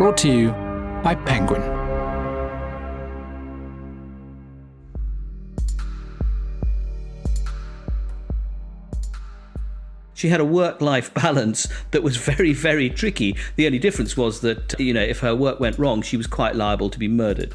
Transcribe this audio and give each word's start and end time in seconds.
Brought 0.00 0.16
to 0.16 0.32
you 0.32 0.48
by 1.04 1.14
Penguin. 1.14 1.60
She 10.14 10.30
had 10.30 10.40
a 10.40 10.44
work 10.46 10.80
life 10.80 11.12
balance 11.22 11.68
that 11.90 12.02
was 12.02 12.16
very, 12.16 12.54
very 12.54 12.88
tricky. 12.88 13.36
The 13.56 13.66
only 13.66 13.78
difference 13.78 14.16
was 14.16 14.40
that, 14.40 14.74
you 14.80 14.94
know, 14.94 15.02
if 15.02 15.18
her 15.18 15.36
work 15.36 15.60
went 15.60 15.78
wrong, 15.78 16.00
she 16.00 16.16
was 16.16 16.26
quite 16.26 16.56
liable 16.56 16.88
to 16.88 16.98
be 16.98 17.06
murdered. 17.06 17.54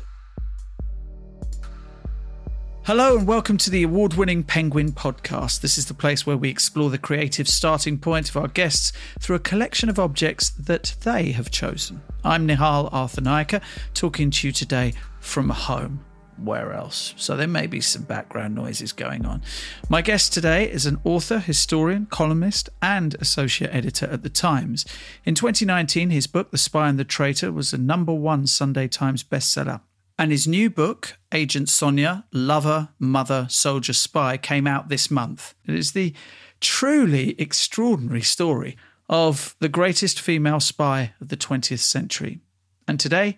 Hello 2.85 3.17
and 3.17 3.25
welcome 3.25 3.57
to 3.57 3.71
the 3.71 3.81
award 3.81 4.13
winning 4.13 4.43
Penguin 4.43 4.91
podcast. 4.91 5.61
This 5.61 5.79
is 5.79 5.87
the 5.87 5.95
place 5.95 6.27
where 6.27 6.37
we 6.37 6.51
explore 6.51 6.91
the 6.91 6.99
creative 6.99 7.47
starting 7.47 7.97
point 7.97 8.29
of 8.29 8.37
our 8.37 8.47
guests 8.47 8.93
through 9.19 9.37
a 9.37 9.39
collection 9.39 9.89
of 9.89 9.97
objects 9.97 10.51
that 10.51 10.93
they 11.01 11.31
have 11.31 11.49
chosen. 11.49 12.03
I'm 12.23 12.47
Nihal 12.47 12.91
Arthanayake 12.91 13.63
talking 13.95 14.29
to 14.29 14.47
you 14.47 14.53
today 14.53 14.93
from 15.19 15.49
home. 15.49 16.05
Where 16.37 16.73
else? 16.73 17.15
So 17.17 17.35
there 17.35 17.47
may 17.47 17.65
be 17.65 17.81
some 17.81 18.03
background 18.03 18.53
noises 18.53 18.93
going 18.93 19.25
on. 19.25 19.41
My 19.89 20.03
guest 20.03 20.31
today 20.31 20.69
is 20.69 20.85
an 20.85 20.99
author, 21.03 21.39
historian, 21.39 22.05
columnist, 22.05 22.69
and 22.83 23.15
associate 23.15 23.73
editor 23.73 24.05
at 24.05 24.21
The 24.21 24.29
Times. 24.29 24.85
In 25.25 25.33
2019, 25.33 26.11
his 26.11 26.27
book, 26.27 26.51
The 26.51 26.59
Spy 26.59 26.87
and 26.87 26.99
the 26.99 27.03
Traitor, 27.03 27.51
was 27.51 27.73
a 27.73 27.79
number 27.79 28.13
one 28.13 28.45
Sunday 28.45 28.87
Times 28.87 29.23
bestseller. 29.23 29.81
And 30.17 30.31
his 30.31 30.47
new 30.47 30.69
book, 30.69 31.17
Agent 31.35 31.67
Sonya 31.67 32.23
Lover, 32.31 32.87
Mother, 32.97 33.45
Soldier, 33.49 33.91
Spy, 33.91 34.37
came 34.37 34.65
out 34.65 34.87
this 34.87 35.11
month. 35.11 35.53
It 35.67 35.75
is 35.75 35.91
the 35.91 36.13
truly 36.61 37.35
extraordinary 37.37 38.21
story 38.21 38.77
of 39.09 39.57
the 39.59 39.67
greatest 39.67 40.17
female 40.17 40.61
spy 40.61 41.13
of 41.19 41.27
the 41.27 41.35
20th 41.35 41.79
century. 41.79 42.39
And 42.87 43.01
today, 43.01 43.37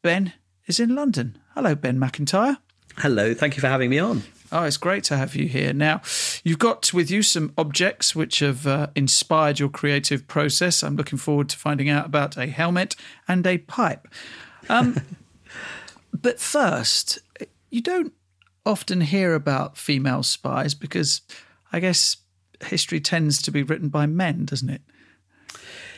Ben 0.00 0.32
is 0.66 0.80
in 0.80 0.94
London. 0.94 1.36
Hello, 1.54 1.74
Ben 1.74 1.98
Macintyre. 1.98 2.56
Hello, 2.96 3.34
thank 3.34 3.56
you 3.56 3.60
for 3.60 3.68
having 3.68 3.90
me 3.90 3.98
on. 3.98 4.22
Oh, 4.50 4.62
it's 4.62 4.78
great 4.78 5.04
to 5.04 5.16
have 5.18 5.36
you 5.36 5.46
here. 5.46 5.74
Now, 5.74 6.00
you've 6.44 6.58
got 6.58 6.94
with 6.94 7.10
you 7.10 7.22
some 7.22 7.52
objects 7.58 8.16
which 8.16 8.38
have 8.38 8.66
uh, 8.66 8.86
inspired 8.94 9.58
your 9.58 9.68
creative 9.68 10.26
process. 10.26 10.82
I'm 10.82 10.96
looking 10.96 11.18
forward 11.18 11.50
to 11.50 11.58
finding 11.58 11.90
out 11.90 12.06
about 12.06 12.38
a 12.38 12.46
helmet 12.46 12.96
and 13.28 13.46
a 13.46 13.58
pipe. 13.58 14.08
Um, 14.70 14.96
But 16.14 16.38
first, 16.40 17.18
you 17.74 17.80
don't 17.80 18.12
often 18.64 19.00
hear 19.00 19.34
about 19.34 19.76
female 19.76 20.22
spies 20.22 20.74
because 20.74 21.22
I 21.72 21.80
guess 21.80 22.18
history 22.64 23.00
tends 23.00 23.42
to 23.42 23.50
be 23.50 23.64
written 23.64 23.88
by 23.88 24.06
men, 24.06 24.44
doesn't 24.44 24.70
it? 24.70 24.82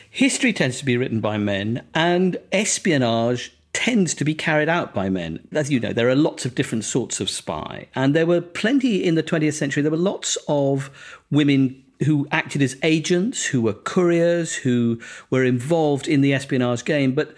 History 0.09 0.53
tends 0.53 0.79
to 0.79 0.85
be 0.85 0.97
written 0.97 1.21
by 1.21 1.37
men, 1.37 1.85
and 1.93 2.37
espionage 2.51 3.55
tends 3.73 4.15
to 4.15 4.25
be 4.25 4.33
carried 4.33 4.69
out 4.69 4.95
by 4.95 5.07
men. 5.07 5.47
As 5.51 5.69
you 5.69 5.79
know, 5.79 5.93
there 5.93 6.09
are 6.09 6.15
lots 6.15 6.45
of 6.45 6.55
different 6.55 6.83
sorts 6.83 7.19
of 7.19 7.29
spy, 7.29 7.87
and 7.93 8.15
there 8.15 8.25
were 8.25 8.41
plenty 8.41 9.03
in 9.03 9.13
the 9.13 9.21
20th 9.21 9.53
century. 9.53 9.83
There 9.83 9.91
were 9.91 9.97
lots 9.97 10.35
of 10.47 10.89
women 11.29 11.83
who 12.05 12.27
acted 12.31 12.63
as 12.63 12.75
agents, 12.81 13.45
who 13.45 13.61
were 13.61 13.73
couriers, 13.73 14.55
who 14.55 14.99
were 15.29 15.43
involved 15.43 16.07
in 16.07 16.21
the 16.21 16.33
espionage 16.33 16.85
game, 16.85 17.13
but 17.13 17.35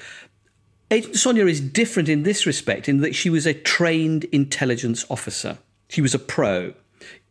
Agent 0.92 1.16
Sonya 1.16 1.46
is 1.46 1.62
different 1.62 2.10
in 2.10 2.24
this 2.24 2.46
respect, 2.46 2.90
in 2.90 3.02
that 3.02 3.16
she 3.16 3.30
was 3.30 3.46
a 3.46 3.54
trained 3.54 4.24
intelligence 4.26 5.06
officer. 5.10 5.60
She 5.88 6.02
was 6.02 6.16
a 6.16 6.20
pro. 6.20 6.74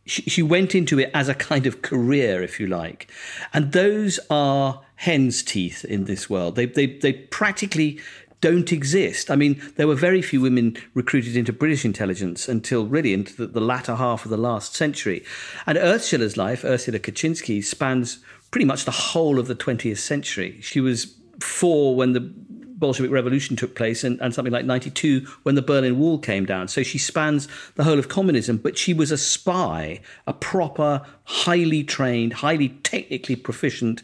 She, 0.05 0.23
she 0.23 0.41
went 0.41 0.73
into 0.73 0.97
it 0.99 1.11
as 1.13 1.27
a 1.27 1.35
kind 1.35 1.65
of 1.65 1.81
career, 1.81 2.41
if 2.41 2.59
you 2.59 2.67
like. 2.67 3.11
And 3.53 3.73
those 3.73 4.19
are 4.29 4.81
hen's 4.95 5.43
teeth 5.43 5.83
in 5.83 6.05
this 6.05 6.29
world. 6.29 6.55
They, 6.55 6.65
they, 6.67 6.85
they 6.85 7.13
practically 7.13 7.99
don't 8.41 8.71
exist. 8.71 9.29
I 9.29 9.35
mean, 9.35 9.61
there 9.75 9.87
were 9.87 9.95
very 9.95 10.21
few 10.21 10.39
women 10.39 10.77
recruited 10.93 11.35
into 11.35 11.51
British 11.51 11.83
intelligence 11.83 12.47
until 12.47 12.85
really 12.85 13.13
into 13.13 13.35
the, 13.35 13.47
the 13.47 13.61
latter 13.61 13.95
half 13.95 14.23
of 14.23 14.31
the 14.31 14.37
last 14.37 14.75
century. 14.75 15.23
And 15.67 15.77
Ursula's 15.77 16.37
life, 16.37 16.63
Ursula 16.63 16.99
Kuczynski, 16.99 17.61
spans 17.63 18.19
pretty 18.51 18.65
much 18.65 18.85
the 18.85 18.91
whole 18.91 19.39
of 19.39 19.47
the 19.47 19.55
20th 19.55 19.97
century. 19.97 20.59
She 20.61 20.79
was 20.79 21.15
four 21.41 21.95
when 21.95 22.13
the 22.13 22.33
Bolshevik 22.79 23.11
Revolution 23.11 23.55
took 23.55 23.75
place 23.75 24.03
and, 24.03 24.19
and 24.21 24.33
something 24.33 24.53
like 24.53 24.65
92 24.65 25.27
when 25.43 25.55
the 25.55 25.61
Berlin 25.61 25.99
Wall 25.99 26.17
came 26.17 26.45
down. 26.45 26.67
So 26.67 26.81
she 26.81 26.97
spans 26.97 27.47
the 27.75 27.83
whole 27.83 27.99
of 27.99 28.07
communism, 28.07 28.57
but 28.57 28.77
she 28.77 28.93
was 28.93 29.11
a 29.11 29.17
spy, 29.17 29.99
a 30.25 30.33
proper, 30.33 31.05
highly 31.25 31.83
trained, 31.83 32.33
highly 32.33 32.69
technically 32.69 33.35
proficient 33.35 34.01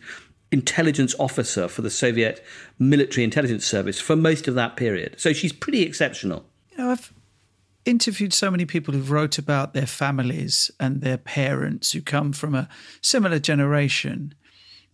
intelligence 0.52 1.16
officer 1.19 1.68
for 1.68 1.81
the 1.81 1.90
Soviet 1.90 2.44
military 2.78 3.24
intelligence 3.24 3.66
service 3.66 4.00
for 4.00 4.16
most 4.16 4.47
of 4.47 4.56
that 4.56 4.75
period. 4.75 5.16
So 5.18 5.34
she's 5.34 5.53
pretty 5.53 5.81
exceptional. 5.81 6.46
You 6.72 6.78
know, 6.78 6.91
I've 6.91 7.14
interviewed 7.85 8.34
so 8.34 8.52
many 8.52 8.66
people 8.66 8.94
who've 8.94 9.12
wrote 9.12 9.38
about 9.38 9.74
their 9.74 9.85
families 9.85 10.72
and 10.80 11.02
their 11.02 11.18
parents 11.18 11.91
who 11.91 12.02
come 12.02 12.34
from 12.34 12.56
a 12.56 12.68
similar 13.02 13.40
generation. 13.40 14.34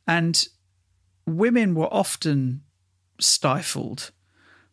And 0.08 0.48
women 1.26 1.74
were 1.74 1.92
often 1.94 2.62
stifled. 3.22 4.12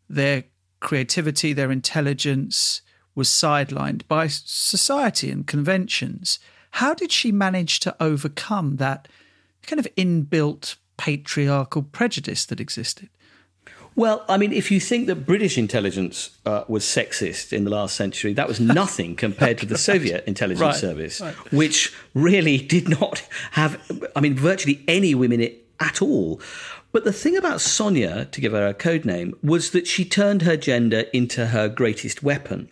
Their 0.09 0.45
creativity, 0.81 1.53
their 1.53 1.71
intelligence 1.71 2.83
was 3.15 3.29
sidelined 3.29 4.07
by 4.09 4.29
society 4.29 5.31
and 5.31 5.47
conventions. 5.47 6.39
How 6.73 6.95
did 6.95 7.11
she 7.11 7.33
manage 7.33 7.81
to 7.81 7.97
overcome 8.01 8.77
that 8.77 9.09
kind 9.63 9.81
of 9.81 9.89
inbuilt 9.97 10.77
patriarchal 10.97 11.83
prejudice 11.83 12.47
that 12.47 12.61
existed? 12.61 13.09
Well, 13.99 14.25
I 14.29 14.37
mean, 14.37 14.53
if 14.53 14.71
you 14.71 14.79
think 14.79 15.09
that 15.09 15.27
British 15.27 15.59
intelligence 15.59 16.39
uh, 16.47 16.63
was 16.69 16.85
sexist 16.85 17.53
in 17.53 17.65
the 17.65 17.71
last 17.71 17.97
century, 17.97 18.33
that 18.35 18.47
was 18.47 18.61
nothing 18.61 19.17
compared 19.27 19.59
to 19.59 19.67
the 19.67 19.77
Soviet 19.77 20.25
intelligence 20.29 20.61
right, 20.61 20.75
service, 20.77 21.21
right. 21.21 21.35
which 21.53 21.93
really 22.15 22.59
did 22.59 22.89
not 22.89 23.27
have, 23.51 23.81
I 24.15 24.21
mean, 24.21 24.37
virtually 24.37 24.85
any 24.87 25.17
women 25.17 25.51
at 25.81 26.01
all. 26.01 26.41
But 26.91 27.05
the 27.05 27.13
thing 27.13 27.37
about 27.37 27.61
Sonya, 27.61 28.27
to 28.31 28.41
give 28.41 28.53
her 28.53 28.67
a 28.67 28.75
code 28.75 29.05
name, 29.05 29.35
was 29.43 29.71
that 29.71 29.87
she 29.87 30.05
turned 30.05 30.43
her 30.43 30.57
gender 30.57 31.01
into 31.13 31.49
her 31.49 31.69
greatest 31.69 32.23
weapon. 32.23 32.71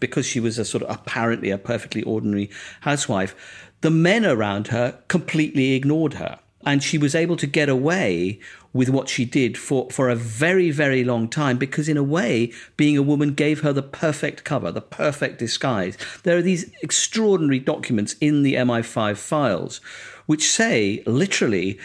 Because 0.00 0.26
she 0.26 0.40
was 0.40 0.58
a 0.58 0.64
sort 0.64 0.82
of 0.82 0.90
apparently 0.90 1.50
a 1.50 1.58
perfectly 1.58 2.02
ordinary 2.02 2.50
housewife, 2.80 3.34
the 3.80 3.90
men 3.90 4.26
around 4.26 4.68
her 4.68 4.98
completely 5.08 5.72
ignored 5.72 6.14
her. 6.14 6.40
And 6.66 6.82
she 6.82 6.98
was 6.98 7.14
able 7.14 7.36
to 7.36 7.46
get 7.46 7.68
away 7.68 8.40
with 8.72 8.90
what 8.90 9.08
she 9.08 9.24
did 9.24 9.56
for, 9.56 9.88
for 9.90 10.10
a 10.10 10.16
very, 10.16 10.72
very 10.72 11.04
long 11.04 11.28
time 11.28 11.56
because, 11.56 11.88
in 11.88 11.96
a 11.96 12.02
way, 12.02 12.52
being 12.76 12.96
a 12.96 13.02
woman 13.02 13.32
gave 13.32 13.60
her 13.60 13.72
the 13.72 13.82
perfect 13.82 14.42
cover, 14.42 14.72
the 14.72 14.82
perfect 14.82 15.38
disguise. 15.38 15.96
There 16.24 16.36
are 16.36 16.42
these 16.42 16.70
extraordinary 16.82 17.60
documents 17.60 18.16
in 18.20 18.42
the 18.42 18.54
MI5 18.54 19.16
files 19.16 19.80
which 20.26 20.50
say, 20.50 21.02
literally, 21.06 21.78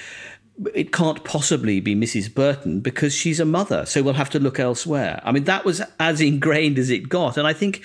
it 0.74 0.92
can't 0.92 1.24
possibly 1.24 1.80
be 1.80 1.96
Mrs. 1.96 2.34
Burton 2.34 2.82
because 2.82 3.14
she's 3.14 3.40
a 3.40 3.46
mother, 3.46 3.86
so 3.86 4.04
we'll 4.04 4.14
have 4.14 4.30
to 4.32 4.40
look 4.40 4.60
elsewhere. 4.60 5.22
I 5.24 5.32
mean, 5.32 5.46
that 5.46 5.66
was 5.66 5.82
as 6.00 6.22
ingrained 6.22 6.78
as 6.78 6.90
it 6.90 7.10
got. 7.10 7.38
And 7.38 7.48
I 7.48 7.54
think 7.54 7.84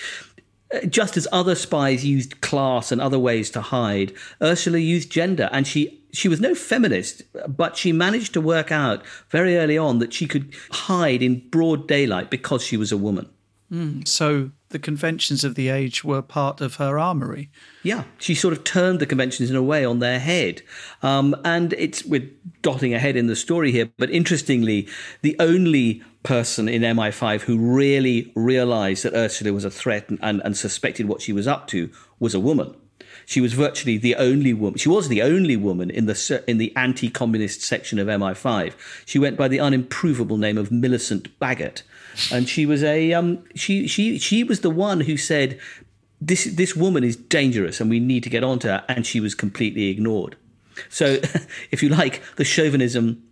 uh, 0.75 0.81
just 0.87 1.17
as 1.17 1.29
other 1.33 1.55
spies 1.55 2.05
used 2.05 2.41
class 2.41 2.93
and 2.93 3.01
other 3.01 3.19
ways 3.19 3.51
to 3.51 3.61
hide, 3.61 4.13
Ursula 4.43 4.79
used 4.79 5.11
gender, 5.11 5.49
and 5.53 5.67
she 5.67 6.03
she 6.13 6.29
was 6.29 6.41
no 6.41 6.55
feminist, 6.55 7.23
but 7.47 7.77
she 7.77 7.93
managed 7.93 8.33
to 8.33 8.41
work 8.41 8.73
out 8.73 9.05
very 9.29 9.59
early 9.59 9.77
on 9.77 9.99
that 9.99 10.15
she 10.15 10.27
could 10.27 10.55
hide 10.71 11.23
in 11.23 11.47
broad 11.51 11.87
daylight 11.87 12.31
because 12.31 12.63
she 12.63 12.77
was 12.77 12.91
a 12.91 12.97
woman. 12.97 13.29
Mm, 13.71 14.07
so 14.07 14.51
the 14.71 14.79
conventions 14.79 15.45
of 15.45 15.55
the 15.55 15.69
age 15.69 16.05
were 16.05 16.23
part 16.23 16.61
of 16.61 16.77
her 16.77 16.99
armory. 16.99 17.51
Yeah, 17.83 18.05
she 18.19 18.35
sort 18.35 18.53
of 18.53 18.65
turned 18.65 19.01
the 19.01 19.07
conventions 19.07 19.51
in 19.51 19.57
a 19.57 19.63
way 19.63 19.85
on 19.85 19.99
their 19.99 20.19
head. 20.19 20.63
Um, 21.03 21.37
and 21.45 21.73
it's 21.75 22.05
we're 22.05 22.31
dotting 22.67 22.93
ahead 22.93 23.15
in 23.15 23.29
the 23.29 23.37
story 23.37 23.71
here, 23.71 23.89
but 23.97 24.11
interestingly, 24.11 24.89
the 25.23 25.37
only 25.39 26.03
person 26.25 26.69
in 26.69 26.83
MI5 26.83 27.43
who 27.43 27.57
really 27.57 28.33
realized 28.35 29.05
that 29.05 29.15
Ursula 29.15 29.53
was 29.53 29.65
a 29.65 29.71
threat 29.71 30.09
and, 30.09 30.19
and, 30.21 30.43
and 30.45 30.57
suspected 30.57 31.07
what 31.07 31.23
she 31.23 31.33
was 31.33 31.47
up 31.47 31.69
to 31.69 31.89
was 32.19 32.35
a 32.35 32.41
woman. 32.41 32.75
She 33.25 33.41
was 33.41 33.53
virtually 33.53 33.99
the 33.99 34.17
only 34.17 34.53
woman. 34.53 34.79
She 34.79 34.89
was 34.89 35.07
the 35.07 35.23
only 35.23 35.57
woman 35.57 35.91
in 35.91 36.07
the 36.07 36.45
in 36.49 36.59
the 36.59 36.75
anti-communist 36.75 37.63
section 37.63 38.01
of 38.01 38.09
MI5. 38.09 38.73
She 39.05 39.21
went 39.21 39.37
by 39.37 39.47
the 39.47 39.59
unimprovable 39.59 40.37
name 40.37 40.59
of 40.59 40.71
Milicent 40.71 41.29
Bagot, 41.41 41.83
and 42.33 42.49
she 42.49 42.67
was 42.67 42.83
a 42.83 43.13
um, 43.13 43.45
she 43.55 43.87
she 43.87 44.19
she 44.19 44.43
was 44.43 44.63
the 44.63 44.71
one 44.71 45.03
who 45.03 45.17
said 45.17 45.61
this 46.21 46.45
this 46.45 46.75
woman 46.75 47.05
is 47.05 47.15
dangerous 47.15 47.81
and 47.81 47.89
we 47.89 48.01
need 48.01 48.25
to 48.25 48.31
get 48.31 48.43
onto 48.43 48.67
her, 48.67 48.85
and 48.89 49.07
she 49.07 49.21
was 49.21 49.37
completely 49.37 49.89
ignored. 49.89 50.37
So, 50.89 51.19
if 51.71 51.83
you 51.83 51.89
like, 51.89 52.23
the 52.37 52.45
chauvinism 52.45 53.23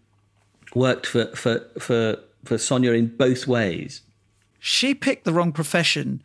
worked 0.74 1.06
for 1.06 1.26
for 1.36 1.60
for 1.78 2.18
for 2.44 2.58
Sonya 2.58 2.92
in 2.92 3.08
both 3.08 3.46
ways. 3.46 4.02
She 4.58 4.94
picked 4.94 5.24
the 5.24 5.32
wrong 5.32 5.52
profession 5.52 6.22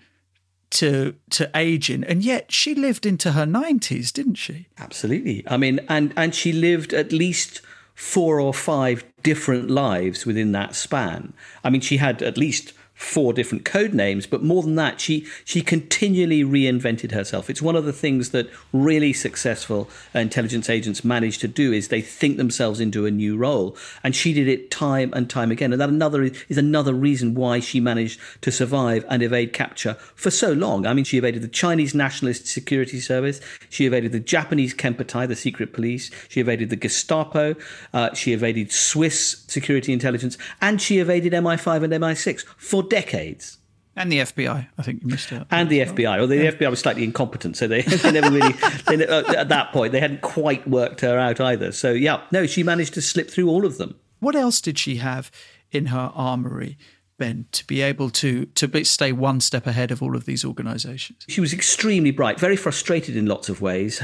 to 0.71 1.15
to 1.31 1.49
age 1.55 1.89
in, 1.89 2.03
and 2.03 2.23
yet 2.23 2.51
she 2.51 2.75
lived 2.75 3.05
into 3.05 3.33
her 3.33 3.45
nineties, 3.45 4.11
didn't 4.11 4.35
she? 4.35 4.67
Absolutely. 4.77 5.43
I 5.47 5.57
mean, 5.57 5.79
and 5.89 6.13
and 6.15 6.33
she 6.33 6.51
lived 6.51 6.93
at 6.93 7.11
least 7.11 7.61
four 7.95 8.39
or 8.39 8.53
five 8.53 9.03
different 9.23 9.69
lives 9.69 10.25
within 10.25 10.53
that 10.53 10.73
span. 10.75 11.33
I 11.63 11.69
mean, 11.69 11.81
she 11.81 11.97
had 11.97 12.21
at 12.21 12.37
least 12.37 12.73
four 12.99 13.31
different 13.31 13.63
code 13.63 13.93
names, 13.93 14.27
but 14.27 14.43
more 14.43 14.61
than 14.61 14.75
that, 14.75 14.99
she 14.99 15.25
she 15.45 15.61
continually 15.61 16.43
reinvented 16.43 17.13
herself. 17.13 17.49
It's 17.49 17.61
one 17.61 17.77
of 17.77 17.85
the 17.85 17.93
things 17.93 18.31
that 18.31 18.49
really 18.73 19.13
successful 19.13 19.89
intelligence 20.13 20.69
agents 20.69 21.05
manage 21.05 21.37
to 21.39 21.47
do 21.47 21.71
is 21.71 21.87
they 21.87 22.01
think 22.01 22.35
themselves 22.35 22.81
into 22.81 23.05
a 23.05 23.11
new 23.11 23.37
role, 23.37 23.77
and 24.03 24.13
she 24.13 24.33
did 24.33 24.49
it 24.49 24.69
time 24.69 25.13
and 25.13 25.29
time 25.29 25.49
again. 25.49 25.71
And 25.71 25.81
that 25.81 25.87
another 25.87 26.23
is 26.23 26.57
another 26.57 26.93
reason 26.93 27.35
why 27.35 27.61
she 27.61 27.79
managed 27.79 28.19
to 28.41 28.51
survive 28.51 29.05
and 29.09 29.23
evade 29.23 29.53
capture 29.53 29.93
for 30.13 30.29
so 30.29 30.51
long. 30.51 30.85
I 30.85 30.93
mean, 30.93 31.05
she 31.05 31.17
evaded 31.17 31.41
the 31.41 31.47
Chinese 31.47 31.95
Nationalist 31.95 32.47
Security 32.47 32.99
Service, 32.99 33.39
she 33.69 33.85
evaded 33.85 34.11
the 34.11 34.19
Japanese 34.19 34.73
Kempeitai, 34.73 35.25
the 35.25 35.37
secret 35.37 35.71
police, 35.71 36.11
she 36.27 36.41
evaded 36.41 36.69
the 36.69 36.75
Gestapo, 36.75 37.55
uh, 37.93 38.13
she 38.13 38.33
evaded 38.33 38.73
Swiss 38.73 39.45
security 39.47 39.93
intelligence, 39.93 40.37
and 40.59 40.81
she 40.81 40.99
evaded 40.99 41.31
MI5 41.31 41.83
and 41.85 41.93
MI6 41.93 42.43
for 42.57 42.88
decades. 42.89 43.57
And 43.95 44.11
the 44.11 44.19
FBI, 44.19 44.67
I 44.77 44.81
think 44.81 45.01
you 45.01 45.09
missed 45.09 45.33
out. 45.33 45.47
And 45.51 45.69
the 45.69 45.81
FBI, 45.81 46.19
although 46.19 46.27
the 46.27 46.51
FBI 46.51 46.69
was 46.69 46.79
slightly 46.79 47.03
incompetent, 47.03 47.57
so 47.57 47.67
they, 47.67 47.81
they 47.81 48.11
never 48.11 48.31
really, 48.31 48.53
they, 48.87 49.05
uh, 49.05 49.33
at 49.33 49.49
that 49.49 49.73
point, 49.73 49.91
they 49.91 49.99
hadn't 49.99 50.21
quite 50.21 50.65
worked 50.67 51.01
her 51.01 51.19
out 51.19 51.41
either. 51.41 51.73
So, 51.73 51.91
yeah, 51.91 52.21
no, 52.31 52.45
she 52.45 52.63
managed 52.63 52.93
to 52.93 53.01
slip 53.01 53.29
through 53.29 53.49
all 53.49 53.65
of 53.65 53.77
them. 53.77 53.95
What 54.19 54.35
else 54.35 54.61
did 54.61 54.79
she 54.79 54.97
have 54.97 55.29
in 55.71 55.87
her 55.87 56.11
armory? 56.15 56.77
Ben, 57.17 57.47
to 57.51 57.67
be 57.67 57.81
able 57.81 58.09
to 58.11 58.45
to 58.45 58.85
stay 58.85 59.11
one 59.11 59.41
step 59.41 59.67
ahead 59.67 59.91
of 59.91 60.01
all 60.01 60.15
of 60.15 60.23
these 60.23 60.45
organisations. 60.45 61.25
She 61.27 61.41
was 61.41 61.51
extremely 61.51 62.11
bright, 62.11 62.39
very 62.39 62.55
frustrated 62.55 63.17
in 63.17 63.25
lots 63.25 63.49
of 63.49 63.59
ways 63.59 64.01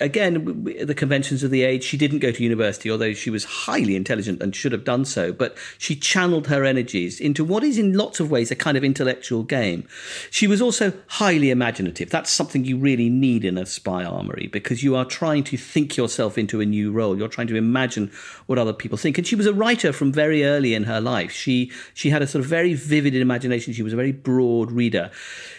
again, 0.00 0.64
the 0.82 0.94
conventions 0.94 1.42
of 1.42 1.50
the 1.50 1.62
age, 1.62 1.82
she 1.82 1.96
didn't 1.96 2.20
go 2.20 2.30
to 2.30 2.42
university, 2.42 2.90
although 2.90 3.12
she 3.12 3.30
was 3.30 3.44
highly 3.44 3.96
intelligent 3.96 4.42
and 4.42 4.54
should 4.54 4.72
have 4.72 4.84
done 4.84 5.04
so. 5.04 5.32
But 5.32 5.56
she 5.76 5.96
channeled 5.96 6.46
her 6.46 6.64
energies 6.64 7.20
into 7.20 7.44
what 7.44 7.64
is, 7.64 7.78
in 7.78 7.94
lots 7.94 8.20
of 8.20 8.30
ways, 8.30 8.50
a 8.50 8.56
kind 8.56 8.76
of 8.76 8.84
intellectual 8.84 9.42
game. 9.42 9.86
She 10.30 10.46
was 10.46 10.62
also 10.62 10.92
highly 11.08 11.50
imaginative. 11.50 12.10
That's 12.10 12.30
something 12.30 12.64
you 12.64 12.78
really 12.78 13.08
need 13.08 13.44
in 13.44 13.58
a 13.58 13.66
spy 13.66 14.04
armory 14.04 14.46
because 14.46 14.82
you 14.82 14.94
are 14.94 15.04
trying 15.04 15.44
to 15.44 15.56
think 15.56 15.96
yourself 15.96 16.38
into 16.38 16.60
a 16.60 16.66
new 16.66 16.92
role. 16.92 17.16
You're 17.16 17.28
trying 17.28 17.48
to 17.48 17.56
imagine 17.56 18.10
what 18.46 18.58
other 18.58 18.72
people 18.72 18.98
think. 18.98 19.18
And 19.18 19.26
she 19.26 19.36
was 19.36 19.46
a 19.46 19.54
writer 19.54 19.92
from 19.92 20.12
very 20.12 20.44
early 20.44 20.74
in 20.74 20.84
her 20.84 21.00
life. 21.00 21.32
She 21.32 21.72
she 21.94 22.10
had 22.10 22.22
a 22.22 22.26
sort 22.26 22.44
of 22.44 22.50
very 22.50 22.74
vivid 22.74 23.14
imagination. 23.14 23.72
She 23.72 23.82
was 23.82 23.92
a 23.92 23.96
very 23.96 24.12
broad 24.12 24.70
reader. 24.70 25.10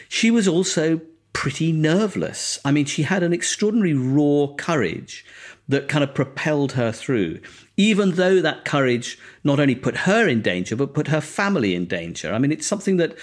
She 0.07 0.31
was 0.31 0.47
also 0.47 1.01
pretty 1.33 1.71
nerveless. 1.71 2.59
I 2.65 2.71
mean, 2.71 2.85
she 2.85 3.03
had 3.03 3.23
an 3.23 3.33
extraordinary 3.33 3.93
raw 3.93 4.47
courage 4.55 5.25
that 5.67 5.87
kind 5.87 6.03
of 6.03 6.13
propelled 6.15 6.73
her 6.73 6.91
through, 6.91 7.39
even 7.77 8.11
though 8.11 8.41
that 8.41 8.65
courage 8.65 9.19
not 9.43 9.59
only 9.59 9.75
put 9.75 9.97
her 9.97 10.27
in 10.27 10.41
danger, 10.41 10.75
but 10.75 10.93
put 10.93 11.07
her 11.07 11.21
family 11.21 11.75
in 11.75 11.85
danger. 11.85 12.33
I 12.33 12.39
mean, 12.39 12.51
it's 12.51 12.67
something 12.67 12.97
that 12.97 13.15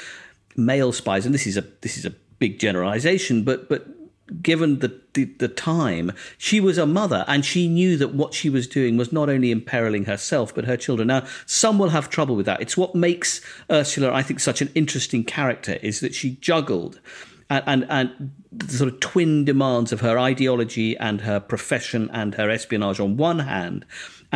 male 0.56 0.92
spies, 0.92 1.26
and 1.26 1.34
this 1.34 1.46
is 1.46 1.56
a 1.56 1.64
this 1.80 1.98
is 1.98 2.04
a 2.04 2.14
big 2.38 2.58
generalization, 2.58 3.42
but 3.42 3.68
but 3.68 3.86
given 4.42 4.80
the, 4.80 5.00
the, 5.14 5.24
the 5.38 5.48
time, 5.48 6.12
she 6.36 6.60
was 6.60 6.78
a 6.78 6.86
mother 6.86 7.24
and 7.28 7.44
she 7.44 7.68
knew 7.68 7.96
that 7.96 8.12
what 8.12 8.34
she 8.34 8.50
was 8.50 8.66
doing 8.66 8.96
was 8.96 9.12
not 9.12 9.28
only 9.28 9.50
imperiling 9.50 10.04
herself 10.04 10.54
but 10.54 10.64
her 10.64 10.76
children. 10.76 11.08
Now, 11.08 11.24
some 11.46 11.78
will 11.78 11.90
have 11.90 12.10
trouble 12.10 12.34
with 12.34 12.46
that. 12.46 12.60
It's 12.60 12.76
what 12.76 12.94
makes 12.94 13.40
Ursula, 13.70 14.12
I 14.12 14.22
think, 14.22 14.40
such 14.40 14.60
an 14.60 14.70
interesting 14.74 15.22
character 15.24 15.74
is 15.74 16.00
that 16.00 16.14
she 16.14 16.32
juggled 16.40 17.00
and, 17.48 17.64
and, 17.66 17.86
and 17.88 18.32
the 18.52 18.72
sort 18.72 18.92
of 18.92 19.00
twin 19.00 19.44
demands 19.44 19.92
of 19.92 20.00
her 20.00 20.18
ideology 20.18 20.96
and 20.96 21.20
her 21.20 21.38
profession 21.40 22.10
and 22.12 22.34
her 22.34 22.50
espionage 22.50 23.00
on 23.00 23.16
one 23.16 23.40
hand, 23.40 23.84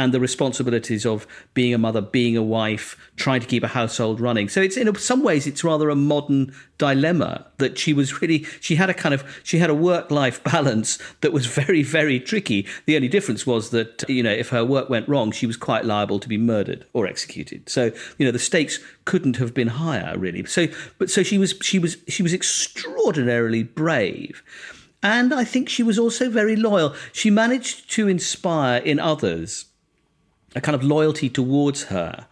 and 0.00 0.14
the 0.14 0.20
responsibilities 0.20 1.04
of 1.04 1.26
being 1.52 1.74
a 1.74 1.78
mother, 1.78 2.00
being 2.00 2.34
a 2.34 2.42
wife, 2.42 2.96
trying 3.16 3.38
to 3.38 3.46
keep 3.46 3.62
a 3.62 3.68
household 3.68 4.18
running. 4.18 4.48
So 4.48 4.62
it's 4.62 4.78
in 4.78 4.92
some 4.94 5.22
ways 5.22 5.46
it's 5.46 5.62
rather 5.62 5.90
a 5.90 5.94
modern 5.94 6.54
dilemma 6.78 7.46
that 7.58 7.76
she 7.76 7.92
was 7.92 8.22
really 8.22 8.46
she 8.60 8.76
had 8.76 8.88
a 8.88 8.94
kind 8.94 9.14
of 9.14 9.22
she 9.44 9.58
had 9.58 9.68
a 9.68 9.74
work 9.74 10.10
life 10.10 10.42
balance 10.52 10.98
that 11.20 11.34
was 11.34 11.44
very 11.44 11.82
very 11.82 12.18
tricky. 12.18 12.66
The 12.86 12.96
only 12.96 13.08
difference 13.08 13.46
was 13.46 13.70
that 13.70 14.02
you 14.08 14.22
know 14.22 14.32
if 14.32 14.48
her 14.48 14.64
work 14.64 14.88
went 14.88 15.06
wrong, 15.06 15.32
she 15.32 15.46
was 15.46 15.58
quite 15.58 15.84
liable 15.84 16.18
to 16.18 16.28
be 16.28 16.38
murdered 16.38 16.86
or 16.94 17.06
executed. 17.06 17.68
So 17.68 17.92
you 18.16 18.24
know 18.24 18.32
the 18.32 18.38
stakes 18.38 18.80
couldn't 19.04 19.36
have 19.36 19.52
been 19.52 19.68
higher 19.68 20.16
really. 20.16 20.46
So 20.46 20.66
but 20.96 21.10
so 21.10 21.22
she 21.22 21.36
was 21.36 21.52
she 21.60 21.78
was 21.78 21.98
she 22.08 22.22
was 22.22 22.32
extraordinarily 22.32 23.64
brave. 23.64 24.42
And 25.02 25.32
I 25.32 25.44
think 25.44 25.68
she 25.68 25.82
was 25.82 25.98
also 25.98 26.28
very 26.28 26.56
loyal. 26.56 26.94
She 27.12 27.30
managed 27.30 27.90
to 27.92 28.06
inspire 28.06 28.82
in 28.82 28.98
others 28.98 29.66
a 30.54 30.60
kind 30.60 30.74
of 30.74 30.82
loyalty 30.82 31.28
towards 31.28 31.84
her 31.84 32.26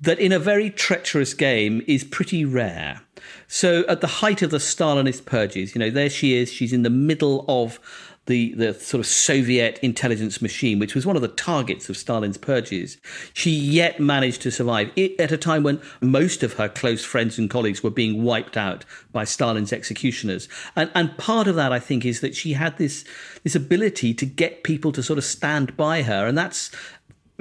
that 0.00 0.18
in 0.18 0.32
a 0.32 0.38
very 0.38 0.70
treacherous 0.70 1.34
game 1.34 1.82
is 1.86 2.04
pretty 2.04 2.44
rare. 2.44 3.00
So 3.48 3.84
at 3.88 4.00
the 4.00 4.06
height 4.06 4.42
of 4.42 4.50
the 4.50 4.58
Stalinist 4.58 5.24
purges, 5.24 5.74
you 5.74 5.78
know, 5.78 5.90
there 5.90 6.10
she 6.10 6.36
is, 6.36 6.52
she's 6.52 6.72
in 6.72 6.82
the 6.82 6.90
middle 6.90 7.44
of 7.48 7.80
the, 8.26 8.54
the 8.54 8.74
sort 8.74 8.98
of 8.98 9.06
Soviet 9.06 9.78
intelligence 9.82 10.42
machine, 10.42 10.78
which 10.80 10.94
was 10.94 11.06
one 11.06 11.16
of 11.16 11.22
the 11.22 11.28
targets 11.28 11.88
of 11.88 11.96
Stalin's 11.96 12.36
purges. 12.36 12.98
She 13.32 13.50
yet 13.50 14.00
managed 14.00 14.42
to 14.42 14.50
survive 14.50 14.90
it, 14.96 15.18
at 15.20 15.30
a 15.32 15.36
time 15.36 15.62
when 15.62 15.80
most 16.00 16.42
of 16.42 16.54
her 16.54 16.68
close 16.68 17.04
friends 17.04 17.38
and 17.38 17.48
colleagues 17.48 17.82
were 17.82 17.90
being 17.90 18.24
wiped 18.24 18.56
out 18.56 18.84
by 19.12 19.24
Stalin's 19.24 19.72
executioners. 19.72 20.48
And, 20.74 20.90
and 20.94 21.16
part 21.16 21.46
of 21.46 21.54
that, 21.54 21.72
I 21.72 21.78
think, 21.78 22.04
is 22.04 22.20
that 22.20 22.34
she 22.34 22.54
had 22.54 22.76
this, 22.78 23.04
this 23.44 23.54
ability 23.54 24.12
to 24.14 24.26
get 24.26 24.64
people 24.64 24.90
to 24.92 25.04
sort 25.04 25.18
of 25.18 25.24
stand 25.24 25.76
by 25.76 26.02
her. 26.02 26.26
And 26.26 26.36
that's 26.36 26.72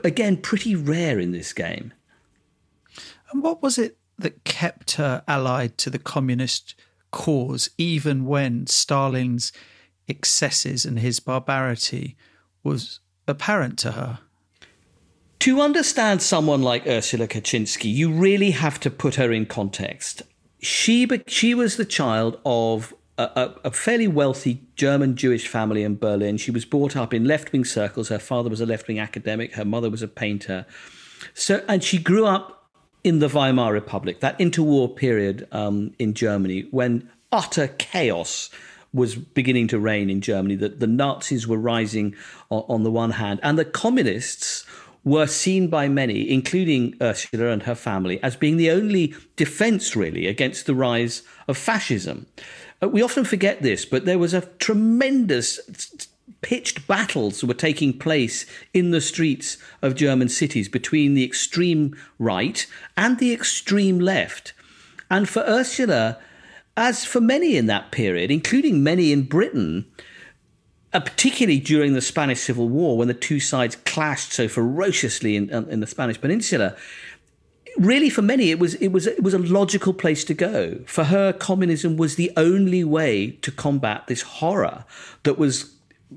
again, 0.03 0.38
pretty 0.38 0.75
rare 0.75 1.19
in 1.19 1.31
this 1.31 1.53
game. 1.53 1.94
And 3.31 3.44
what 3.44 3.62
was 3.62 3.77
it 3.77 3.97
that 4.18 4.44
kept 4.44 4.94
her 4.94 5.24
allied 5.27 5.77
to 5.80 5.89
the 5.89 6.00
communist 6.00 6.75
cause, 7.12 7.69
even 7.77 8.25
when 8.25 8.68
Stalin's 8.68 9.51
excesses 10.07 10.86
and 10.86 11.00
his 11.00 11.19
barbarity 11.19 12.15
was 12.63 13.00
apparent 13.27 13.77
to 13.80 13.92
her? 13.94 14.19
To 15.39 15.62
understand 15.62 16.21
someone 16.21 16.62
like 16.62 16.88
Ursula 16.88 17.27
Kuczynski, 17.27 17.94
you 17.94 18.12
really 18.12 18.51
have 18.51 18.80
to 18.80 18.89
put 18.89 19.15
her 19.15 19.31
in 19.31 19.45
context. 19.45 20.24
She, 20.59 21.07
she 21.27 21.53
was 21.53 21.77
the 21.77 21.86
child 21.86 22.39
of 22.45 22.94
a, 23.17 23.53
a, 23.63 23.71
fairly 23.71 24.07
wealthy 24.07 24.62
German 24.75 25.15
Jewish 25.15 25.47
family 25.47 25.83
in 25.83 25.97
Berlin. 25.97 26.38
She 26.38 26.51
was 26.51 26.65
brought 26.65 26.95
up 26.95 27.13
in 27.13 27.25
left 27.25 27.51
wing 27.51 27.63
circles. 27.63 28.09
Her 28.09 28.19
father 28.19 28.50
was 28.50 28.62
a 28.62 28.65
left 28.65 28.88
wing 28.88 29.00
academic. 29.00 29.53
Her 29.53 29.65
mother 29.65 29.89
was 29.89 30.01
a 30.01 30.07
painter. 30.07 30.65
So, 31.33 31.63
and 31.67 31.83
she 31.83 31.97
grew 31.97 32.25
up 32.25 32.69
in 33.03 33.19
the 33.19 33.29
Weimar 33.29 33.72
Republic, 33.72 34.19
that 34.19 34.38
interwar 34.39 34.95
period 34.95 35.48
um, 35.51 35.93
in 36.00 36.13
Germany 36.13 36.67
when 36.72 37.10
utter 37.31 37.67
chaos 37.67 38.50
was 38.93 39.15
beginning 39.15 39.67
to 39.67 39.79
reign 39.79 40.10
in 40.10 40.22
Germany. 40.22 40.55
That 40.55 40.79
the 40.79 40.88
Nazis 40.88 41.48
were 41.48 41.57
rising 41.57 42.15
on, 42.50 42.63
on 42.67 42.84
the 42.84 42.91
one 42.91 43.12
hand, 43.12 43.39
and 43.43 43.57
the 43.57 43.65
communists 43.65 44.65
were 45.05 45.27
seen 45.27 45.67
by 45.67 45.88
many, 45.88 46.29
including 46.29 46.95
Ursula 47.00 47.50
and 47.50 47.63
her 47.63 47.75
family, 47.75 48.22
as 48.24 48.36
being 48.36 48.57
the 48.57 48.72
only 48.72 49.13
defense 49.36 49.95
really 49.95 50.25
against 50.25 50.65
the 50.65 50.74
rise 50.74 51.22
of 51.48 51.57
fascism. 51.57 52.25
Uh, 52.82 52.89
we 52.89 53.01
often 53.01 53.24
forget 53.24 53.62
this, 53.62 53.86
but 53.86 54.05
there 54.05 54.20
was 54.20 54.34
a 54.34 54.41
tremendous 54.60 55.60
pitched 56.41 56.88
battles 56.88 57.44
were 57.44 57.53
taking 57.55 57.98
place 57.98 58.46
in 58.74 58.91
the 58.91 59.01
streets 59.01 59.58
of 59.82 59.96
German 59.96 60.29
cities 60.29 60.70
between 60.70 61.13
the 61.13 61.24
extreme 61.24 61.96
right 62.20 62.67
and 62.96 63.17
the 63.17 63.34
extreme 63.34 64.00
left. 64.00 64.53
And 65.10 65.27
for 65.27 65.41
Ursula, 65.41 66.20
as 66.77 67.05
for 67.05 67.22
many 67.22 67.55
in 67.55 67.65
that 67.67 67.91
period, 67.91 68.29
including 68.29 68.84
many 68.84 69.12
in 69.12 69.24
Britain, 69.24 69.86
uh, 70.94 71.00
particularly 71.00 71.60
during 71.60 71.94
the 71.94 72.01
Spanish 72.01 72.41
Civil 72.41 72.70
War, 72.70 72.98
when 72.98 73.08
the 73.08 73.13
two 73.13 73.39
sides 73.39 73.75
clashed 73.77 74.32
so 74.32 74.48
ferociously 74.48 75.36
in, 75.36 75.50
in 75.50 75.79
the 75.79 75.88
Spanish 75.88 76.20
Peninsula, 76.20 76.75
really 77.77 78.10
for 78.10 78.22
many 78.22 78.51
it 78.51 78.60
was 78.60 78.75
it 78.75 78.89
was 78.89 79.08
it 79.08 79.24
was 79.24 79.34
a 79.34 79.39
logical 79.39 79.94
place 79.94 80.24
to 80.25 80.34
go. 80.34 80.79
For 80.86 81.05
her 81.05 81.34
communism 81.34 81.98
was 81.98 82.15
the 82.15 82.32
only 82.38 82.84
way 82.84 83.32
to 83.41 83.51
combat 83.51 84.08
this 84.08 84.22
horror 84.22 84.86
that 85.24 85.38
was 85.38 85.72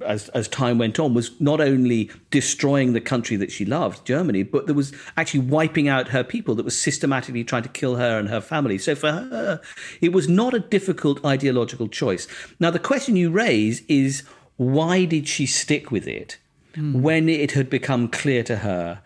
as 0.05 0.29
as 0.31 0.47
time 0.49 0.79
went 0.79 0.99
on 0.99 1.15
was 1.15 1.41
not 1.41 1.61
only 1.61 2.11
destroying 2.31 2.93
the 2.93 3.01
country 3.01 3.37
that 3.37 3.51
she 3.51 3.65
loved 3.65 4.07
Germany 4.07 4.43
but 4.43 4.67
there 4.67 4.75
was 4.75 4.93
actually 5.17 5.41
wiping 5.41 5.89
out 5.89 6.09
her 6.09 6.23
people 6.23 6.55
that 6.55 6.65
was 6.65 6.81
systematically 6.81 7.43
trying 7.43 7.63
to 7.63 7.69
kill 7.69 7.97
her 7.97 8.19
and 8.19 8.29
her 8.29 8.41
family. 8.41 8.79
So 8.79 8.95
for 8.95 9.11
her 9.13 9.61
it 10.01 10.13
was 10.13 10.29
not 10.29 10.55
a 10.55 10.61
difficult 10.61 11.25
ideological 11.25 11.89
choice. 11.89 12.29
Now 12.61 12.71
the 12.71 12.79
question 12.79 13.17
you 13.17 13.31
raise 13.31 13.83
is 13.89 14.23
why 14.57 15.05
did 15.05 15.27
she 15.27 15.47
stick 15.47 15.91
with 15.91 16.07
it 16.07 16.39
mm. 16.75 17.01
when 17.01 17.29
it 17.29 17.53
had 17.53 17.71
become 17.71 18.09
clear 18.09 18.43
to 18.43 18.57
her 18.57 19.01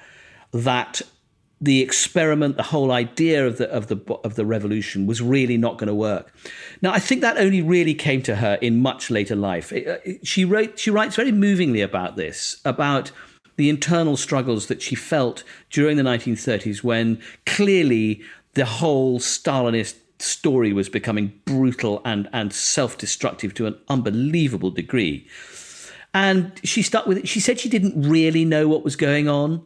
that 0.52 1.02
the 1.62 1.80
experiment, 1.80 2.56
the 2.56 2.64
whole 2.64 2.90
idea 2.90 3.46
of 3.46 3.56
the 3.56 3.70
of 3.70 3.86
the 3.86 3.96
of 4.24 4.34
the 4.34 4.44
revolution 4.44 5.06
was 5.06 5.22
really 5.22 5.56
not 5.56 5.78
going 5.78 5.86
to 5.86 5.94
work. 5.94 6.34
Now, 6.82 6.92
I 6.92 6.98
think 6.98 7.20
that 7.20 7.38
only 7.38 7.62
really 7.62 7.94
came 7.94 8.20
to 8.22 8.36
her 8.36 8.54
in 8.60 8.82
much 8.82 9.10
later 9.10 9.36
life. 9.36 9.72
Uh, 9.72 9.98
she 10.24 10.44
wrote 10.44 10.78
she 10.78 10.90
writes 10.90 11.14
very 11.14 11.30
movingly 11.30 11.80
about 11.80 12.16
this, 12.16 12.60
about 12.64 13.12
the 13.56 13.68
internal 13.68 14.16
struggles 14.16 14.66
that 14.66 14.82
she 14.82 14.96
felt 14.96 15.44
during 15.70 15.96
the 15.96 16.02
1930s 16.02 16.82
when 16.82 17.22
clearly 17.46 18.22
the 18.54 18.64
whole 18.64 19.20
Stalinist 19.20 19.94
story 20.18 20.72
was 20.72 20.88
becoming 20.88 21.32
brutal 21.44 22.02
and, 22.04 22.28
and 22.32 22.52
self 22.52 22.98
destructive 22.98 23.54
to 23.54 23.66
an 23.66 23.78
unbelievable 23.88 24.70
degree. 24.70 25.28
And 26.12 26.60
she 26.64 26.82
stuck 26.82 27.06
with 27.06 27.18
it. 27.18 27.28
She 27.28 27.38
said 27.38 27.60
she 27.60 27.68
didn't 27.68 28.02
really 28.02 28.44
know 28.44 28.66
what 28.66 28.82
was 28.82 28.96
going 28.96 29.28
on 29.28 29.64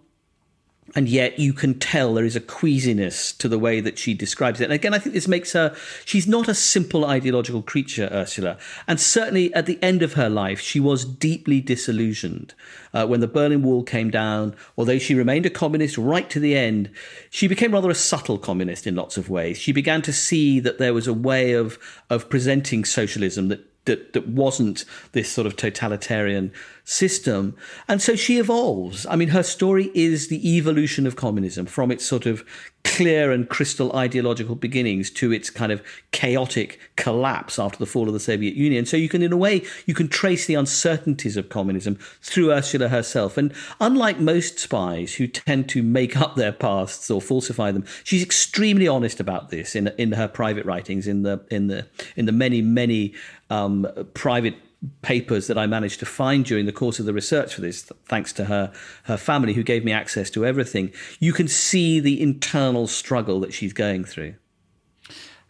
and 0.95 1.09
yet 1.09 1.39
you 1.39 1.53
can 1.53 1.79
tell 1.79 2.15
there 2.15 2.25
is 2.25 2.37
a 2.37 2.41
queasiness 2.41 3.33
to 3.33 3.49
the 3.49 3.59
way 3.59 3.81
that 3.81 3.99
she 3.99 4.15
describes 4.15 4.61
it. 4.61 4.65
And 4.65 4.73
again, 4.73 4.95
I 4.95 4.99
think 4.99 5.15
this 5.15 5.27
makes 5.27 5.53
her, 5.53 5.75
she's 6.05 6.27
not 6.27 6.49
a 6.49 6.55
simple 6.55 7.05
ideological 7.05 7.63
creature, 7.63 8.09
Ursula. 8.13 8.57
And 8.87 9.01
certainly 9.01 9.53
at 9.53 9.67
the 9.67 9.83
end 9.83 10.03
of 10.03 10.15
her 10.15 10.31
life, 10.31 10.61
she 10.61 10.79
was 10.79 11.05
deeply 11.05 11.61
disillusioned. 11.61 12.55
Uh, 12.95 13.07
when 13.07 13.21
the 13.21 13.29
Berlin 13.29 13.63
Wall 13.63 13.83
came 13.83 14.11
down, 14.11 14.55
although 14.79 14.99
she 14.99 15.15
remained 15.15 15.45
a 15.45 15.51
communist 15.51 15.99
right 15.99 16.31
to 16.31 16.41
the 16.41 16.57
end, 16.57 16.91
she 17.31 17.49
became 17.49 17.73
rather 17.73 17.91
a 17.91 17.95
subtle 17.95 18.39
communist 18.39 18.87
in 18.87 18.95
lots 18.95 19.17
of 19.17 19.29
ways. 19.29 19.59
She 19.59 19.73
began 19.73 20.03
to 20.03 20.13
see 20.13 20.61
that 20.61 20.79
there 20.79 20.95
was 20.95 21.07
a 21.07 21.13
way 21.13 21.53
of, 21.53 21.79
of 22.09 22.31
presenting 22.31 22.85
socialism 22.85 23.49
that 23.49 23.69
that 23.87 24.13
that 24.13 24.29
wasn't 24.29 24.85
this 25.13 25.31
sort 25.31 25.47
of 25.47 25.57
totalitarian 25.57 26.53
system. 26.85 27.57
And 27.89 28.01
so 28.01 28.15
she 28.15 28.39
evolves. 28.39 29.07
I 29.07 29.17
mean, 29.17 29.29
her 29.29 29.43
story 29.43 29.91
is 29.93 30.29
the 30.29 30.57
evolution 30.57 31.07
of 31.07 31.17
communism 31.17 31.67
from 31.67 31.91
its 31.91 32.07
sort 32.07 32.27
of 32.27 32.45
clear 32.85 33.33
and 33.33 33.49
crystal 33.49 33.95
ideological 33.97 34.55
beginnings 34.55 35.11
to 35.11 35.33
its 35.33 35.51
kind 35.51 35.73
of 35.73 35.83
chaotic 36.13 36.79
collapse 36.95 37.59
after 37.59 37.79
the 37.79 37.87
fall 37.87 38.07
of 38.07 38.15
the 38.15 38.21
Soviet 38.21 38.55
Union. 38.55 38.87
So 38.87 38.97
you 38.97 39.09
can, 39.09 39.23
in 39.23 39.33
a 39.33 39.37
way, 39.37 39.65
you 39.87 39.95
can 39.95 40.07
trace 40.07 40.47
the 40.47 40.55
uncertainties 40.55 41.37
of 41.37 41.49
communism 41.49 41.99
through 42.23 42.53
Ursula 42.53 42.87
herself. 42.89 43.37
And 43.37 43.53
unlike 43.81 44.21
most 44.21 44.61
spies 44.61 45.17
who 45.17 45.27
tend 45.27 45.69
to 45.71 45.83
make 45.83 46.17
up 46.17 46.37
their 46.37 46.53
pasts 46.53 47.11
or 47.11 47.21
falsify 47.21 47.73
them, 47.73 47.85
she's 48.05 48.23
extremely 48.23 48.87
honest 48.87 49.19
about 49.19 49.51
this 49.51 49.75
in 49.75 49.89
in 49.99 50.13
her 50.13 50.29
private 50.29 50.65
writings, 50.65 51.09
in 51.09 51.23
the 51.23 51.45
in 51.51 51.67
the 51.67 51.89
in 52.15 52.27
the 52.27 52.33
many 52.33 52.63
many 52.63 53.15
um, 53.51 53.87
private 54.15 54.57
papers 55.03 55.47
that 55.47 55.59
I 55.59 55.67
managed 55.67 56.01
to 56.01 56.07
find 56.07 56.45
during 56.45 56.67
the 56.67 56.73
course 56.73 56.99
of 56.99 57.07
the 57.07 57.13
research 57.13 57.55
for 57.55 57.61
this, 57.61 57.83
thanks 58.07 58.33
to 58.35 58.45
her 58.47 58.73
her 59.05 59.17
family 59.17 59.55
who 59.55 59.63
gave 59.63 59.85
me 59.85 59.93
access 59.93 60.31
to 60.31 60.45
everything, 60.45 60.93
you 61.19 61.33
can 61.33 61.49
see 61.49 62.01
the 62.01 62.21
internal 62.21 62.87
struggle 62.87 63.41
that 63.41 63.53
she's 63.53 63.73
going 63.73 64.05
through. 64.05 64.35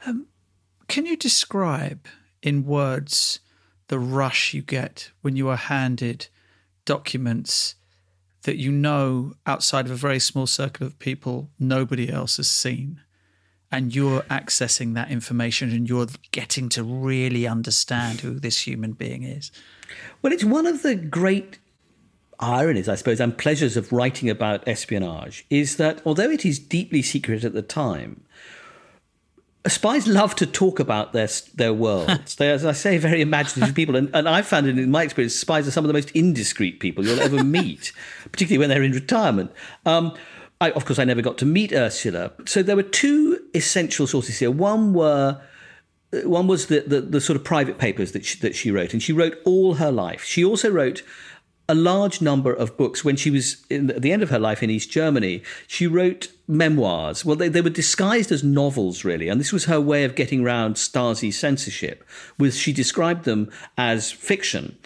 Um, 0.07 0.27
can 0.89 1.07
you 1.07 1.17
describe 1.17 2.07
in 2.43 2.65
words 2.65 3.41
the 3.89 3.99
rush 3.99 4.55
you 4.55 4.63
get 4.63 5.11
when 5.23 5.37
you 5.37 5.49
are 5.49 5.57
handed 5.57 6.29
documents 6.85 7.75
that 8.43 8.57
you 8.57 8.71
know 8.71 9.35
outside 9.47 9.87
of 9.87 9.93
a 9.93 9.97
very 9.97 10.21
small 10.21 10.47
circle 10.47 10.87
of 10.87 10.99
people 10.99 11.51
nobody 11.59 12.11
else 12.11 12.37
has 12.37 12.49
seen? 12.49 13.01
And 13.71 13.95
you're 13.95 14.23
accessing 14.23 14.95
that 14.95 15.11
information 15.11 15.71
and 15.71 15.89
you're 15.89 16.07
getting 16.31 16.69
to 16.71 16.83
really 16.83 17.47
understand 17.47 18.21
who 18.21 18.39
this 18.39 18.67
human 18.67 18.93
being 18.93 19.23
is. 19.23 19.51
Well, 20.23 20.33
it's 20.33 20.45
one 20.45 20.67
of 20.67 20.83
the 20.83 20.95
great 20.95 21.59
ironies, 22.39 22.89
I 22.89 22.95
suppose, 22.95 23.21
and 23.21 23.37
pleasures 23.37 23.77
of 23.77 23.93
writing 23.93 24.31
about 24.31 24.67
espionage 24.69 25.47
is 25.51 25.77
that 25.77 26.01
although 26.05 26.31
it 26.31 26.45
is 26.45 26.59
deeply 26.59 27.03
secret 27.03 27.45
at 27.45 27.55
the 27.55 27.63
time, 27.63 28.23
spies 29.67 30.07
love 30.07 30.35
to 30.37 30.47
talk 30.47 30.79
about 30.79 31.13
their 31.13 31.29
their 31.55 31.73
worlds. 31.73 32.35
They're, 32.37 32.55
as 32.55 32.65
I 32.65 32.73
say, 32.73 32.99
very 32.99 33.21
imaginative 33.21 33.75
people, 33.75 33.97
and, 33.97 34.11
and 34.15 34.29
I've 34.29 34.47
found 34.47 34.67
it 34.67 34.79
in 34.79 34.91
my 34.91 35.03
experience, 35.03 35.35
spies 35.35 35.67
are 35.67 35.71
some 35.71 35.85
of 35.85 35.89
the 35.89 35.95
most 35.95 36.11
indiscreet 36.13 36.81
people 36.81 37.05
you'll 37.05 37.21
ever 37.21 37.43
meet, 37.59 37.93
particularly 38.31 38.59
when 38.59 38.69
they're 38.69 38.83
in 38.83 38.93
retirement. 38.93 39.51
Um, 39.85 40.15
I, 40.61 40.71
of 40.71 40.85
course, 40.85 40.99
I 40.99 41.05
never 41.05 41.23
got 41.23 41.39
to 41.39 41.45
meet 41.45 41.73
Ursula. 41.73 42.33
So 42.47 42.63
there 42.63 42.77
were 42.77 42.83
two 42.83 43.41
essential 43.55 44.07
sources 44.07 44.39
here. 44.39 44.51
One 44.51 44.95
were 44.95 45.41
uh, 46.13 46.29
one 46.29 46.47
was 46.47 46.67
the, 46.67 46.81
the, 46.81 47.01
the 47.01 47.21
sort 47.21 47.37
of 47.37 47.45
private 47.45 47.79
papers 47.79 48.13
that 48.13 48.25
she, 48.25 48.39
that 48.41 48.55
she 48.55 48.71
wrote, 48.71 48.93
and 48.93 49.03
she 49.03 49.13
wrote 49.13 49.39
all 49.45 49.75
her 49.75 49.91
life. 49.91 50.25
She 50.25 50.45
also 50.45 50.71
wrote 50.71 51.03
a 51.69 51.75
large 51.75 52.21
number 52.21 52.53
of 52.53 52.77
books 52.77 53.05
when 53.05 53.17
she 53.17 53.31
was 53.31 53.65
in, 53.69 53.91
at 53.91 54.03
the 54.03 54.13
end 54.13 54.23
of 54.23 54.31
her 54.31 54.39
life 54.39 54.63
in 54.63 54.71
East 54.71 54.91
Germany. 54.91 55.43
She 55.67 55.87
wrote 55.87 56.29
memoirs. 56.47 57.25
Well, 57.25 57.37
they, 57.37 57.49
they 57.49 57.61
were 57.61 57.71
disguised 57.71 58.31
as 58.31 58.45
novels, 58.45 59.05
really, 59.05 59.29
and 59.29 59.41
this 59.41 59.53
was 59.53 59.65
her 59.65 59.81
way 59.81 60.05
of 60.05 60.15
getting 60.15 60.45
around 60.45 60.77
Stasi 60.77 61.33
censorship. 61.33 62.05
Was 62.39 62.57
she 62.57 62.73
described 62.73 63.25
them 63.25 63.51
as 63.77 64.13
fiction? 64.13 64.79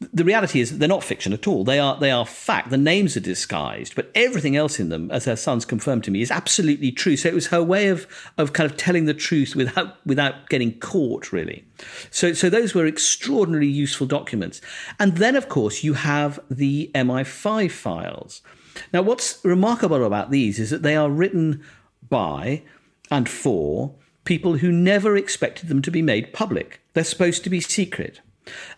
The 0.00 0.24
reality 0.24 0.60
is 0.60 0.78
they're 0.78 0.88
not 0.88 1.04
fiction 1.04 1.34
at 1.34 1.46
all. 1.46 1.62
They 1.62 1.78
are 1.78 1.98
they 1.98 2.10
are 2.10 2.24
fact. 2.24 2.70
The 2.70 2.78
names 2.78 3.16
are 3.16 3.20
disguised, 3.20 3.94
but 3.94 4.10
everything 4.14 4.56
else 4.56 4.80
in 4.80 4.88
them, 4.88 5.10
as 5.10 5.26
her 5.26 5.36
sons 5.36 5.66
confirmed 5.66 6.04
to 6.04 6.10
me, 6.10 6.22
is 6.22 6.30
absolutely 6.30 6.90
true. 6.90 7.16
So 7.16 7.28
it 7.28 7.34
was 7.34 7.48
her 7.48 7.62
way 7.62 7.88
of 7.88 8.06
of 8.38 8.54
kind 8.54 8.70
of 8.70 8.78
telling 8.78 9.04
the 9.04 9.14
truth 9.14 9.54
without 9.54 10.04
without 10.06 10.48
getting 10.48 10.78
caught, 10.80 11.32
really. 11.32 11.66
So 12.10 12.32
so 12.32 12.48
those 12.48 12.74
were 12.74 12.86
extraordinarily 12.86 13.68
useful 13.68 14.06
documents. 14.06 14.62
And 14.98 15.18
then, 15.18 15.36
of 15.36 15.50
course, 15.50 15.84
you 15.84 15.92
have 15.94 16.40
the 16.50 16.90
MI5 16.94 17.70
files. 17.70 18.40
Now, 18.94 19.02
what's 19.02 19.44
remarkable 19.44 20.04
about 20.04 20.30
these 20.30 20.58
is 20.58 20.70
that 20.70 20.82
they 20.82 20.96
are 20.96 21.10
written 21.10 21.62
by 22.08 22.62
and 23.10 23.28
for 23.28 23.94
people 24.24 24.58
who 24.58 24.72
never 24.72 25.16
expected 25.16 25.68
them 25.68 25.82
to 25.82 25.90
be 25.90 26.00
made 26.00 26.32
public. 26.32 26.80
They're 26.94 27.04
supposed 27.04 27.44
to 27.44 27.50
be 27.50 27.60
secret. 27.60 28.20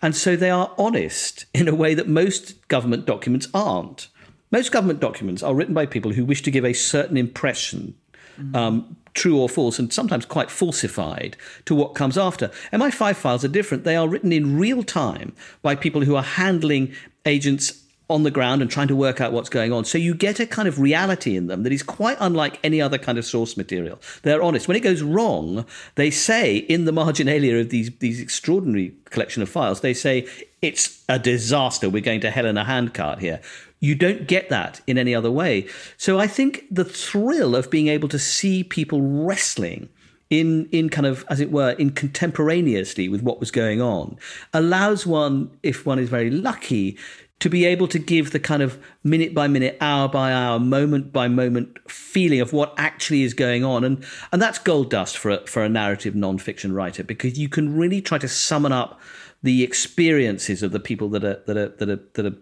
And 0.00 0.14
so 0.16 0.36
they 0.36 0.50
are 0.50 0.72
honest 0.78 1.46
in 1.54 1.68
a 1.68 1.74
way 1.74 1.94
that 1.94 2.08
most 2.08 2.66
government 2.68 3.06
documents 3.06 3.48
aren't. 3.54 4.08
Most 4.50 4.70
government 4.70 5.00
documents 5.00 5.42
are 5.42 5.54
written 5.54 5.74
by 5.74 5.86
people 5.86 6.12
who 6.12 6.24
wish 6.24 6.42
to 6.42 6.50
give 6.50 6.64
a 6.64 6.74
certain 6.74 7.16
impression, 7.16 7.94
mm. 8.38 8.54
um, 8.54 8.96
true 9.14 9.38
or 9.38 9.48
false, 9.48 9.78
and 9.78 9.92
sometimes 9.92 10.26
quite 10.26 10.50
falsified, 10.50 11.36
to 11.64 11.74
what 11.74 11.94
comes 11.94 12.18
after. 12.18 12.48
MI5 12.72 13.16
files 13.16 13.44
are 13.44 13.48
different. 13.48 13.84
They 13.84 13.96
are 13.96 14.08
written 14.08 14.32
in 14.32 14.58
real 14.58 14.82
time 14.82 15.34
by 15.62 15.74
people 15.74 16.02
who 16.02 16.16
are 16.16 16.22
handling 16.22 16.92
agents 17.24 17.81
on 18.12 18.22
the 18.22 18.30
ground 18.30 18.62
and 18.62 18.70
trying 18.70 18.88
to 18.88 18.96
work 18.96 19.20
out 19.20 19.32
what's 19.32 19.48
going 19.48 19.72
on. 19.72 19.84
So 19.84 19.98
you 19.98 20.14
get 20.14 20.38
a 20.38 20.46
kind 20.46 20.68
of 20.68 20.78
reality 20.78 21.36
in 21.36 21.46
them 21.46 21.62
that 21.62 21.72
is 21.72 21.82
quite 21.82 22.16
unlike 22.20 22.58
any 22.62 22.80
other 22.80 22.98
kind 22.98 23.18
of 23.18 23.24
source 23.24 23.56
material. 23.56 24.00
They're 24.22 24.42
honest. 24.42 24.68
When 24.68 24.76
it 24.76 24.80
goes 24.80 25.02
wrong, 25.02 25.64
they 25.94 26.10
say 26.10 26.56
in 26.56 26.84
the 26.84 26.92
marginalia 26.92 27.56
of 27.56 27.70
these 27.70 27.90
these 27.98 28.20
extraordinary 28.20 28.94
collection 29.06 29.42
of 29.42 29.48
files, 29.48 29.80
they 29.80 29.94
say 29.94 30.26
it's 30.60 31.02
a 31.08 31.18
disaster. 31.18 31.90
We're 31.90 32.02
going 32.02 32.20
to 32.20 32.30
hell 32.30 32.46
in 32.46 32.56
a 32.56 32.64
handcart 32.64 33.18
here. 33.18 33.40
You 33.80 33.96
don't 33.96 34.28
get 34.28 34.48
that 34.48 34.80
in 34.86 34.96
any 34.96 35.12
other 35.12 35.30
way. 35.30 35.66
So 35.96 36.20
I 36.20 36.28
think 36.28 36.64
the 36.70 36.84
thrill 36.84 37.56
of 37.56 37.68
being 37.68 37.88
able 37.88 38.08
to 38.10 38.18
see 38.18 38.62
people 38.62 39.02
wrestling 39.02 39.88
in 40.32 40.66
in 40.72 40.88
kind 40.88 41.06
of 41.06 41.26
as 41.28 41.40
it 41.40 41.52
were 41.52 41.72
in 41.72 41.90
contemporaneously 41.90 43.08
with 43.08 43.22
what 43.22 43.38
was 43.38 43.50
going 43.50 43.82
on 43.82 44.16
allows 44.54 45.06
one 45.06 45.50
if 45.62 45.84
one 45.84 45.98
is 45.98 46.08
very 46.08 46.30
lucky 46.30 46.96
to 47.42 47.48
be 47.48 47.64
able 47.64 47.88
to 47.88 47.98
give 47.98 48.30
the 48.30 48.38
kind 48.38 48.62
of 48.62 48.80
minute 49.02 49.34
by 49.34 49.48
minute, 49.48 49.76
hour 49.80 50.08
by 50.08 50.32
hour, 50.32 50.60
moment 50.60 51.12
by 51.12 51.26
moment 51.26 51.76
feeling 51.90 52.40
of 52.40 52.52
what 52.52 52.72
actually 52.76 53.24
is 53.24 53.34
going 53.34 53.64
on. 53.64 53.82
And, 53.82 54.04
and 54.30 54.40
that's 54.40 54.60
gold 54.60 54.90
dust 54.90 55.18
for 55.18 55.32
a, 55.32 55.46
for 55.48 55.64
a 55.64 55.68
narrative 55.68 56.14
nonfiction 56.14 56.72
writer 56.72 57.02
because 57.02 57.36
you 57.36 57.48
can 57.48 57.76
really 57.76 58.00
try 58.00 58.16
to 58.18 58.28
summon 58.28 58.70
up 58.70 59.00
the 59.42 59.64
experiences 59.64 60.62
of 60.62 60.70
the 60.70 60.78
people 60.78 61.08
that 61.08 61.24
are, 61.24 61.42
that 61.48 61.56
are, 61.56 61.68
that 61.70 61.90
are, 61.90 62.00
that 62.12 62.26
are 62.26 62.36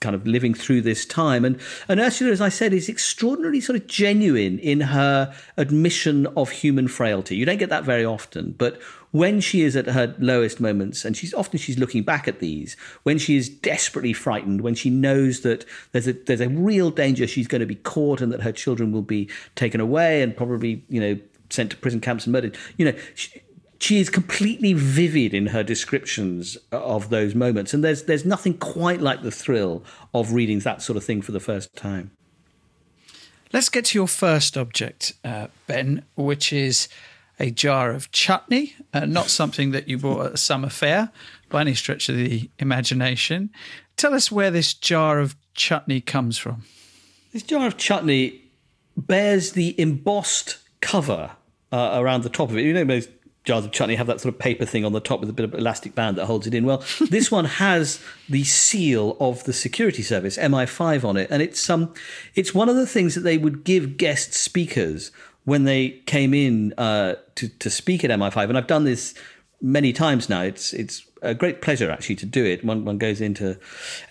kind 0.00 0.14
of 0.14 0.26
living 0.26 0.54
through 0.54 0.82
this 0.82 1.04
time. 1.04 1.44
And, 1.44 1.58
and 1.88 1.98
Ursula, 1.98 2.30
as 2.30 2.40
I 2.40 2.48
said, 2.48 2.72
is 2.72 2.88
extraordinarily 2.88 3.60
sort 3.60 3.76
of 3.76 3.86
genuine 3.86 4.58
in 4.60 4.80
her 4.80 5.34
admission 5.56 6.26
of 6.36 6.50
human 6.50 6.88
frailty. 6.88 7.36
You 7.36 7.44
don't 7.44 7.58
get 7.58 7.70
that 7.70 7.84
very 7.84 8.04
often, 8.04 8.54
but 8.58 8.80
when 9.10 9.40
she 9.40 9.62
is 9.62 9.74
at 9.74 9.86
her 9.86 10.14
lowest 10.18 10.60
moments, 10.60 11.04
and 11.04 11.16
she's 11.16 11.32
often 11.32 11.58
she's 11.58 11.78
looking 11.78 12.02
back 12.02 12.28
at 12.28 12.40
these, 12.40 12.76
when 13.02 13.18
she 13.18 13.36
is 13.36 13.48
desperately 13.48 14.12
frightened, 14.12 14.60
when 14.60 14.74
she 14.74 14.90
knows 14.90 15.40
that 15.40 15.64
there's 15.92 16.06
a 16.06 16.12
there's 16.12 16.42
a 16.42 16.48
real 16.48 16.90
danger 16.90 17.26
she's 17.26 17.48
going 17.48 17.60
to 17.60 17.66
be 17.66 17.74
caught 17.74 18.20
and 18.20 18.30
that 18.32 18.42
her 18.42 18.52
children 18.52 18.92
will 18.92 19.02
be 19.02 19.28
taken 19.56 19.80
away 19.80 20.22
and 20.22 20.36
probably 20.36 20.84
you 20.88 21.00
know 21.00 21.18
sent 21.50 21.70
to 21.70 21.76
prison 21.78 22.00
camps 22.00 22.26
and 22.26 22.32
murdered, 22.32 22.56
you 22.76 22.84
know. 22.84 22.98
She, 23.14 23.42
she 23.80 23.98
is 23.98 24.10
completely 24.10 24.72
vivid 24.72 25.32
in 25.32 25.46
her 25.46 25.62
descriptions 25.62 26.56
of 26.72 27.10
those 27.10 27.34
moments, 27.34 27.72
and 27.72 27.84
there's 27.84 28.04
there's 28.04 28.24
nothing 28.24 28.54
quite 28.54 29.00
like 29.00 29.22
the 29.22 29.30
thrill 29.30 29.84
of 30.12 30.32
reading 30.32 30.60
that 30.60 30.82
sort 30.82 30.96
of 30.96 31.04
thing 31.04 31.22
for 31.22 31.32
the 31.32 31.40
first 31.40 31.74
time. 31.76 32.10
Let's 33.52 33.68
get 33.68 33.86
to 33.86 33.98
your 33.98 34.08
first 34.08 34.58
object, 34.58 35.14
uh, 35.24 35.46
Ben, 35.66 36.04
which 36.16 36.52
is 36.52 36.88
a 37.40 37.50
jar 37.50 37.92
of 37.92 38.10
chutney, 38.10 38.74
uh, 38.92 39.06
not 39.06 39.28
something 39.28 39.70
that 39.70 39.88
you 39.88 39.96
bought 39.96 40.26
at 40.26 40.32
a 40.32 40.36
summer 40.36 40.68
fair 40.68 41.10
by 41.48 41.62
any 41.62 41.74
stretch 41.74 42.08
of 42.08 42.16
the 42.16 42.50
imagination. 42.58 43.50
Tell 43.96 44.12
us 44.12 44.30
where 44.30 44.50
this 44.50 44.74
jar 44.74 45.18
of 45.18 45.36
chutney 45.54 46.00
comes 46.00 46.36
from. 46.36 46.64
This 47.32 47.42
jar 47.42 47.66
of 47.66 47.76
chutney 47.76 48.42
bears 48.96 49.52
the 49.52 49.80
embossed 49.80 50.58
cover 50.80 51.30
uh, 51.72 51.92
around 51.94 52.22
the 52.22 52.28
top 52.28 52.50
of 52.50 52.56
it. 52.58 52.64
You 52.64 52.72
know, 52.72 52.84
those 52.84 53.08
jars 53.48 53.64
of 53.64 53.72
chutney 53.72 53.96
have 53.96 54.06
that 54.06 54.20
sort 54.20 54.32
of 54.32 54.38
paper 54.38 54.66
thing 54.66 54.84
on 54.84 54.92
the 54.92 55.00
top 55.00 55.20
with 55.20 55.28
a 55.28 55.32
bit 55.32 55.44
of 55.44 55.54
elastic 55.54 55.94
band 55.94 56.18
that 56.18 56.26
holds 56.26 56.46
it 56.46 56.54
in. 56.54 56.64
Well, 56.64 56.84
this 57.10 57.32
one 57.32 57.46
has 57.46 58.00
the 58.28 58.44
seal 58.44 59.16
of 59.18 59.42
the 59.44 59.52
security 59.52 60.02
service, 60.02 60.36
MI5, 60.36 61.02
on 61.02 61.16
it, 61.16 61.28
and 61.30 61.42
it's 61.42 61.68
um, 61.68 61.92
it's 62.34 62.54
one 62.54 62.68
of 62.68 62.76
the 62.76 62.86
things 62.86 63.14
that 63.14 63.22
they 63.22 63.38
would 63.38 63.64
give 63.64 63.96
guest 63.96 64.34
speakers 64.34 65.10
when 65.44 65.64
they 65.64 65.90
came 66.06 66.34
in 66.34 66.74
uh, 66.76 67.14
to 67.36 67.48
to 67.48 67.70
speak 67.70 68.04
at 68.04 68.10
MI5. 68.10 68.50
And 68.50 68.58
I've 68.58 68.66
done 68.66 68.84
this 68.84 69.14
many 69.62 69.92
times 69.92 70.28
now. 70.28 70.42
It's 70.42 70.74
it's 70.74 71.06
a 71.22 71.34
great 71.34 71.62
pleasure 71.62 71.90
actually 71.90 72.16
to 72.16 72.26
do 72.26 72.44
it. 72.44 72.62
One 72.62 72.84
one 72.84 72.98
goes 72.98 73.20
into 73.20 73.58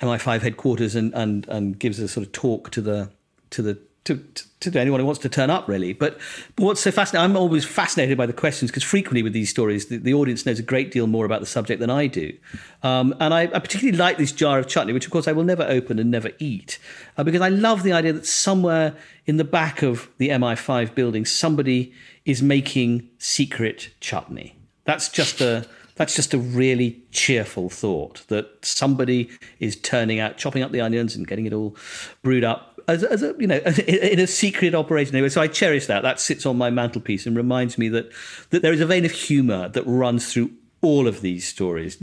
MI5 0.01 0.41
headquarters 0.41 0.96
and 0.96 1.13
and 1.13 1.48
and 1.48 1.77
gives 1.77 2.00
a 2.00 2.08
sort 2.08 2.25
of 2.25 2.32
talk 2.34 2.72
to 2.72 2.82
the 2.82 3.12
to 3.51 3.62
the 3.62 3.79
to, 4.07 4.17
to, 4.59 4.71
to, 4.71 4.79
anyone 4.79 5.01
who 5.01 5.05
wants 5.05 5.21
to 5.21 5.29
turn 5.29 5.49
up, 5.49 5.67
really. 5.67 5.91
But, 5.91 6.17
but 6.55 6.63
what's 6.63 6.81
so 6.81 6.91
fascinating, 6.91 7.23
I'm 7.25 7.37
always 7.37 7.65
fascinated 7.65 8.17
by 8.17 8.25
the 8.25 8.33
questions 8.33 8.71
because 8.71 8.83
frequently 8.83 9.21
with 9.21 9.33
these 9.33 9.49
stories, 9.49 9.87
the, 9.87 9.97
the, 9.97 10.13
audience 10.13 10.45
knows 10.45 10.59
a 10.59 10.63
great 10.63 10.91
deal 10.91 11.07
more 11.07 11.25
about 11.25 11.41
the 11.41 11.45
subject 11.45 11.81
than 11.81 11.89
I 11.89 12.07
do. 12.07 12.35
Um, 12.83 13.13
and 13.19 13.33
I, 13.33 13.43
I, 13.43 13.59
particularly 13.59 13.97
like 13.97 14.17
this 14.17 14.31
jar 14.31 14.59
of 14.59 14.67
chutney, 14.67 14.93
which 14.93 15.05
of 15.05 15.11
course 15.11 15.27
I 15.27 15.33
will 15.33 15.43
never 15.43 15.63
open 15.63 15.99
and 15.99 16.09
never 16.09 16.31
eat, 16.39 16.79
uh, 17.17 17.23
because 17.23 17.41
I 17.41 17.49
love 17.49 17.83
the 17.83 17.91
idea 17.91 18.13
that 18.13 18.25
somewhere 18.25 18.95
in 19.25 19.37
the 19.37 19.43
back 19.43 19.81
of 19.81 20.09
the 20.17 20.29
MI5 20.29 20.95
building, 20.95 21.25
somebody 21.25 21.93
is 22.25 22.41
making 22.41 23.09
secret 23.17 23.89
chutney. 23.99 24.55
That's 24.85 25.09
just 25.09 25.41
a 25.41 25.67
that's 25.95 26.15
just 26.15 26.33
a 26.33 26.37
really 26.37 27.01
cheerful 27.11 27.69
thought 27.69 28.23
that 28.27 28.63
somebody 28.63 29.29
is 29.59 29.75
turning 29.75 30.19
out, 30.19 30.37
chopping 30.37 30.61
up 30.61 30.71
the 30.71 30.79
onions 30.79 31.15
and 31.15 31.27
getting 31.27 31.47
it 31.47 31.53
all 31.53 31.75
brewed 32.21 32.43
up 32.43 32.76
as, 32.88 33.03
as 33.03 33.24
a 33.24 33.36
you 33.38 33.48
know 33.48 33.58
in 33.88 34.20
a 34.20 34.27
secret 34.27 34.74
operation 34.74 35.15
anyway. 35.15 35.29
So 35.29 35.41
I 35.41 35.48
cherish 35.48 35.88
that. 35.88 36.03
That 36.03 36.20
sits 36.20 36.46
on 36.46 36.58
my 36.58 36.70
mantelpiece 36.70 37.25
and 37.25 37.36
reminds 37.36 37.77
me 37.77 37.89
that 37.89 38.12
that 38.50 38.62
there 38.62 38.74
is 38.74 38.82
a 38.82 38.86
vein 38.86 39.06
of 39.06 39.12
humour 39.12 39.70
that 39.70 39.84
runs 39.84 40.32
through 40.32 40.51
all 40.82 41.08
of 41.08 41.22
these 41.22 41.48
stories. 41.48 41.98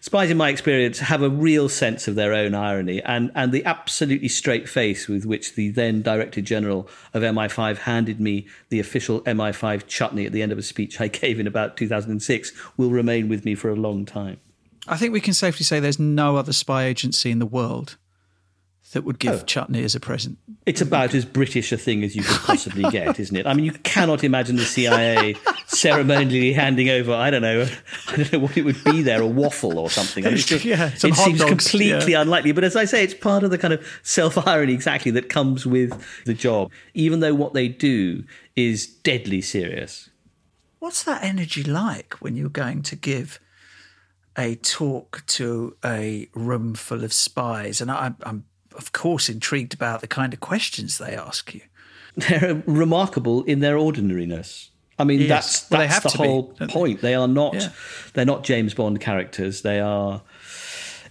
Spies, 0.00 0.30
in 0.30 0.36
my 0.36 0.50
experience, 0.50 0.98
have 0.98 1.22
a 1.22 1.30
real 1.30 1.68
sense 1.68 2.06
of 2.06 2.14
their 2.14 2.34
own 2.34 2.54
irony 2.54 3.02
and, 3.02 3.30
and 3.34 3.50
the 3.50 3.64
absolutely 3.64 4.28
straight 4.28 4.68
face 4.68 5.08
with 5.08 5.24
which 5.24 5.54
the 5.54 5.70
then 5.70 6.02
Director 6.02 6.42
General 6.42 6.86
of 7.14 7.22
MI5 7.22 7.78
handed 7.78 8.20
me 8.20 8.46
the 8.68 8.78
official 8.78 9.22
MI5 9.22 9.86
chutney 9.86 10.26
at 10.26 10.32
the 10.32 10.42
end 10.42 10.52
of 10.52 10.58
a 10.58 10.62
speech 10.62 11.00
I 11.00 11.08
gave 11.08 11.40
in 11.40 11.46
about 11.46 11.76
2006 11.78 12.52
will 12.76 12.90
remain 12.90 13.28
with 13.28 13.44
me 13.44 13.54
for 13.54 13.70
a 13.70 13.74
long 13.74 14.04
time. 14.04 14.38
I 14.86 14.96
think 14.96 15.12
we 15.12 15.20
can 15.20 15.34
safely 15.34 15.64
say 15.64 15.80
there's 15.80 15.98
no 15.98 16.36
other 16.36 16.52
spy 16.52 16.84
agency 16.84 17.30
in 17.30 17.38
the 17.38 17.46
world 17.46 17.96
that 18.92 19.04
would 19.04 19.18
give 19.20 19.34
oh. 19.34 19.44
chutney 19.44 19.84
as 19.84 19.94
a 19.94 20.00
present. 20.00 20.38
It's 20.66 20.80
about 20.80 21.14
as 21.14 21.24
British 21.24 21.70
a 21.70 21.76
thing 21.76 22.02
as 22.02 22.16
you 22.16 22.22
could 22.22 22.38
possibly 22.38 22.82
get, 22.90 23.20
isn't 23.20 23.36
it? 23.36 23.46
I 23.46 23.54
mean, 23.54 23.64
you 23.64 23.72
cannot 23.72 24.24
imagine 24.24 24.56
the 24.56 24.64
CIA 24.64 25.36
ceremonially 25.66 26.52
handing 26.52 26.90
over, 26.90 27.12
I 27.12 27.30
don't 27.30 27.42
know, 27.42 27.68
I 28.08 28.16
don't 28.16 28.32
know 28.32 28.38
what 28.40 28.56
it 28.56 28.64
would 28.64 28.82
be 28.82 29.02
there, 29.02 29.22
a 29.22 29.26
waffle 29.26 29.78
or 29.78 29.90
something. 29.90 30.26
I 30.26 30.30
mean, 30.30 30.38
just, 30.38 30.64
yeah, 30.64 30.90
it 30.92 31.14
seems 31.14 31.38
dogs, 31.38 31.44
completely 31.44 32.12
yeah. 32.12 32.22
unlikely. 32.22 32.52
But 32.52 32.64
as 32.64 32.74
I 32.74 32.84
say, 32.84 33.04
it's 33.04 33.14
part 33.14 33.44
of 33.44 33.50
the 33.50 33.58
kind 33.58 33.72
of 33.72 33.86
self 34.02 34.36
irony 34.46 34.74
exactly 34.74 35.12
that 35.12 35.28
comes 35.28 35.64
with 35.64 35.92
the 36.24 36.34
job, 36.34 36.72
even 36.94 37.20
though 37.20 37.34
what 37.34 37.54
they 37.54 37.68
do 37.68 38.24
is 38.56 38.86
deadly 38.86 39.40
serious. 39.40 40.10
What's 40.80 41.04
that 41.04 41.22
energy 41.22 41.62
like 41.62 42.14
when 42.14 42.36
you're 42.36 42.48
going 42.48 42.82
to 42.82 42.96
give? 42.96 43.38
a 44.38 44.54
talk 44.54 45.24
to 45.26 45.76
a 45.84 46.28
room 46.34 46.74
full 46.74 47.02
of 47.02 47.12
spies, 47.12 47.80
and 47.80 47.90
I, 47.90 48.12
I'm 48.22 48.44
of 48.80 48.92
course, 48.92 49.28
intrigued 49.28 49.74
about 49.74 50.00
the 50.00 50.06
kind 50.06 50.32
of 50.32 50.40
questions 50.40 50.96
they 50.96 51.14
ask 51.14 51.54
you. 51.54 51.60
They're 52.16 52.62
remarkable 52.66 53.44
in 53.44 53.60
their 53.60 53.76
ordinariness. 53.76 54.70
I 54.98 55.04
mean, 55.04 55.20
yes. 55.20 55.28
that's 55.28 55.60
that's 55.68 56.04
well, 56.04 56.12
the 56.12 56.18
whole 56.18 56.42
be, 56.58 56.66
point. 56.66 57.00
They? 57.02 57.08
they? 57.08 57.14
are 57.14 57.28
not 57.28 57.54
yeah. 57.54 57.68
they're 58.14 58.24
not 58.24 58.42
James 58.42 58.74
Bond 58.74 59.00
characters. 59.00 59.62
They 59.62 59.80
are 59.80 60.22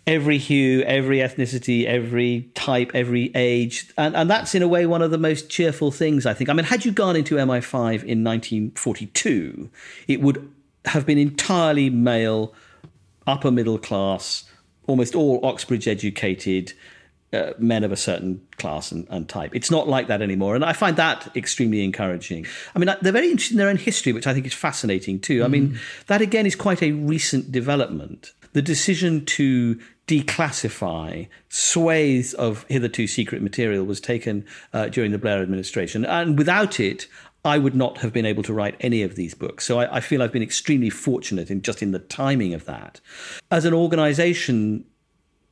every 0.06 0.40
hue, 0.40 0.82
every 0.82 1.18
ethnicity, 1.20 1.86
every 1.86 2.50
type, 2.56 2.92
every 2.96 3.32
age, 3.36 3.92
and 3.98 4.16
and 4.16 4.30
that's 4.30 4.56
in 4.56 4.64
a 4.64 4.68
way 4.68 4.86
one 4.88 5.04
of 5.04 5.12
the 5.12 5.18
most 5.18 5.50
cheerful 5.50 5.92
things 5.92 6.26
I 6.26 6.34
think. 6.34 6.50
I 6.50 6.54
mean, 6.54 6.66
had 6.66 6.86
you 6.86 6.92
gone 6.92 7.16
into 7.16 7.36
MI5 7.36 8.04
in 8.04 8.24
1942, 8.24 9.70
it 10.08 10.22
would 10.22 10.52
have 10.86 11.06
been 11.06 11.18
entirely 11.18 11.90
male, 11.90 12.54
upper 13.28 13.52
middle 13.52 13.78
class, 13.78 14.44
almost 14.88 15.16
all 15.16 15.40
Oxbridge 15.44 15.88
educated 15.88 16.74
uh, 17.32 17.52
men 17.58 17.84
of 17.84 17.92
a 17.92 17.96
certain 17.96 18.42
class 18.58 18.92
and, 18.92 19.08
and, 19.10 19.30
type. 19.30 19.52
It's 19.54 19.70
not 19.70 19.88
like 19.88 20.08
that 20.08 20.22
anymore. 20.22 20.56
And 20.56 20.66
I 20.66 20.74
find 20.74 20.98
that 20.98 21.30
extremely 21.36 21.84
encouraging. 21.84 22.46
I 22.76 22.80
mean, 22.80 22.94
they're 23.02 23.12
very 23.12 23.30
interested 23.30 23.54
in 23.54 23.60
their 23.60 23.70
own 23.70 23.78
history, 23.78 24.14
which 24.14 24.28
I 24.28 24.34
think 24.34 24.46
is 24.48 24.54
fascinating 24.54 25.20
too. 25.20 25.42
Mm. 25.42 25.46
I 25.46 25.48
mean, 25.48 25.70
mm. 25.70 25.78
that 26.08 26.22
again 26.22 26.46
is 26.46 26.56
quite 26.56 26.82
a 26.82 26.92
recent 26.92 27.52
development. 27.52 28.34
The 28.54 28.62
decision 28.64 29.26
to 29.26 29.80
declassify 30.08 31.28
swathes 31.50 32.34
of 32.34 32.66
hitherto 32.68 33.06
secret 33.06 33.44
material 33.44 33.86
was 33.86 34.02
taken 34.02 34.44
uh, 34.74 34.88
during 34.88 35.12
the 35.12 35.20
Blair 35.20 35.44
administration. 35.44 36.04
And 36.04 36.36
without 36.36 36.80
it, 36.80 37.08
I 37.46 37.58
would 37.58 37.76
not 37.76 38.00
have 38.00 38.12
been 38.12 38.26
able 38.26 38.44
to 38.44 38.54
write 38.54 38.76
any 38.80 39.04
of 39.04 39.16
these 39.16 39.34
books. 39.34 39.66
So 39.66 39.80
I, 39.80 39.98
I, 39.98 40.00
feel 40.02 40.22
I've 40.22 40.32
been 40.32 40.44
extremely 40.44 40.90
fortunate 40.90 41.50
in 41.50 41.62
just 41.62 41.82
in 41.82 41.92
the 41.92 42.00
timing 42.00 42.54
of 42.54 42.66
that. 42.66 43.00
As 43.50 43.66
an 43.66 43.74
organization, 43.74 44.84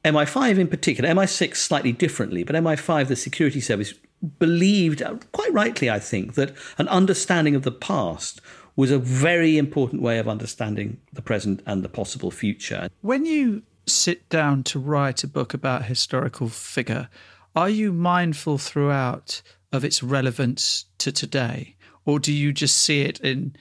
MI5 0.04 0.58
in 0.58 0.68
particular, 0.68 1.10
MI6 1.10 1.56
slightly 1.56 1.92
differently, 1.92 2.44
but 2.44 2.56
MI5, 2.56 3.08
the 3.08 3.16
security 3.16 3.60
service, 3.60 3.94
believed, 4.40 5.02
uh, 5.02 5.16
quite 5.32 5.54
rightly, 5.54 5.90
I 5.90 6.00
think, 6.00 6.36
that 6.36 6.56
an 6.78 6.88
understanding 6.88 7.56
of 7.56 7.64
the 7.64 7.72
past 7.72 8.42
was 8.76 8.92
a 8.92 9.00
very 9.00 9.58
important 9.58 10.02
way 10.02 10.20
of 10.20 10.28
understanding 10.28 11.00
the 11.12 11.22
present 11.22 11.62
and 11.66 11.84
the 11.84 11.90
possible 11.90 12.32
future. 12.32 12.90
When 13.02 13.26
you 13.26 13.64
sit 13.86 14.30
down 14.30 14.64
to 14.64 14.80
write 14.80 15.24
a 15.24 15.28
book 15.28 15.54
about 15.54 15.82
a 15.82 15.86
historical 15.86 16.48
figure, 16.48 17.10
are 17.56 17.70
you 17.70 17.92
mindful 17.92 18.60
throughout 18.60 19.42
of 19.72 19.84
its 19.84 20.04
relevance 20.04 20.86
to 21.00 21.12
today? 21.12 21.76
Or 22.06 22.20
do 22.20 22.32
you 22.32 22.54
just 22.54 22.78
see 22.78 23.02
it 23.02 23.20
in 23.20 23.56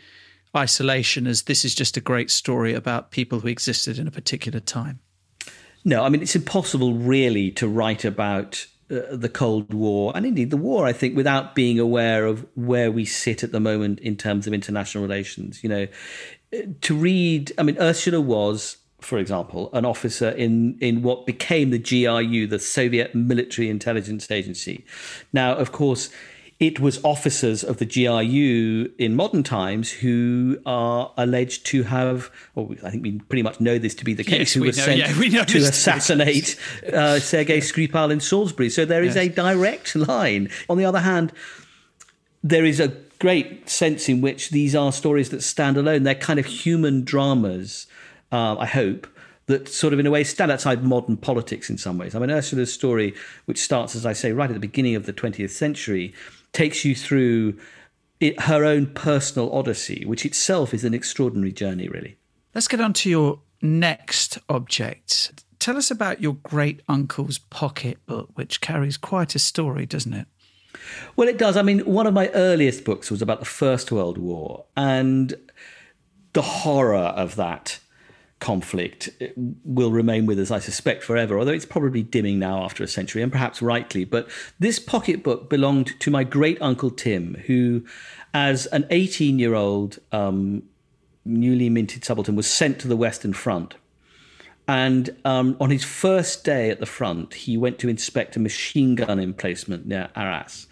isolation 0.54 1.26
as 1.26 1.42
this 1.42 1.64
is 1.64 1.74
just 1.74 1.96
a 1.96 2.00
great 2.00 2.30
story 2.30 2.74
about 2.74 3.10
people 3.10 3.40
who 3.40 3.48
existed 3.48 3.98
in 3.98 4.06
a 4.06 4.12
particular 4.12 4.60
time? 4.60 5.00
No, 5.86 6.02
I 6.02 6.08
mean, 6.08 6.20
it's 6.20 6.34
impossible 6.34 6.94
really 6.94 7.52
to 7.52 7.68
write 7.68 8.04
about 8.04 8.66
uh, 8.90 9.02
the 9.12 9.28
Cold 9.28 9.72
War 9.72 10.10
and 10.16 10.26
indeed 10.26 10.50
the 10.50 10.56
war, 10.56 10.84
I 10.84 10.92
think, 10.92 11.16
without 11.16 11.54
being 11.54 11.78
aware 11.78 12.26
of 12.26 12.44
where 12.56 12.90
we 12.90 13.04
sit 13.04 13.44
at 13.44 13.52
the 13.52 13.60
moment 13.60 14.00
in 14.00 14.16
terms 14.16 14.48
of 14.48 14.52
international 14.52 15.04
relations. 15.04 15.62
You 15.62 15.68
know, 15.68 15.86
to 16.80 16.94
read, 16.96 17.52
I 17.56 17.62
mean, 17.62 17.78
Ursula 17.78 18.20
was, 18.20 18.78
for 19.00 19.18
example, 19.18 19.70
an 19.72 19.84
officer 19.84 20.30
in, 20.30 20.76
in 20.80 21.02
what 21.02 21.24
became 21.24 21.70
the 21.70 21.78
GRU, 21.78 22.48
the 22.48 22.58
Soviet 22.58 23.14
Military 23.14 23.70
Intelligence 23.70 24.28
Agency. 24.28 24.84
Now, 25.32 25.54
of 25.54 25.70
course, 25.70 26.10
it 26.58 26.80
was 26.80 27.02
officers 27.04 27.62
of 27.62 27.76
the 27.76 27.84
GRU 27.84 28.90
in 28.98 29.14
modern 29.14 29.42
times 29.42 29.90
who 29.90 30.58
are 30.64 31.12
alleged 31.18 31.66
to 31.66 31.82
have, 31.82 32.30
or 32.54 32.74
I 32.82 32.90
think 32.90 33.02
we 33.02 33.18
pretty 33.18 33.42
much 33.42 33.60
know 33.60 33.78
this 33.78 33.94
to 33.96 34.04
be 34.04 34.14
the 34.14 34.24
case, 34.24 34.38
yes, 34.38 34.52
who 34.54 34.60
were 34.60 34.66
know, 34.66 34.72
sent 34.72 34.98
yeah, 34.98 35.44
to 35.44 35.58
assassinate 35.58 36.58
uh, 36.90 37.18
Sergei 37.18 37.58
Skripal 37.58 38.10
in 38.10 38.20
Salisbury. 38.20 38.70
So 38.70 38.86
there 38.86 39.02
is 39.02 39.16
yes. 39.16 39.26
a 39.26 39.28
direct 39.28 39.94
line. 39.96 40.48
On 40.70 40.78
the 40.78 40.86
other 40.86 41.00
hand, 41.00 41.32
there 42.42 42.64
is 42.64 42.80
a 42.80 42.88
great 43.18 43.68
sense 43.68 44.08
in 44.08 44.22
which 44.22 44.48
these 44.48 44.74
are 44.74 44.92
stories 44.92 45.28
that 45.30 45.42
stand 45.42 45.76
alone. 45.76 46.04
They're 46.04 46.14
kind 46.14 46.38
of 46.38 46.46
human 46.46 47.04
dramas, 47.04 47.86
uh, 48.32 48.56
I 48.56 48.66
hope, 48.66 49.06
that 49.46 49.68
sort 49.68 49.92
of 49.92 49.98
in 49.98 50.06
a 50.06 50.10
way 50.10 50.24
stand 50.24 50.50
outside 50.50 50.82
modern 50.82 51.18
politics 51.18 51.68
in 51.68 51.76
some 51.76 51.98
ways. 51.98 52.14
I 52.14 52.18
mean, 52.18 52.30
Ursula's 52.30 52.72
story, 52.72 53.14
which 53.44 53.60
starts, 53.60 53.94
as 53.94 54.06
I 54.06 54.14
say, 54.14 54.32
right 54.32 54.50
at 54.50 54.54
the 54.54 54.60
beginning 54.60 54.94
of 54.94 55.04
the 55.06 55.12
20th 55.12 55.50
century, 55.50 56.14
takes 56.56 56.86
you 56.86 56.94
through 56.94 57.58
it, 58.18 58.40
her 58.40 58.64
own 58.64 58.86
personal 58.86 59.52
odyssey, 59.52 60.04
which 60.06 60.24
itself 60.24 60.72
is 60.72 60.84
an 60.84 60.94
extraordinary 60.94 61.52
journey, 61.52 61.86
really. 61.86 62.16
Let's 62.54 62.66
get 62.66 62.80
on 62.80 62.94
to 62.94 63.10
your 63.10 63.40
next 63.60 64.38
object. 64.48 65.44
Tell 65.58 65.76
us 65.76 65.90
about 65.90 66.22
your 66.22 66.34
great 66.34 66.80
uncle's 66.88 67.38
pocketbook, 67.38 68.30
which 68.34 68.62
carries 68.62 68.96
quite 68.96 69.34
a 69.34 69.38
story, 69.38 69.84
doesn't 69.84 70.14
it? 70.14 70.26
Well, 71.14 71.28
it 71.28 71.36
does. 71.36 71.58
I 71.58 71.62
mean, 71.62 71.80
one 71.80 72.06
of 72.06 72.14
my 72.14 72.28
earliest 72.30 72.84
books 72.84 73.10
was 73.10 73.20
about 73.20 73.40
the 73.40 73.46
First 73.46 73.92
World 73.92 74.16
War 74.16 74.64
and 74.76 75.34
the 76.32 76.42
horror 76.42 76.96
of 76.96 77.36
that 77.36 77.80
conflict 78.40 79.08
will 79.64 79.90
remain 79.90 80.26
with 80.26 80.38
us, 80.38 80.50
I 80.50 80.58
suspect, 80.58 81.02
forever, 81.02 81.38
although 81.38 81.52
it's 81.52 81.64
probably 81.64 82.02
dimming 82.02 82.38
now 82.38 82.62
after 82.62 82.84
a 82.84 82.88
century, 82.88 83.22
and 83.22 83.32
perhaps 83.32 83.62
rightly. 83.62 84.04
But 84.04 84.28
this 84.58 84.78
pocketbook 84.78 85.48
belonged 85.48 85.98
to 86.00 86.10
my 86.10 86.24
great 86.24 86.60
uncle 86.60 86.90
Tim, 86.90 87.36
who, 87.46 87.84
as 88.34 88.66
an 88.66 88.86
18 88.90 89.38
year 89.38 89.54
old 89.54 89.98
um, 90.12 90.62
newly 91.24 91.70
minted 91.70 92.04
subaltern, 92.04 92.36
was 92.36 92.48
sent 92.48 92.78
to 92.80 92.88
the 92.88 92.96
Western 92.96 93.32
Front. 93.32 93.74
And 94.68 95.16
um, 95.24 95.56
on 95.60 95.70
his 95.70 95.84
first 95.84 96.44
day 96.44 96.70
at 96.70 96.80
the 96.80 96.86
front, 96.86 97.34
he 97.34 97.56
went 97.56 97.78
to 97.78 97.88
inspect 97.88 98.36
a 98.36 98.40
machine 98.40 98.96
gun 98.96 99.20
emplacement 99.20 99.86
near 99.86 100.08
Arras. 100.16 100.66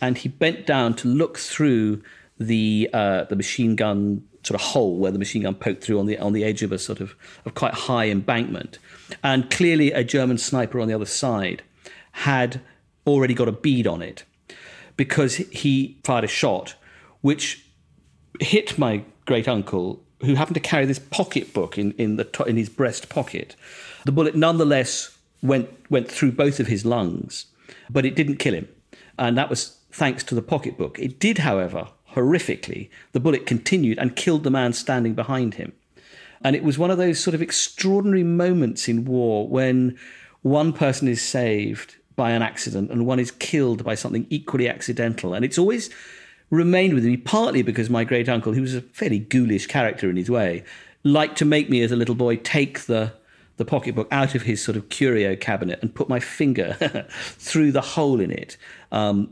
And 0.00 0.16
he 0.16 0.28
bent 0.28 0.64
down 0.64 0.94
to 0.96 1.08
look 1.08 1.38
through 1.38 2.02
the 2.38 2.88
uh, 2.92 3.24
the 3.24 3.36
machine 3.36 3.76
gun 3.76 4.26
sort 4.42 4.60
of 4.60 4.66
hole 4.68 4.96
where 4.98 5.12
the 5.12 5.18
machine 5.18 5.42
gun 5.42 5.54
poked 5.54 5.84
through 5.84 5.98
on 5.98 6.06
the 6.06 6.18
on 6.18 6.32
the 6.32 6.44
edge 6.44 6.62
of 6.62 6.72
a 6.72 6.78
sort 6.78 7.00
of, 7.00 7.14
of 7.44 7.54
quite 7.54 7.74
high 7.74 8.08
embankment. 8.08 8.78
And 9.22 9.50
clearly 9.50 9.92
a 9.92 10.04
German 10.04 10.38
sniper 10.38 10.80
on 10.80 10.88
the 10.88 10.94
other 10.94 11.06
side 11.06 11.62
had 12.12 12.60
already 13.06 13.34
got 13.34 13.48
a 13.48 13.52
bead 13.52 13.86
on 13.86 14.02
it 14.02 14.24
because 14.96 15.36
he 15.36 15.98
fired 16.04 16.24
a 16.24 16.28
shot 16.28 16.74
which 17.20 17.66
hit 18.40 18.78
my 18.78 19.04
great 19.26 19.48
uncle 19.48 20.02
who 20.22 20.34
happened 20.34 20.54
to 20.54 20.60
carry 20.60 20.86
this 20.86 20.98
pocketbook 20.98 21.78
in, 21.78 21.92
in 21.92 22.16
the 22.16 22.44
in 22.46 22.56
his 22.56 22.68
breast 22.68 23.08
pocket. 23.08 23.56
The 24.04 24.12
bullet 24.12 24.34
nonetheless 24.34 25.16
went 25.42 25.68
went 25.90 26.10
through 26.10 26.32
both 26.32 26.60
of 26.60 26.66
his 26.66 26.84
lungs, 26.84 27.46
but 27.90 28.04
it 28.04 28.14
didn't 28.14 28.36
kill 28.36 28.54
him. 28.54 28.68
And 29.18 29.36
that 29.36 29.50
was 29.50 29.78
thanks 29.90 30.24
to 30.24 30.34
the 30.34 30.42
pocketbook. 30.42 30.98
It 30.98 31.18
did, 31.18 31.38
however, 31.38 31.88
horrifically, 32.14 32.88
the 33.12 33.20
bullet 33.20 33.46
continued 33.46 33.98
and 33.98 34.16
killed 34.16 34.44
the 34.44 34.50
man 34.50 34.72
standing 34.72 35.14
behind 35.14 35.54
him. 35.54 35.72
And 36.44 36.56
it 36.56 36.64
was 36.64 36.78
one 36.78 36.90
of 36.90 36.98
those 36.98 37.20
sort 37.20 37.34
of 37.34 37.42
extraordinary 37.42 38.24
moments 38.24 38.88
in 38.88 39.04
war 39.04 39.46
when 39.46 39.96
one 40.42 40.72
person 40.72 41.08
is 41.08 41.22
saved 41.22 41.96
by 42.16 42.32
an 42.32 42.42
accident 42.42 42.90
and 42.90 43.06
one 43.06 43.20
is 43.20 43.30
killed 43.30 43.84
by 43.84 43.94
something 43.94 44.26
equally 44.28 44.68
accidental. 44.68 45.34
And 45.34 45.44
it's 45.44 45.58
always 45.58 45.88
remained 46.50 46.94
with 46.94 47.04
me, 47.04 47.16
partly 47.16 47.62
because 47.62 47.88
my 47.88 48.04
great 48.04 48.28
uncle, 48.28 48.52
who 48.52 48.60
was 48.60 48.74
a 48.74 48.82
fairly 48.82 49.20
ghoulish 49.20 49.66
character 49.66 50.10
in 50.10 50.16
his 50.16 50.30
way, 50.30 50.64
liked 51.04 51.38
to 51.38 51.44
make 51.44 51.70
me 51.70 51.82
as 51.82 51.92
a 51.92 51.96
little 51.96 52.14
boy 52.14 52.36
take 52.36 52.80
the 52.80 53.12
the 53.58 53.64
pocketbook 53.66 54.08
out 54.10 54.34
of 54.34 54.42
his 54.42 54.64
sort 54.64 54.76
of 54.76 54.88
curio 54.88 55.36
cabinet 55.36 55.78
and 55.82 55.94
put 55.94 56.08
my 56.08 56.18
finger 56.18 56.72
through 57.10 57.70
the 57.70 57.82
hole 57.82 58.18
in 58.18 58.30
it. 58.30 58.56
Um, 58.90 59.28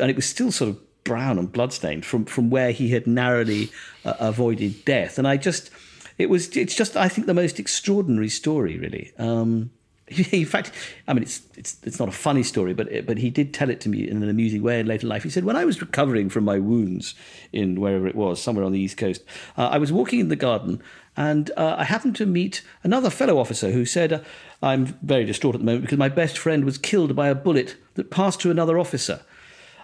and 0.00 0.10
it 0.10 0.16
was 0.16 0.26
still 0.26 0.50
sort 0.50 0.70
of 0.70 0.80
brown 1.04 1.38
and 1.38 1.50
bloodstained 1.50 2.04
from 2.04 2.24
from 2.24 2.50
where 2.50 2.72
he 2.72 2.90
had 2.90 3.06
narrowly 3.06 3.70
uh, 4.04 4.14
avoided 4.18 4.84
death. 4.84 5.18
And 5.18 5.26
I 5.26 5.36
just, 5.36 5.70
it 6.18 6.30
was, 6.30 6.56
it's 6.56 6.74
just, 6.74 6.96
I 6.96 7.08
think, 7.08 7.26
the 7.26 7.34
most 7.34 7.58
extraordinary 7.58 8.28
story, 8.28 8.78
really. 8.78 9.12
Um, 9.18 9.70
in 10.32 10.44
fact, 10.44 10.72
I 11.06 11.14
mean, 11.14 11.22
it's 11.22 11.42
it's 11.56 11.76
it's 11.84 11.98
not 11.98 12.08
a 12.08 12.12
funny 12.12 12.42
story, 12.42 12.74
but 12.74 13.06
but 13.06 13.18
he 13.18 13.30
did 13.30 13.54
tell 13.54 13.70
it 13.70 13.80
to 13.82 13.88
me 13.88 14.08
in 14.08 14.22
an 14.22 14.28
amusing 14.28 14.62
way 14.62 14.80
in 14.80 14.86
later 14.86 15.06
life. 15.06 15.22
He 15.22 15.30
said, 15.30 15.44
when 15.44 15.56
I 15.56 15.64
was 15.64 15.80
recovering 15.80 16.28
from 16.28 16.44
my 16.44 16.58
wounds 16.58 17.14
in 17.52 17.80
wherever 17.80 18.06
it 18.06 18.14
was, 18.14 18.42
somewhere 18.42 18.64
on 18.64 18.72
the 18.72 18.80
east 18.80 18.96
coast, 18.96 19.22
uh, 19.56 19.68
I 19.68 19.78
was 19.78 19.92
walking 19.92 20.20
in 20.20 20.28
the 20.28 20.36
garden, 20.36 20.82
and 21.16 21.50
uh, 21.56 21.76
I 21.78 21.84
happened 21.84 22.16
to 22.16 22.26
meet 22.26 22.62
another 22.82 23.10
fellow 23.10 23.38
officer 23.38 23.70
who 23.70 23.84
said, 23.84 24.12
uh, 24.12 24.20
"I'm 24.62 24.86
very 25.02 25.24
distraught 25.24 25.54
at 25.54 25.60
the 25.60 25.66
moment 25.66 25.82
because 25.82 25.98
my 25.98 26.08
best 26.08 26.36
friend 26.36 26.64
was 26.64 26.78
killed 26.78 27.14
by 27.14 27.28
a 27.28 27.34
bullet 27.34 27.76
that 27.94 28.10
passed 28.10 28.40
to 28.40 28.50
another 28.50 28.78
officer." 28.78 29.20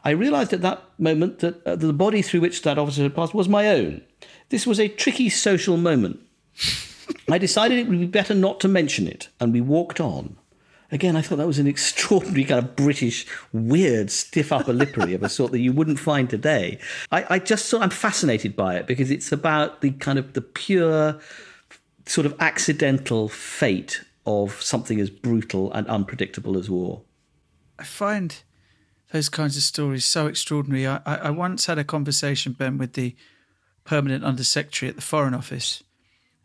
I 0.05 0.11
realized 0.11 0.53
at 0.53 0.63
that 0.63 0.83
moment 0.99 1.41
that 1.41 1.65
uh, 1.67 1.77
the 1.77 1.93
body 1.93 2.23
through 2.23 2.41
which 2.41 2.63
that 2.63 2.79
officer 2.79 3.03
had 3.03 3.15
passed 3.15 3.35
was 3.35 3.49
my 3.49 3.69
own. 3.69 4.03
This 4.49 4.67
was 4.67 4.81
a 4.81 4.89
tricky 4.89 5.29
social 5.29 5.77
moment. 5.77 6.21
I 7.31 7.39
decided 7.39 7.79
it 7.79 7.89
would 7.89 8.01
be 8.01 8.07
better 8.07 8.35
not 8.35 8.61
to 8.61 8.69
mention 8.69 9.07
it, 9.07 9.29
and 9.41 9.53
we 9.53 9.61
walked 9.61 10.01
on. 10.01 10.37
Again, 10.91 11.17
I 11.17 11.21
thought 11.21 11.37
that 11.37 11.47
was 11.47 11.59
an 11.59 11.67
extraordinary 11.75 12.45
kind 12.45 12.65
of 12.65 12.77
British, 12.77 13.27
weird, 13.53 14.11
stiff 14.11 14.53
upper 14.53 14.73
lippery 14.73 15.15
of 15.15 15.23
a 15.23 15.29
sort 15.29 15.53
that 15.53 15.61
you 15.61 15.73
wouldn't 15.73 15.99
find 15.99 16.31
today. 16.31 16.79
I, 17.11 17.27
I 17.35 17.39
just 17.39 17.67
saw, 17.67 17.81
I'm 17.81 17.91
fascinated 17.91 18.57
by 18.57 18.77
it 18.77 18.87
because 18.87 19.11
it's 19.11 19.31
about 19.31 19.83
the 19.83 19.91
kind 19.93 20.19
of 20.19 20.33
the 20.33 20.41
pure, 20.41 21.21
sort 22.07 22.27
of 22.27 22.35
accidental 22.41 23.29
fate 23.29 24.03
of 24.27 24.61
something 24.63 25.01
as 25.01 25.11
brutal 25.11 25.73
and 25.73 25.87
unpredictable 25.89 26.57
as 26.57 26.71
war. 26.71 27.03
I 27.79 27.85
find 27.85 28.37
those 29.13 29.29
kinds 29.29 29.57
of 29.57 29.63
stories 29.63 30.05
so 30.05 30.27
extraordinary. 30.27 30.87
I, 30.87 31.01
I 31.07 31.31
once 31.31 31.67
had 31.67 31.79
a 31.79 31.85
conversation, 31.85 32.53
Ben, 32.53 32.79
with 32.79 32.93
the 32.93 33.17
permanent 33.85 34.25
undersecretary 34.25 34.91
at 34.91 34.97
the 34.97 35.03
Foreign 35.03 35.35
Office, 35.35 35.83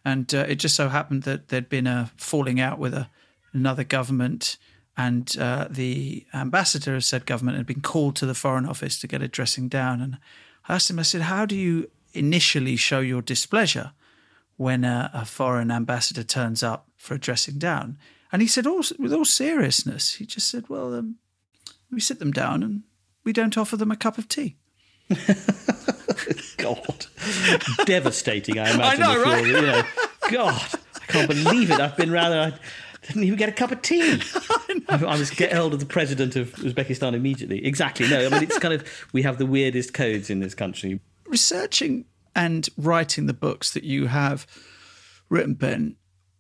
and 0.06 0.34
uh, 0.34 0.46
it 0.48 0.56
just 0.56 0.76
so 0.76 0.90
happened 0.90 1.24
that 1.24 1.50
there'd 1.50 1.70
been 1.70 1.88
a 1.88 2.12
falling 2.16 2.60
out 2.60 2.80
with 2.80 2.94
a, 2.94 3.10
another 3.54 3.84
government, 3.84 4.58
and 4.96 5.38
uh, 5.38 5.68
the 5.70 6.26
ambassador 6.34 6.96
of 6.96 7.04
said 7.04 7.26
government 7.26 7.58
had 7.58 7.66
been 7.66 7.82
called 7.82 8.16
to 8.16 8.26
the 8.26 8.34
Foreign 8.34 8.66
Office 8.66 9.00
to 9.00 9.08
get 9.08 9.22
a 9.22 9.28
dressing 9.28 9.68
down. 9.68 10.02
And 10.02 10.18
I 10.68 10.76
asked 10.76 10.90
him, 10.90 11.00
I 11.00 11.04
said, 11.04 11.22
"How 11.22 11.46
do 11.46 11.56
you 11.56 11.90
initially 12.14 12.76
show 12.76 13.00
your 13.00 13.22
displeasure 13.22 13.92
when 14.56 14.84
a, 14.84 15.10
a 15.14 15.26
foreign 15.26 15.72
ambassador 15.72 16.24
turns 16.24 16.64
up 16.64 16.88
for 16.96 17.16
a 17.16 17.20
dressing 17.20 17.58
down?" 17.58 17.98
And 18.32 18.42
he 18.42 18.48
said, 18.48 18.66
all, 18.66 18.84
with 18.98 19.14
all 19.14 19.26
seriousness, 19.26 20.16
he 20.16 20.26
just 20.26 20.48
said, 20.48 20.70
"Well." 20.70 20.94
Um, 20.94 21.18
we 21.94 22.02
sit 22.02 22.20
them 22.20 22.32
down 22.32 22.64
and 22.64 22.84
we 23.24 23.34
don't 23.34 23.58
offer 23.58 23.78
them 23.78 23.92
a 23.92 23.96
cup 23.96 24.18
of 24.18 24.28
tea. 24.28 24.58
God, 26.58 27.06
devastating! 27.86 28.60
I 28.60 28.72
imagine. 28.74 29.04
I 29.04 29.14
know, 29.14 29.24
right? 29.24 29.46
You 29.46 29.62
know, 29.62 29.84
God, 30.32 30.62
I 30.96 31.12
can't 31.12 31.30
believe 31.30 31.72
it. 31.72 31.80
I've 31.80 31.98
been 31.98 32.12
rather. 32.12 32.40
I 32.40 32.54
didn't 33.08 33.24
even 33.26 33.38
get 33.38 33.50
a 33.50 33.54
cup 33.54 33.72
of 33.72 33.82
tea. 33.82 34.22
I, 34.90 35.04
I 35.06 35.18
was 35.18 35.30
get 35.30 35.54
hold 35.54 35.74
of 35.74 35.80
the 35.80 35.86
president 35.86 36.36
of 36.36 36.54
Uzbekistan 36.54 37.14
immediately. 37.14 37.66
Exactly. 37.66 38.08
No, 38.10 38.26
I 38.26 38.30
mean 38.30 38.44
it's 38.44 38.60
kind 38.60 38.74
of 38.74 39.08
we 39.12 39.24
have 39.24 39.38
the 39.38 39.46
weirdest 39.46 39.94
codes 39.94 40.30
in 40.30 40.40
this 40.40 40.56
country. 40.56 41.00
Researching 41.28 42.06
and 42.36 42.70
writing 42.78 43.26
the 43.26 43.34
books 43.34 43.72
that 43.72 43.84
you 43.84 44.08
have 44.08 44.48
written, 45.30 45.54
Ben, 45.54 45.98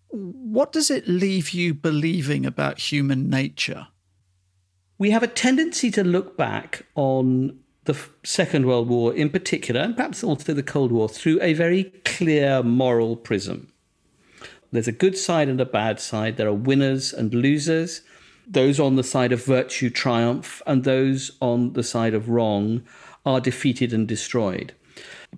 what 0.10 0.72
does 0.72 0.89
it 0.89 1.08
leave 1.08 1.50
you 1.52 1.74
believing 1.74 2.46
about 2.46 2.80
human 2.80 3.30
nature? 3.30 3.88
We 4.98 5.12
have 5.12 5.24
a 5.24 5.28
tendency 5.28 5.92
to 5.92 6.04
look 6.04 6.38
back 6.38 6.86
on 6.96 7.60
the 7.86 7.98
Second 8.24 8.66
World 8.66 8.88
War 8.88 9.14
in 9.14 9.30
particular, 9.30 9.82
and 9.82 9.96
perhaps 9.96 10.24
also 10.24 10.54
the 10.54 10.64
Cold 10.64 10.92
War, 10.92 11.10
through 11.10 11.40
a 11.42 11.54
very 11.54 11.86
clear 12.06 12.64
moral 12.64 13.16
prism. 13.16 13.68
There's 14.72 14.88
a 14.88 14.94
good 14.94 15.18
side 15.18 15.50
and 15.50 15.62
a 15.62 15.66
bad 15.66 16.00
side. 16.00 16.38
There 16.38 16.48
are 16.48 16.54
winners 16.54 17.14
and 17.14 17.34
losers. 17.34 18.02
Those 18.48 18.80
on 18.80 18.96
the 18.96 19.04
side 19.04 19.32
of 19.32 19.46
virtue 19.46 19.90
triumph, 19.90 20.62
and 20.66 20.84
those 20.84 21.32
on 21.40 21.74
the 21.74 21.84
side 21.84 22.14
of 22.14 22.30
wrong 22.30 22.84
are 23.26 23.40
defeated 23.40 23.94
and 23.94 24.08
destroyed. 24.08 24.74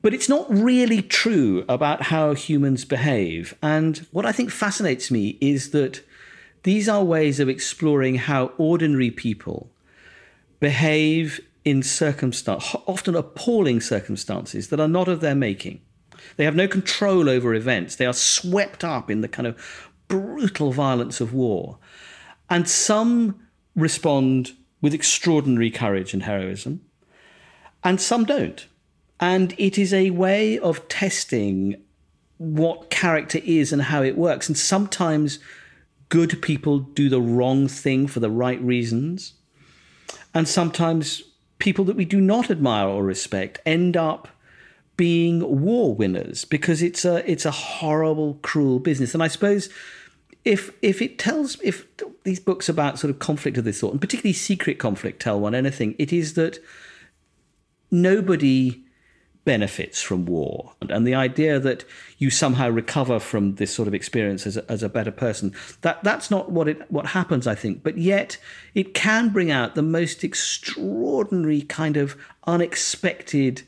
But 0.01 0.13
it's 0.13 0.29
not 0.29 0.45
really 0.49 1.01
true 1.01 1.65
about 1.69 2.03
how 2.03 2.33
humans 2.33 2.85
behave. 2.85 3.55
And 3.61 4.05
what 4.11 4.25
I 4.25 4.31
think 4.31 4.51
fascinates 4.51 5.11
me 5.11 5.37
is 5.41 5.71
that 5.71 6.01
these 6.65 6.89
are 6.89 7.03
ways 7.03 7.39
of 7.39 7.47
exploring 7.47 8.15
how 8.15 8.47
ordinary 8.57 9.11
people 9.11 9.69
behave 10.59 11.39
in 11.63 11.83
circumstance, 11.83 12.75
often 12.87 13.15
appalling 13.15 13.79
circumstances 13.79 14.69
that 14.69 14.79
are 14.79 14.87
not 14.87 15.07
of 15.07 15.21
their 15.21 15.35
making. 15.35 15.79
They 16.37 16.43
have 16.43 16.55
no 16.55 16.67
control 16.67 17.29
over 17.29 17.53
events. 17.53 17.95
They 17.95 18.07
are 18.07 18.13
swept 18.13 18.83
up 18.83 19.11
in 19.11 19.21
the 19.21 19.27
kind 19.27 19.47
of 19.47 19.91
brutal 20.07 20.71
violence 20.71 21.21
of 21.21 21.33
war. 21.33 21.77
And 22.49 22.67
some 22.67 23.39
respond 23.75 24.53
with 24.81 24.95
extraordinary 24.95 25.69
courage 25.69 26.13
and 26.13 26.23
heroism, 26.23 26.81
and 27.83 28.01
some 28.01 28.25
don't. 28.25 28.65
And 29.19 29.53
it 29.59 29.77
is 29.77 29.93
a 29.93 30.09
way 30.09 30.57
of 30.57 30.87
testing 30.87 31.79
what 32.37 32.89
character 32.89 33.39
is 33.43 33.71
and 33.71 33.83
how 33.83 34.01
it 34.01 34.17
works. 34.17 34.49
And 34.49 34.57
sometimes 34.57 35.37
good 36.15 36.41
people 36.41 36.79
do 36.79 37.09
the 37.09 37.19
wrong 37.19 37.67
thing 37.67 38.07
for 38.07 38.21
the 38.21 38.29
right 38.29 38.61
reasons. 38.61 39.33
And 40.33 40.47
sometimes 40.47 41.23
people 41.59 41.83
that 41.83 41.97
we 41.97 42.05
do 42.05 42.21
not 42.21 42.49
admire 42.49 42.87
or 42.87 43.03
respect 43.03 43.59
end 43.65 43.97
up 43.97 44.29
being 44.95 45.61
war 45.61 45.93
winners 45.93 46.45
because 46.45 46.81
it's 46.81 47.03
a 47.03 47.29
it's 47.29 47.43
a 47.43 47.51
horrible 47.51 48.39
cruel 48.41 48.79
business 48.79 49.13
and 49.13 49.21
i 49.21 49.27
suppose 49.27 49.67
if 50.45 50.71
if 50.81 51.01
it 51.01 51.19
tells 51.19 51.59
if 51.61 51.85
these 52.23 52.39
books 52.39 52.69
about 52.69 52.97
sort 52.97 53.11
of 53.11 53.19
conflict 53.19 53.57
of 53.57 53.65
this 53.65 53.79
sort 53.79 53.91
and 53.91 53.99
particularly 53.99 54.31
secret 54.31 54.79
conflict 54.79 55.21
tell 55.21 55.37
one 55.37 55.53
anything 55.53 55.95
it 55.99 56.13
is 56.13 56.35
that 56.35 56.59
nobody 57.91 58.84
benefits 59.45 60.01
from 60.01 60.25
war. 60.25 60.73
And 60.89 61.07
the 61.07 61.15
idea 61.15 61.59
that 61.59 61.85
you 62.17 62.29
somehow 62.29 62.69
recover 62.69 63.19
from 63.19 63.55
this 63.55 63.73
sort 63.73 63.87
of 63.87 63.93
experience 63.93 64.45
as 64.45 64.57
a, 64.57 64.69
as 64.69 64.83
a 64.83 64.89
better 64.89 65.11
person, 65.11 65.53
that, 65.81 66.03
that's 66.03 66.29
not 66.29 66.51
what, 66.51 66.67
it, 66.67 66.91
what 66.91 67.05
happens, 67.05 67.47
I 67.47 67.55
think. 67.55 67.83
But 67.83 67.97
yet, 67.97 68.37
it 68.73 68.93
can 68.93 69.29
bring 69.29 69.51
out 69.51 69.75
the 69.75 69.81
most 69.81 70.23
extraordinary 70.23 71.61
kind 71.61 71.95
of 71.95 72.17
unexpected 72.45 73.61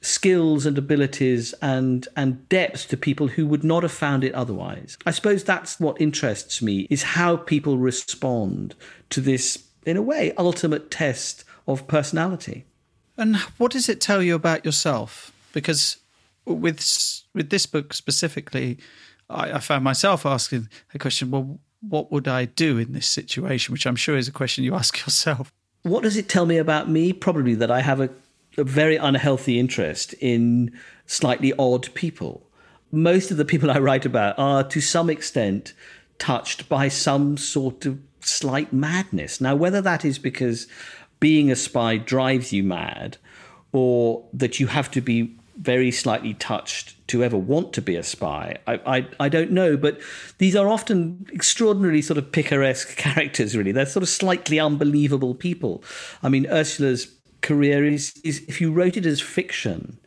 skills 0.00 0.66
and 0.66 0.76
abilities 0.76 1.52
and 1.62 2.08
and 2.16 2.48
depth 2.48 2.88
to 2.88 2.96
people 2.96 3.28
who 3.28 3.46
would 3.46 3.62
not 3.62 3.84
have 3.84 3.92
found 3.92 4.24
it 4.24 4.34
otherwise. 4.34 4.98
I 5.06 5.12
suppose 5.12 5.44
that's 5.44 5.78
what 5.78 6.00
interests 6.00 6.60
me 6.60 6.88
is 6.90 7.04
how 7.04 7.36
people 7.36 7.78
respond 7.78 8.74
to 9.10 9.20
this 9.20 9.64
in 9.86 9.96
a 9.96 10.02
way 10.02 10.32
ultimate 10.36 10.90
test 10.90 11.44
of 11.68 11.86
personality. 11.86 12.64
And 13.16 13.36
what 13.58 13.72
does 13.72 13.88
it 13.88 14.00
tell 14.00 14.22
you 14.22 14.34
about 14.34 14.64
yourself? 14.64 15.32
Because 15.52 15.98
with 16.44 16.80
with 17.34 17.50
this 17.50 17.66
book 17.66 17.92
specifically, 17.92 18.78
I, 19.28 19.52
I 19.52 19.58
found 19.58 19.84
myself 19.84 20.24
asking 20.26 20.68
the 20.92 20.98
question: 20.98 21.30
Well, 21.30 21.60
what 21.80 22.10
would 22.10 22.28
I 22.28 22.46
do 22.46 22.78
in 22.78 22.92
this 22.92 23.06
situation? 23.06 23.72
Which 23.72 23.86
I'm 23.86 23.96
sure 23.96 24.16
is 24.16 24.28
a 24.28 24.32
question 24.32 24.64
you 24.64 24.74
ask 24.82 24.98
yourself. 25.00 25.52
What 25.82 26.04
does 26.04 26.16
it 26.16 26.28
tell 26.28 26.46
me 26.46 26.58
about 26.58 26.88
me? 26.88 27.12
Probably 27.12 27.54
that 27.56 27.70
I 27.70 27.80
have 27.80 28.00
a 28.00 28.10
a 28.58 28.64
very 28.64 28.96
unhealthy 28.96 29.58
interest 29.58 30.14
in 30.14 30.72
slightly 31.06 31.52
odd 31.58 31.92
people. 31.94 32.46
Most 32.90 33.30
of 33.30 33.36
the 33.36 33.44
people 33.44 33.70
I 33.70 33.78
write 33.78 34.04
about 34.04 34.38
are 34.38 34.62
to 34.64 34.80
some 34.80 35.08
extent 35.08 35.72
touched 36.18 36.68
by 36.68 36.88
some 36.88 37.36
sort 37.36 37.86
of 37.86 37.98
slight 38.20 38.72
madness. 38.72 39.40
Now, 39.40 39.56
whether 39.56 39.80
that 39.80 40.04
is 40.04 40.18
because 40.18 40.68
being 41.22 41.52
a 41.52 41.56
spy 41.56 41.96
drives 41.96 42.52
you 42.52 42.64
mad 42.64 43.16
or 43.70 44.24
that 44.32 44.58
you 44.58 44.66
have 44.66 44.90
to 44.90 45.00
be 45.00 45.32
very 45.56 45.92
slightly 45.92 46.34
touched 46.34 46.96
to 47.06 47.22
ever 47.22 47.36
want 47.36 47.72
to 47.72 47.80
be 47.80 47.94
a 47.94 48.02
spy. 48.02 48.56
I, 48.66 48.80
I, 48.84 49.06
I, 49.20 49.28
don't 49.28 49.52
know, 49.52 49.76
but 49.76 50.00
these 50.38 50.56
are 50.56 50.68
often 50.68 51.24
extraordinarily 51.32 52.02
sort 52.02 52.18
of 52.18 52.32
picaresque 52.32 52.96
characters, 52.96 53.56
really. 53.56 53.70
They're 53.70 53.86
sort 53.86 54.02
of 54.02 54.08
slightly 54.08 54.58
unbelievable 54.58 55.36
people. 55.36 55.84
I 56.24 56.28
mean, 56.28 56.44
Ursula's 56.48 57.14
career 57.40 57.86
is, 57.86 58.20
is 58.24 58.44
if 58.48 58.60
you 58.60 58.72
wrote 58.72 58.96
it 58.96 59.06
as 59.06 59.20
fiction, 59.20 60.00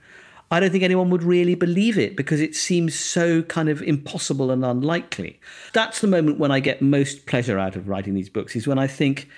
I 0.51 0.59
don't 0.59 0.71
think 0.71 0.83
anyone 0.83 1.09
would 1.11 1.23
really 1.23 1.55
believe 1.55 1.97
it 1.97 2.17
because 2.17 2.41
it 2.41 2.55
seems 2.55 2.93
so 2.93 3.41
kind 3.43 3.69
of 3.69 3.81
impossible 3.81 4.51
and 4.51 4.65
unlikely. 4.65 5.39
That's 5.71 6.01
the 6.01 6.07
moment 6.07 6.39
when 6.39 6.51
I 6.51 6.59
get 6.59 6.81
most 6.81 7.25
pleasure 7.25 7.57
out 7.57 7.77
of 7.77 7.87
writing 7.87 8.15
these 8.15 8.29
books, 8.29 8.53
is 8.57 8.67
when 8.67 8.79
I 8.79 8.87
think, 8.87 9.29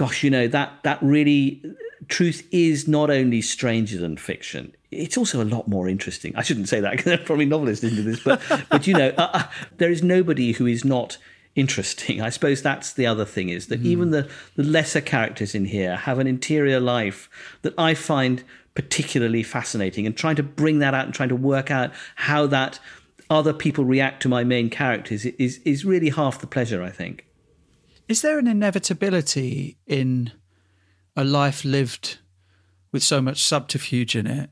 gosh, 0.00 0.24
you 0.24 0.30
know, 0.30 0.48
that 0.48 0.82
that 0.82 0.98
really 1.02 1.62
truth 2.08 2.46
is 2.50 2.88
not 2.88 3.10
only 3.10 3.40
stranger 3.40 3.98
than 3.98 4.16
fiction 4.16 4.74
it's 4.90 5.16
also 5.16 5.42
a 5.42 5.44
lot 5.44 5.68
more 5.68 5.88
interesting. 5.88 6.34
I 6.36 6.42
shouldn't 6.42 6.68
say 6.68 6.80
that 6.80 6.96
because 6.96 7.12
I'm 7.12 7.24
probably 7.24 7.44
novelists 7.44 7.84
into 7.84 8.02
this, 8.02 8.20
but 8.20 8.42
but 8.70 8.86
you 8.86 8.94
know, 8.94 9.12
uh, 9.16 9.30
uh, 9.32 9.42
there 9.76 9.90
is 9.90 10.02
nobody 10.02 10.52
who 10.52 10.66
is 10.66 10.84
not 10.84 11.18
interesting. 11.54 12.20
I 12.20 12.30
suppose 12.30 12.62
that's 12.62 12.92
the 12.92 13.06
other 13.06 13.24
thing 13.24 13.48
is 13.48 13.68
that 13.68 13.82
mm. 13.82 13.86
even 13.86 14.10
the 14.10 14.28
the 14.56 14.64
lesser 14.64 15.00
characters 15.00 15.54
in 15.54 15.66
here 15.66 15.96
have 15.96 16.18
an 16.18 16.26
interior 16.26 16.80
life 16.80 17.28
that 17.62 17.74
I 17.78 17.94
find 17.94 18.42
particularly 18.74 19.42
fascinating, 19.42 20.06
and 20.06 20.16
trying 20.16 20.36
to 20.36 20.42
bring 20.42 20.80
that 20.80 20.94
out 20.94 21.04
and 21.04 21.14
trying 21.14 21.28
to 21.28 21.36
work 21.36 21.70
out 21.70 21.92
how 22.16 22.46
that 22.46 22.80
other 23.28 23.52
people 23.52 23.84
react 23.84 24.22
to 24.22 24.28
my 24.28 24.42
main 24.42 24.70
characters 24.70 25.24
is 25.24 25.60
is 25.64 25.84
really 25.84 26.10
half 26.10 26.40
the 26.40 26.46
pleasure. 26.46 26.82
I 26.82 26.90
think. 26.90 27.26
Is 28.10 28.22
there 28.22 28.40
an 28.40 28.48
inevitability 28.48 29.78
in 29.86 30.32
a 31.14 31.22
life 31.22 31.64
lived 31.64 32.18
with 32.90 33.04
so 33.04 33.22
much 33.22 33.40
subterfuge 33.40 34.16
in 34.16 34.26
it 34.26 34.50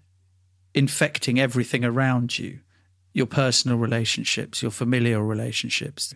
infecting 0.75 1.41
everything 1.41 1.85
around 1.85 2.39
you 2.39 2.61
your 3.13 3.27
personal 3.27 3.77
relationships, 3.77 4.63
your 4.63 4.71
familial 4.71 5.23
relationships. 5.23 6.15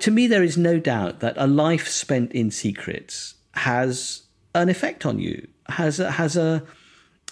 To 0.00 0.10
me, 0.10 0.26
there 0.26 0.42
is 0.42 0.58
no 0.58 0.78
doubt 0.78 1.20
that 1.20 1.34
a 1.38 1.46
life 1.46 1.88
spent 1.88 2.32
in 2.32 2.50
secrets 2.50 3.34
has 3.52 4.24
an 4.54 4.68
effect 4.68 5.06
on 5.06 5.18
you, 5.20 5.48
has 5.70 5.98
a, 6.00 6.10
has 6.10 6.36
a, 6.36 6.62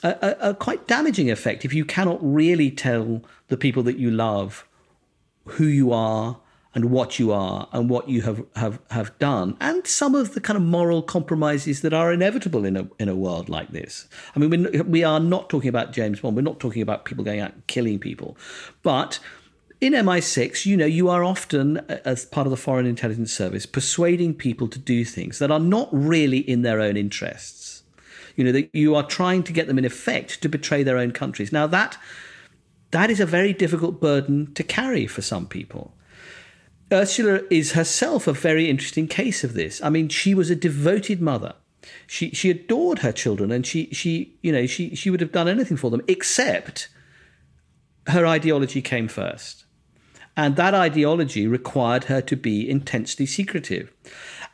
a, 0.03 0.37
a 0.41 0.55
quite 0.55 0.87
damaging 0.87 1.31
effect 1.31 1.67
if 1.67 1.75
you 1.75 1.85
cannot 1.85 2.19
really 2.23 2.71
tell 2.71 3.23
the 3.49 3.59
people 3.59 3.83
that 3.83 3.99
you 3.99 4.11
love 4.11 4.67
who 5.45 5.67
you 5.67 5.93
are 5.93 6.41
and 6.75 6.87
what 6.87 7.19
you 7.19 7.33
are 7.33 7.69
and 7.73 7.91
what 7.91 8.09
you 8.09 8.23
have, 8.23 8.45
have, 8.57 8.79
have 8.91 9.17
done, 9.19 9.57
and 9.61 9.87
some 9.87 10.15
of 10.15 10.35
the 10.35 10.41
kind 10.41 10.57
of 10.57 10.63
moral 10.63 11.03
compromises 11.03 11.83
that 11.83 11.93
are 11.93 12.13
inevitable 12.13 12.65
in 12.65 12.77
a, 12.77 12.89
in 12.99 13.09
a 13.09 13.15
world 13.15 13.49
like 13.49 13.69
this. 13.69 14.09
I 14.35 14.39
mean, 14.39 14.51
we're, 14.51 14.83
we 14.83 15.05
are 15.05 15.21
not 15.21 15.51
talking 15.51 15.69
about 15.69 15.93
James 15.93 16.21
Bond, 16.21 16.37
we're 16.37 16.43
not 16.43 16.61
talking 16.61 16.83
about 16.83 17.05
people 17.05 17.25
going 17.25 17.41
out 17.41 17.53
and 17.53 17.67
killing 17.67 17.99
people, 17.99 18.37
but 18.83 19.19
in 19.83 19.95
MI6, 19.95 20.65
you 20.65 20.77
know, 20.77 20.87
you 20.87 21.09
are 21.09 21.25
often, 21.25 21.79
uh, 21.79 21.99
as 22.05 22.25
part 22.25 22.47
of 22.47 22.53
the 22.53 22.57
Foreign 22.57 22.87
Intelligence 22.87 23.33
Service, 23.33 23.67
persuading 23.67 24.35
people 24.35 24.69
to 24.69 24.79
do 24.79 25.05
things 25.05 25.41
that 25.41 25.51
are 25.51 25.59
not 25.59 25.89
really 25.93 26.39
in 26.39 26.63
their 26.63 26.81
own 26.81 26.97
interests. 26.97 27.83
You 28.37 28.45
know, 28.45 28.53
that 28.53 28.71
you 28.73 28.95
are 28.95 29.03
trying 29.03 29.43
to 29.43 29.53
get 29.53 29.67
them, 29.67 29.79
in 29.79 29.85
effect, 29.85 30.41
to 30.41 30.49
betray 30.49 30.85
their 30.85 30.97
own 30.97 31.11
countries. 31.11 31.53
Now, 31.53 31.67
that 31.67 31.99
that 32.93 33.11
is 33.11 33.19
a 33.21 33.27
very 33.27 33.53
difficult 33.53 34.01
burden 34.01 34.55
to 34.55 34.63
carry 34.63 35.07
for 35.07 35.21
some 35.21 35.47
people. 35.47 35.93
Ursula 36.93 37.41
is 37.51 37.73
herself 37.73 38.27
a 38.27 38.33
very 38.33 38.69
interesting 38.69 39.09
case 39.09 39.43
of 39.43 39.55
this. 39.55 39.83
I 39.83 39.89
mean, 39.89 40.09
she 40.09 40.35
was 40.35 40.51
a 40.51 40.57
devoted 40.57 41.21
mother. 41.21 41.55
She 42.07 42.31
she 42.31 42.51
adored 42.51 43.01
her 43.01 43.13
children, 43.13 43.51
and 43.51 43.67
she 43.67 43.89
she 43.93 44.37
you 44.43 44.53
know 44.53 44.67
she 44.67 44.95
she 44.95 45.11
would 45.11 45.21
have 45.21 45.33
done 45.33 45.49
anything 45.49 45.77
for 45.77 45.91
them, 45.91 46.03
except 46.07 46.89
her 48.07 48.27
ideology 48.27 48.83
came 48.83 49.09
first, 49.09 49.65
and 50.37 50.55
that 50.57 50.75
ideology 50.75 51.47
required 51.47 52.05
her 52.05 52.21
to 52.21 52.37
be 52.37 52.69
intensely 52.69 53.27
secretive. 53.27 53.93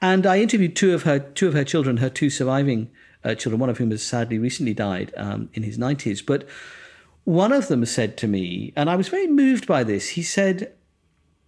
And 0.00 0.26
I 0.26 0.40
interviewed 0.40 0.76
two 0.76 0.94
of 0.94 1.02
her 1.02 1.18
two 1.18 1.48
of 1.48 1.54
her 1.54 1.64
children, 1.64 1.98
her 1.98 2.08
two 2.08 2.30
surviving 2.30 2.90
uh, 3.24 3.34
children, 3.34 3.60
one 3.60 3.68
of 3.68 3.78
whom 3.78 3.90
has 3.90 4.02
sadly 4.02 4.38
recently 4.38 4.74
died 4.74 5.12
um, 5.16 5.50
in 5.54 5.64
his 5.64 5.78
nineties, 5.78 6.22
but. 6.22 6.46
One 7.24 7.52
of 7.52 7.68
them 7.68 7.84
said 7.84 8.16
to 8.18 8.26
me, 8.26 8.72
and 8.74 8.88
I 8.88 8.96
was 8.96 9.08
very 9.08 9.26
moved 9.26 9.66
by 9.66 9.84
this. 9.84 10.08
He 10.10 10.22
said, 10.22 10.72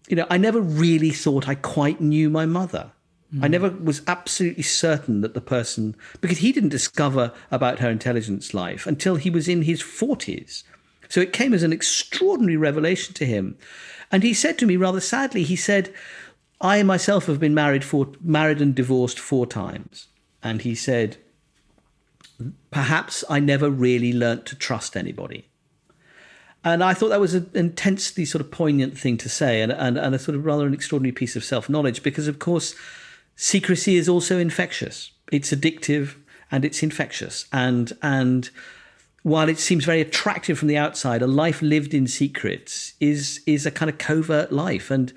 you 0.08 0.16
know, 0.16 0.26
I 0.30 0.38
never 0.38 0.60
really 0.60 1.10
thought 1.10 1.48
I 1.48 1.54
quite 1.54 2.00
knew 2.00 2.30
my 2.30 2.46
mother. 2.46 2.92
Mm. 3.34 3.44
I 3.44 3.48
never 3.48 3.70
was 3.70 4.02
absolutely 4.06 4.62
certain 4.62 5.20
that 5.20 5.34
the 5.34 5.40
person, 5.40 5.94
because 6.20 6.38
he 6.38 6.52
didn't 6.52 6.70
discover 6.70 7.32
about 7.50 7.78
her 7.78 7.90
intelligence 7.90 8.54
life 8.54 8.86
until 8.86 9.16
he 9.16 9.30
was 9.30 9.48
in 9.48 9.62
his 9.62 9.82
40s. 9.82 10.64
So 11.08 11.20
it 11.20 11.32
came 11.32 11.54
as 11.54 11.62
an 11.62 11.72
extraordinary 11.72 12.56
revelation 12.56 13.14
to 13.14 13.26
him. 13.26 13.56
And 14.12 14.22
he 14.22 14.34
said 14.34 14.58
to 14.58 14.66
me 14.66 14.76
rather 14.76 15.00
sadly, 15.00 15.42
he 15.42 15.56
said, 15.56 15.92
I 16.60 16.82
myself 16.82 17.26
have 17.26 17.40
been 17.40 17.54
married 17.54 17.84
four, 17.84 18.12
married 18.20 18.60
and 18.60 18.74
divorced 18.74 19.18
four 19.18 19.46
times. 19.46 20.08
And 20.42 20.62
he 20.62 20.74
said, 20.74 21.16
perhaps 22.70 23.24
I 23.28 23.40
never 23.40 23.70
really 23.70 24.12
learnt 24.12 24.46
to 24.46 24.56
trust 24.56 24.96
anybody. 24.96 25.49
And 26.62 26.84
I 26.84 26.92
thought 26.92 27.08
that 27.08 27.20
was 27.20 27.34
an 27.34 27.50
intensely 27.54 28.24
sort 28.24 28.40
of 28.40 28.50
poignant 28.50 28.98
thing 28.98 29.16
to 29.18 29.28
say 29.28 29.62
and, 29.62 29.72
and, 29.72 29.96
and 29.96 30.14
a 30.14 30.18
sort 30.18 30.36
of 30.36 30.44
rather 30.44 30.66
an 30.66 30.74
extraordinary 30.74 31.12
piece 31.12 31.36
of 31.36 31.44
self 31.44 31.68
knowledge 31.68 32.02
because, 32.02 32.28
of 32.28 32.38
course, 32.38 32.74
secrecy 33.36 33.96
is 33.96 34.08
also 34.08 34.38
infectious. 34.38 35.12
It's 35.32 35.52
addictive 35.52 36.16
and 36.50 36.64
it's 36.64 36.82
infectious. 36.82 37.46
And, 37.52 37.92
and 38.02 38.50
while 39.22 39.48
it 39.48 39.58
seems 39.58 39.84
very 39.84 40.00
attractive 40.00 40.58
from 40.58 40.68
the 40.68 40.76
outside, 40.76 41.22
a 41.22 41.26
life 41.26 41.62
lived 41.62 41.94
in 41.94 42.06
secrets 42.06 42.94
is, 43.00 43.40
is 43.46 43.64
a 43.64 43.70
kind 43.70 43.90
of 43.90 43.96
covert 43.98 44.52
life. 44.52 44.90
And 44.90 45.12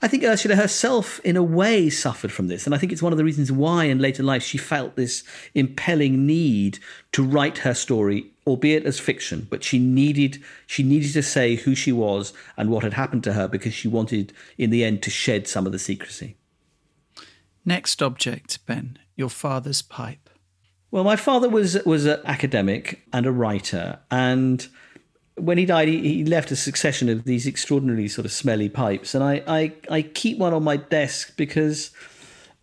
I 0.00 0.08
think 0.08 0.22
Ursula 0.22 0.54
herself, 0.54 1.20
in 1.20 1.36
a 1.36 1.42
way, 1.42 1.90
suffered 1.90 2.30
from 2.30 2.46
this. 2.46 2.66
And 2.66 2.74
I 2.74 2.78
think 2.78 2.92
it's 2.92 3.02
one 3.02 3.12
of 3.12 3.18
the 3.18 3.24
reasons 3.24 3.50
why 3.50 3.84
in 3.84 3.98
later 3.98 4.22
life 4.22 4.42
she 4.42 4.58
felt 4.58 4.94
this 4.94 5.24
impelling 5.54 6.24
need 6.24 6.78
to 7.12 7.22
write 7.22 7.58
her 7.58 7.74
story, 7.74 8.30
albeit 8.48 8.84
as 8.84 8.98
fiction. 8.98 9.46
But 9.48 9.62
she 9.62 9.78
needed, 9.78 10.42
she 10.66 10.82
needed 10.82 11.12
to 11.12 11.22
say 11.22 11.56
who 11.56 11.74
she 11.74 11.92
was 11.92 12.32
and 12.56 12.70
what 12.70 12.82
had 12.82 12.94
happened 12.94 13.24
to 13.24 13.34
her 13.34 13.46
because 13.46 13.74
she 13.74 13.88
wanted, 13.88 14.32
in 14.56 14.70
the 14.70 14.84
end, 14.84 15.02
to 15.02 15.10
shed 15.10 15.46
some 15.46 15.66
of 15.66 15.72
the 15.72 15.78
secrecy. 15.78 16.36
Next 17.64 18.02
object, 18.02 18.64
Ben, 18.66 18.98
your 19.14 19.28
father's 19.28 19.82
pipe. 19.82 20.30
Well, 20.90 21.04
my 21.04 21.16
father 21.16 21.50
was 21.50 21.76
was 21.84 22.06
an 22.06 22.20
academic 22.24 23.02
and 23.12 23.26
a 23.26 23.30
writer, 23.30 23.98
and 24.10 24.66
when 25.34 25.58
he 25.58 25.66
died, 25.66 25.88
he, 25.88 26.00
he, 26.00 26.24
left 26.24 26.50
a 26.50 26.56
succession 26.56 27.10
of 27.10 27.24
these 27.24 27.46
extraordinarily 27.46 28.08
sort 28.08 28.24
of 28.24 28.32
smelly 28.32 28.70
pipes, 28.70 29.14
and 29.14 29.22
I 29.22 29.42
I, 29.46 29.72
I 29.90 30.02
keep 30.02 30.38
one 30.38 30.54
on 30.54 30.64
my 30.64 30.78
desk 30.78 31.36
because 31.36 31.90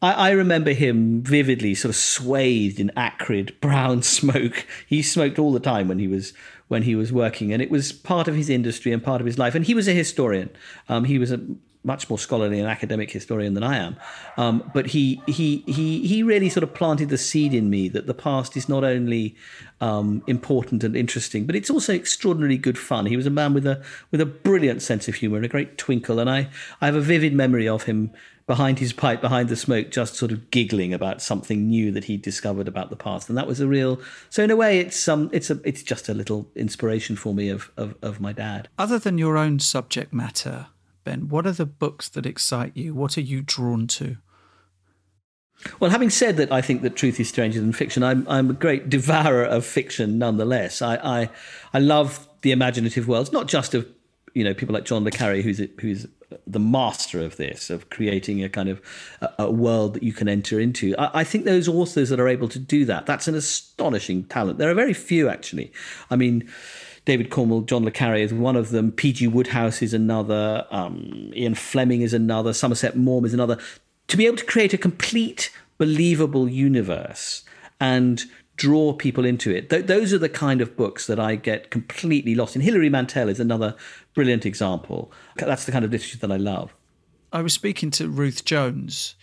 I, 0.01 0.13
I 0.13 0.29
remember 0.31 0.71
him 0.71 1.21
vividly, 1.21 1.75
sort 1.75 1.89
of 1.89 1.95
swathed 1.95 2.79
in 2.79 2.91
acrid 2.95 3.55
brown 3.61 4.03
smoke. 4.03 4.65
He 4.87 5.01
smoked 5.01 5.39
all 5.39 5.51
the 5.51 5.59
time 5.59 5.87
when 5.87 5.99
he 5.99 6.07
was 6.07 6.33
when 6.67 6.83
he 6.83 6.95
was 6.95 7.13
working, 7.13 7.53
and 7.53 7.61
it 7.61 7.69
was 7.69 7.91
part 7.91 8.27
of 8.27 8.35
his 8.35 8.49
industry 8.49 8.91
and 8.91 9.03
part 9.03 9.21
of 9.21 9.27
his 9.27 9.37
life. 9.37 9.53
And 9.53 9.65
he 9.65 9.75
was 9.75 9.87
a 9.87 9.93
historian. 9.93 10.49
Um, 10.89 11.03
he 11.03 11.19
was 11.19 11.31
a 11.31 11.39
much 11.85 12.09
more 12.09 12.17
scholarly 12.17 12.59
and 12.59 12.67
academic 12.67 13.11
historian 13.11 13.53
than 13.53 13.63
I 13.63 13.77
am. 13.77 13.95
Um, 14.37 14.69
but 14.73 14.87
he 14.87 15.21
he 15.27 15.63
he 15.67 16.05
he 16.07 16.23
really 16.23 16.49
sort 16.49 16.63
of 16.63 16.73
planted 16.73 17.09
the 17.09 17.17
seed 17.17 17.53
in 17.53 17.69
me 17.69 17.87
that 17.89 18.07
the 18.07 18.13
past 18.13 18.57
is 18.57 18.67
not 18.67 18.83
only 18.83 19.35
um, 19.79 20.23
important 20.27 20.83
and 20.83 20.95
interesting, 20.95 21.45
but 21.45 21.55
it's 21.55 21.69
also 21.69 21.93
extraordinarily 21.93 22.57
good 22.57 22.77
fun. 22.77 23.05
He 23.05 23.17
was 23.17 23.27
a 23.27 23.31
man 23.31 23.53
with 23.53 23.67
a 23.67 23.83
with 24.11 24.19
a 24.19 24.25
brilliant 24.25 24.81
sense 24.81 25.07
of 25.07 25.15
humour 25.15 25.37
and 25.37 25.45
a 25.45 25.49
great 25.49 25.77
twinkle, 25.77 26.19
and 26.19 26.29
I 26.29 26.49
I 26.81 26.87
have 26.87 26.95
a 26.95 27.01
vivid 27.01 27.33
memory 27.33 27.67
of 27.67 27.83
him 27.83 28.11
behind 28.47 28.77
his 28.79 28.93
pipe, 28.93 29.21
behind 29.21 29.49
the 29.49 29.55
smoke, 29.55 29.89
just 29.89 30.15
sort 30.15 30.31
of 30.31 30.51
giggling 30.51 30.93
about 30.93 31.21
something 31.21 31.67
new 31.67 31.91
that 31.91 32.03
he 32.03 32.17
discovered 32.17 32.67
about 32.67 32.89
the 32.89 32.95
past, 32.95 33.27
and 33.27 33.37
that 33.37 33.47
was 33.47 33.59
a 33.59 33.67
real. 33.67 33.99
So 34.29 34.43
in 34.43 34.51
a 34.51 34.55
way, 34.55 34.79
it's 34.79 35.07
um, 35.07 35.29
it's 35.33 35.49
a, 35.49 35.59
it's 35.63 35.83
just 35.83 36.09
a 36.09 36.13
little 36.13 36.49
inspiration 36.55 37.15
for 37.15 37.33
me 37.33 37.49
of 37.49 37.71
of, 37.77 37.95
of 38.01 38.19
my 38.19 38.33
dad. 38.33 38.69
Other 38.77 38.99
than 38.99 39.17
your 39.17 39.37
own 39.37 39.59
subject 39.59 40.13
matter, 40.13 40.67
Ben, 41.05 41.29
what 41.29 41.47
are 41.47 41.53
the 41.53 41.65
books 41.65 42.09
that 42.09 42.25
excite 42.25 42.75
you? 42.75 42.93
What 42.93 43.17
are 43.17 43.21
you 43.21 43.41
drawn 43.41 43.87
to? 43.87 44.17
Well, 45.79 45.91
having 45.91 46.09
said 46.09 46.35
that, 46.37 46.51
I 46.51 46.61
think 46.61 46.81
that 46.81 46.95
truth 46.95 47.19
is 47.19 47.29
stranger 47.29 47.61
than 47.61 47.71
fiction. 47.71 48.03
I'm 48.03 48.27
I'm 48.27 48.49
a 48.49 48.53
great 48.53 48.89
devourer 48.89 49.45
of 49.45 49.65
fiction, 49.65 50.17
nonetheless. 50.17 50.81
I 50.81 50.95
I, 50.97 51.29
I 51.73 51.79
love 51.79 52.27
the 52.41 52.51
imaginative 52.51 53.07
worlds, 53.07 53.31
not 53.31 53.47
just 53.47 53.73
of 53.73 53.87
you 54.33 54.43
know 54.43 54.53
people 54.53 54.73
like 54.73 54.83
John 54.83 55.03
le 55.03 55.11
Carre, 55.11 55.41
who's 55.41 55.61
who's 55.79 56.07
the 56.47 56.59
master 56.59 57.19
of 57.19 57.37
this, 57.37 57.69
of 57.69 57.89
creating 57.89 58.43
a 58.43 58.49
kind 58.49 58.67
of 58.67 58.81
a, 59.21 59.29
a 59.39 59.51
world 59.51 59.93
that 59.93 60.03
you 60.03 60.11
can 60.11 60.27
enter 60.27 60.59
into. 60.59 60.95
I, 60.97 61.21
I, 61.21 61.23
think 61.23 61.45
those 61.45 61.67
authors 61.67 62.09
that 62.09 62.19
are 62.19 62.27
able 62.27 62.49
to 62.49 62.59
do 62.59 62.83
that, 62.85 63.05
that's 63.05 63.27
an 63.27 63.35
astonishing 63.35 64.25
talent. 64.25 64.57
There 64.57 64.69
are 64.69 64.73
very 64.73 64.93
few, 64.93 65.29
actually. 65.29 65.71
I 66.09 66.15
mean, 66.15 66.49
David 67.05 67.29
Cornwell, 67.29 67.61
John 67.61 67.85
le 67.85 67.91
Carre 67.91 68.17
is 68.17 68.33
one 68.33 68.55
of 68.55 68.71
them. 68.71 68.91
P.G. 68.91 69.27
Wodehouse 69.27 69.81
is 69.81 69.93
another. 69.93 70.65
Um, 70.71 71.31
Ian 71.35 71.55
Fleming 71.55 72.01
is 72.01 72.13
another. 72.13 72.51
Somerset 72.51 72.97
Maugham 72.97 73.25
is 73.25 73.33
another. 73.33 73.59
To 74.07 74.17
be 74.17 74.25
able 74.25 74.37
to 74.37 74.45
create 74.45 74.73
a 74.73 74.77
complete, 74.77 75.51
believable 75.77 76.49
universe 76.49 77.43
and 77.79 78.23
draw 78.55 78.93
people 78.93 79.25
into 79.25 79.53
it. 79.53 79.69
Th- 79.69 79.85
those 79.85 80.13
are 80.13 80.17
the 80.17 80.29
kind 80.29 80.61
of 80.61 80.75
books 80.75 81.07
that 81.07 81.19
I 81.19 81.35
get 81.35 81.69
completely 81.69 82.35
lost 82.35 82.55
in. 82.55 82.61
Hilary 82.61 82.89
Mantel 82.89 83.29
is 83.29 83.39
another 83.39 83.75
brilliant 84.13 84.45
example. 84.45 85.11
That's 85.35 85.65
the 85.65 85.71
kind 85.71 85.85
of 85.85 85.91
literature 85.91 86.17
that 86.19 86.31
I 86.31 86.37
love. 86.37 86.73
I 87.33 87.41
was 87.41 87.53
speaking 87.53 87.91
to 87.91 88.07
Ruth 88.07 88.45
Jones, 88.45 89.15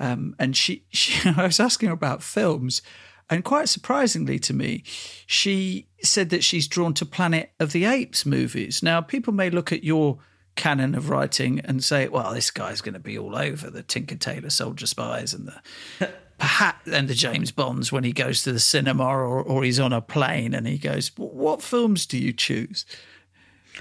um, 0.00 0.34
and 0.38 0.56
she, 0.56 0.84
she 0.90 1.28
I 1.36 1.46
was 1.46 1.60
asking 1.60 1.88
her 1.88 1.94
about 1.94 2.22
films, 2.22 2.82
and 3.30 3.44
quite 3.44 3.68
surprisingly 3.68 4.38
to 4.40 4.52
me, 4.52 4.82
she 5.26 5.88
said 6.02 6.30
that 6.30 6.44
she's 6.44 6.68
drawn 6.68 6.94
to 6.94 7.06
Planet 7.06 7.52
of 7.58 7.72
the 7.72 7.84
Apes 7.84 8.26
movies. 8.26 8.82
Now, 8.82 9.00
people 9.00 9.32
may 9.32 9.50
look 9.50 9.72
at 9.72 9.84
your 9.84 10.18
canon 10.56 10.94
of 10.94 11.10
writing 11.10 11.60
and 11.60 11.82
say, 11.82 12.08
well, 12.08 12.32
this 12.32 12.50
guy's 12.50 12.80
going 12.80 12.94
to 12.94 13.00
be 13.00 13.18
all 13.18 13.36
over 13.36 13.70
the 13.70 13.82
Tinker 13.82 14.16
Tailor 14.16 14.50
Soldier 14.50 14.86
Spies 14.86 15.34
and 15.34 15.48
the 15.48 16.10
perhaps 16.38 16.86
and 16.88 17.08
the 17.08 17.14
James 17.14 17.50
Bonds 17.50 17.90
when 17.92 18.04
he 18.04 18.12
goes 18.12 18.42
to 18.42 18.52
the 18.52 18.60
cinema 18.60 19.04
or, 19.04 19.42
or 19.42 19.64
he's 19.64 19.80
on 19.80 19.92
a 19.92 20.00
plane 20.00 20.54
and 20.54 20.66
he 20.66 20.78
goes, 20.78 21.10
What 21.16 21.62
films 21.62 22.06
do 22.06 22.18
you 22.18 22.32
choose? 22.32 22.84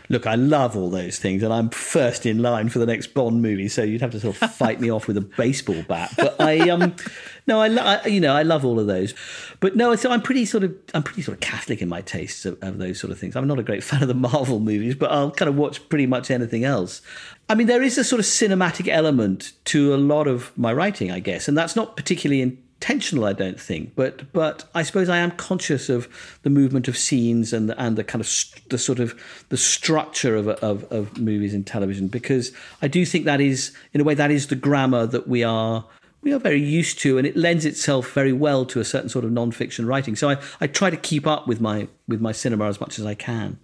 Look, 0.09 0.25
I 0.25 0.35
love 0.35 0.75
all 0.75 0.89
those 0.89 1.19
things, 1.19 1.43
and 1.43 1.53
I'm 1.53 1.69
first 1.69 2.25
in 2.25 2.41
line 2.41 2.69
for 2.69 2.79
the 2.79 2.85
next 2.85 3.13
Bond 3.13 3.41
movie. 3.41 3.67
So 3.69 3.83
you'd 3.83 4.01
have 4.01 4.11
to 4.11 4.19
sort 4.19 4.41
of 4.41 4.51
fight 4.51 4.81
me 4.81 4.89
off 4.89 5.07
with 5.07 5.17
a 5.17 5.21
baseball 5.21 5.81
bat. 5.87 6.11
But 6.17 6.41
I, 6.41 6.69
um, 6.69 6.95
no, 7.45 7.59
I, 7.59 7.67
I, 7.67 8.05
you 8.07 8.19
know, 8.19 8.33
I 8.33 8.43
love 8.43 8.63
all 8.63 8.79
of 8.79 8.87
those. 8.87 9.13
But 9.59 9.75
no, 9.75 9.95
so 9.95 10.11
I'm 10.11 10.21
pretty 10.21 10.45
sort 10.45 10.63
of, 10.63 10.75
I'm 10.93 11.03
pretty 11.03 11.21
sort 11.21 11.35
of 11.35 11.41
Catholic 11.41 11.81
in 11.81 11.89
my 11.89 12.01
tastes 12.01 12.45
of, 12.45 12.61
of 12.61 12.77
those 12.77 12.99
sort 12.99 13.11
of 13.11 13.19
things. 13.19 13.35
I'm 13.35 13.47
not 13.47 13.59
a 13.59 13.63
great 13.63 13.83
fan 13.83 14.01
of 14.01 14.07
the 14.07 14.13
Marvel 14.13 14.59
movies, 14.59 14.95
but 14.95 15.11
I'll 15.11 15.31
kind 15.31 15.49
of 15.49 15.55
watch 15.55 15.87
pretty 15.89 16.05
much 16.05 16.31
anything 16.31 16.63
else. 16.63 17.01
I 17.49 17.55
mean, 17.55 17.67
there 17.67 17.83
is 17.83 17.97
a 17.97 18.03
sort 18.03 18.19
of 18.19 18.25
cinematic 18.25 18.87
element 18.87 19.53
to 19.65 19.93
a 19.93 19.97
lot 19.97 20.27
of 20.27 20.57
my 20.57 20.71
writing, 20.71 21.11
I 21.11 21.19
guess, 21.19 21.47
and 21.47 21.57
that's 21.57 21.75
not 21.75 21.97
particularly 21.97 22.41
intentional, 22.41 23.25
I 23.25 23.33
don't 23.33 23.59
think. 23.59 23.95
But 23.95 24.31
but 24.31 24.69
I 24.73 24.83
suppose 24.83 25.09
I 25.09 25.17
am 25.17 25.31
conscious 25.31 25.89
of 25.89 26.07
the 26.43 26.49
movement 26.49 26.87
of 26.87 26.97
scenes 26.97 27.51
and 27.51 27.69
the, 27.69 27.81
and 27.81 27.97
the 27.97 28.03
kind 28.03 28.21
of 28.21 28.27
st- 28.27 28.69
the 28.69 28.77
sort 28.77 28.99
of 28.99 29.45
the 29.49 29.57
structure 29.57 30.35
of, 30.35 30.47
of 30.47 30.83
of 30.85 31.17
movies 31.17 31.53
and 31.53 31.67
television 31.67 32.07
because 32.07 32.53
I 32.81 32.87
do 32.87 33.05
think 33.05 33.25
that 33.25 33.41
is 33.41 33.75
in 33.93 34.01
a 34.01 34.03
way 34.03 34.15
that 34.15 34.31
is 34.31 34.47
the 34.47 34.55
grammar 34.55 35.05
that 35.07 35.27
we 35.27 35.43
are 35.43 35.85
we 36.23 36.33
are 36.33 36.39
very 36.39 36.61
used 36.61 36.99
to, 36.99 37.17
and 37.17 37.27
it 37.27 37.35
lends 37.35 37.65
itself 37.65 38.11
very 38.13 38.33
well 38.33 38.65
to 38.65 38.79
a 38.79 38.85
certain 38.85 39.09
sort 39.09 39.25
of 39.25 39.31
non-fiction 39.31 39.85
writing. 39.85 40.15
So 40.15 40.29
I, 40.29 40.37
I 40.61 40.67
try 40.67 40.89
to 40.89 40.97
keep 40.97 41.27
up 41.27 41.47
with 41.47 41.59
my 41.61 41.87
with 42.07 42.21
my 42.21 42.31
cinema 42.31 42.67
as 42.67 42.79
much 42.79 42.97
as 42.97 43.05
I 43.05 43.15
can. 43.15 43.59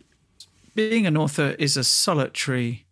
Being 0.75 1.07
an 1.07 1.17
author 1.17 1.55
is 1.57 1.75
a 1.77 1.83
solitary 1.83 2.85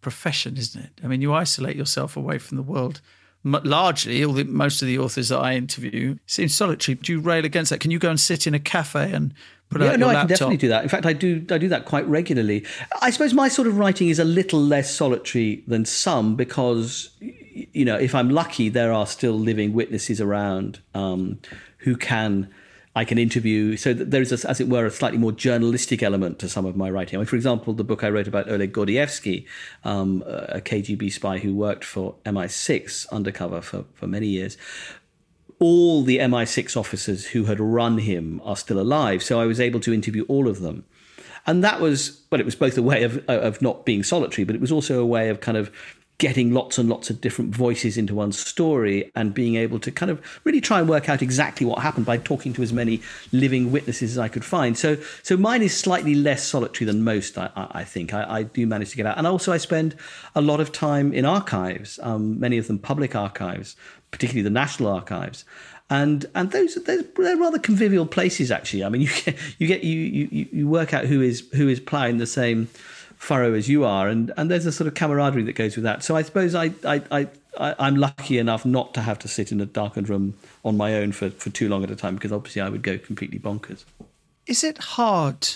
profession, 0.00 0.56
isn't 0.56 0.82
it? 0.82 0.90
I 1.04 1.06
mean, 1.06 1.20
you 1.20 1.32
isolate 1.32 1.76
yourself 1.76 2.16
away 2.16 2.38
from 2.38 2.56
the 2.56 2.62
world. 2.62 3.00
Largely, 3.42 4.22
all 4.22 4.34
the, 4.34 4.44
most 4.44 4.82
of 4.82 4.86
the 4.86 4.98
authors 4.98 5.30
that 5.30 5.38
I 5.38 5.54
interview 5.54 6.18
seem 6.26 6.48
solitary. 6.48 6.96
Do 6.96 7.12
you 7.12 7.20
rail 7.20 7.44
against 7.44 7.70
that? 7.70 7.80
Can 7.80 7.90
you 7.90 7.98
go 7.98 8.10
and 8.10 8.20
sit 8.20 8.46
in 8.46 8.54
a 8.54 8.58
cafe 8.58 9.12
and 9.12 9.32
put 9.70 9.80
yeah, 9.80 9.92
out 9.92 9.98
no, 9.98 10.06
your 10.06 10.14
laptop? 10.14 10.18
I 10.18 10.20
can 10.20 10.28
definitely 10.28 10.56
do 10.58 10.68
that. 10.68 10.82
In 10.82 10.88
fact, 10.90 11.06
I 11.06 11.14
do. 11.14 11.46
I 11.50 11.56
do 11.56 11.68
that 11.68 11.86
quite 11.86 12.06
regularly. 12.06 12.66
I 13.00 13.08
suppose 13.10 13.32
my 13.32 13.48
sort 13.48 13.66
of 13.66 13.78
writing 13.78 14.10
is 14.10 14.18
a 14.18 14.24
little 14.24 14.60
less 14.60 14.94
solitary 14.94 15.64
than 15.66 15.86
some 15.86 16.36
because, 16.36 17.10
you 17.52 17.84
know, 17.84 17.96
if 17.96 18.14
I'm 18.14 18.30
lucky, 18.30 18.68
there 18.68 18.92
are 18.92 19.06
still 19.06 19.34
living 19.34 19.72
witnesses 19.72 20.20
around 20.20 20.80
um, 20.94 21.40
who 21.78 21.96
can 21.96 22.52
I 22.94 23.04
can 23.04 23.18
interview. 23.18 23.76
So 23.76 23.94
there 23.94 24.20
is, 24.20 24.32
a, 24.32 24.50
as 24.50 24.60
it 24.60 24.68
were, 24.68 24.84
a 24.84 24.90
slightly 24.90 25.18
more 25.18 25.30
journalistic 25.30 26.02
element 26.02 26.40
to 26.40 26.48
some 26.48 26.66
of 26.66 26.76
my 26.76 26.90
writing. 26.90 27.16
I 27.16 27.18
mean, 27.20 27.26
for 27.26 27.36
example, 27.36 27.72
the 27.72 27.84
book 27.84 28.02
I 28.02 28.10
wrote 28.10 28.26
about 28.26 28.50
Oleg 28.50 28.72
Gordievsky, 28.72 29.46
um, 29.84 30.24
a 30.26 30.60
KGB 30.60 31.12
spy 31.12 31.38
who 31.38 31.54
worked 31.54 31.84
for 31.84 32.16
MI6 32.26 33.08
undercover 33.12 33.60
for, 33.60 33.84
for 33.94 34.08
many 34.08 34.26
years. 34.26 34.56
All 35.60 36.02
the 36.02 36.18
MI6 36.18 36.76
officers 36.76 37.26
who 37.26 37.44
had 37.44 37.60
run 37.60 37.98
him 37.98 38.40
are 38.44 38.56
still 38.56 38.80
alive. 38.80 39.22
So 39.22 39.40
I 39.40 39.46
was 39.46 39.60
able 39.60 39.78
to 39.80 39.94
interview 39.94 40.24
all 40.24 40.48
of 40.48 40.60
them. 40.60 40.84
And 41.46 41.62
that 41.62 41.80
was, 41.80 42.20
well, 42.30 42.40
it 42.40 42.44
was 42.44 42.56
both 42.56 42.76
a 42.76 42.82
way 42.82 43.04
of, 43.04 43.24
of 43.28 43.62
not 43.62 43.86
being 43.86 44.02
solitary, 44.02 44.44
but 44.44 44.54
it 44.54 44.60
was 44.60 44.72
also 44.72 45.00
a 45.00 45.06
way 45.06 45.28
of 45.28 45.40
kind 45.40 45.56
of 45.56 45.70
getting 46.20 46.52
lots 46.52 46.76
and 46.76 46.88
lots 46.88 47.08
of 47.08 47.20
different 47.20 47.56
voices 47.56 47.96
into 47.96 48.14
one's 48.14 48.38
story 48.38 49.10
and 49.16 49.32
being 49.32 49.56
able 49.56 49.80
to 49.80 49.90
kind 49.90 50.10
of 50.10 50.40
really 50.44 50.60
try 50.60 50.78
and 50.78 50.88
work 50.88 51.08
out 51.08 51.22
exactly 51.22 51.66
what 51.66 51.78
happened 51.78 52.04
by 52.04 52.18
talking 52.18 52.52
to 52.52 52.62
as 52.62 52.74
many 52.74 53.00
living 53.32 53.72
witnesses 53.72 54.12
as 54.12 54.18
I 54.18 54.28
could 54.28 54.44
find. 54.44 54.76
So, 54.76 54.98
so 55.22 55.38
mine 55.38 55.62
is 55.62 55.74
slightly 55.74 56.14
less 56.14 56.46
solitary 56.46 56.84
than 56.84 57.02
most. 57.02 57.38
I, 57.38 57.50
I 57.56 57.84
think 57.84 58.12
I, 58.12 58.38
I, 58.38 58.42
do 58.42 58.66
manage 58.66 58.90
to 58.90 58.96
get 58.98 59.06
out, 59.06 59.16
and 59.16 59.26
also 59.26 59.50
I 59.50 59.56
spend 59.56 59.96
a 60.34 60.42
lot 60.42 60.60
of 60.60 60.72
time 60.72 61.14
in 61.14 61.24
archives, 61.24 61.98
um, 62.02 62.38
many 62.38 62.58
of 62.58 62.66
them 62.66 62.78
public 62.78 63.16
archives, 63.16 63.74
particularly 64.10 64.42
the 64.42 64.50
National 64.50 64.90
Archives. 64.90 65.46
And 65.88 66.26
and 66.34 66.52
those 66.52 66.74
they're, 66.74 67.02
they're 67.16 67.36
rather 67.36 67.58
convivial 67.58 68.06
places 68.06 68.52
actually. 68.52 68.84
I 68.84 68.90
mean, 68.90 69.00
you 69.08 69.08
get 69.24 69.36
you 69.58 69.66
get 69.66 69.84
you 69.84 70.28
you 70.30 70.48
you 70.52 70.68
work 70.68 70.92
out 70.92 71.06
who 71.06 71.22
is 71.22 71.48
who 71.54 71.66
is 71.66 71.80
ploughing 71.80 72.18
the 72.18 72.26
same 72.26 72.68
furrow 73.20 73.52
as 73.52 73.68
you 73.68 73.84
are, 73.84 74.08
and 74.08 74.32
and 74.36 74.50
there's 74.50 74.66
a 74.66 74.72
sort 74.72 74.88
of 74.88 74.94
camaraderie 74.94 75.42
that 75.42 75.52
goes 75.52 75.76
with 75.76 75.84
that. 75.84 76.02
So 76.02 76.16
I 76.16 76.22
suppose 76.22 76.54
I 76.54 76.72
I. 76.84 77.02
I 77.10 77.28
I, 77.58 77.88
am 77.88 77.96
lucky 77.96 78.38
enough 78.38 78.64
not 78.64 78.94
to 78.94 79.00
have 79.00 79.18
to 79.18 79.28
sit 79.28 79.50
in 79.50 79.60
a 79.60 79.66
darkened 79.66 80.08
room 80.08 80.34
on 80.64 80.76
my 80.76 80.94
own 80.94 81.10
for, 81.10 81.30
for 81.30 81.50
too 81.50 81.68
long 81.68 81.82
at 81.82 81.90
a 81.90 81.96
time 81.96 82.14
because 82.14 82.30
obviously 82.30 82.62
I 82.62 82.68
would 82.68 82.80
go 82.80 82.96
completely 82.96 83.40
bonkers. 83.40 83.84
Is 84.46 84.62
it 84.62 84.78
hard 84.78 85.48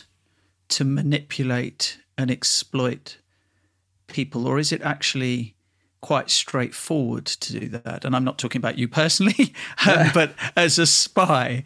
to 0.71 0.85
manipulate 0.85 1.99
and 2.19 2.33
exploit 2.33 3.19
people, 4.09 4.49
or 4.49 4.59
is 4.59 4.73
it 4.73 4.83
actually 4.83 5.55
quite 6.01 6.31
straightforward 6.31 7.27
to 7.27 7.61
do 7.61 7.69
that? 7.69 8.05
And 8.05 8.17
I'm 8.17 8.25
not 8.25 8.39
talking 8.39 8.59
about 8.59 8.77
you 8.77 8.89
personally, 8.89 9.55
um, 9.87 10.09
but 10.13 10.35
as 10.57 10.81
a 10.81 10.87
spy, 10.87 11.63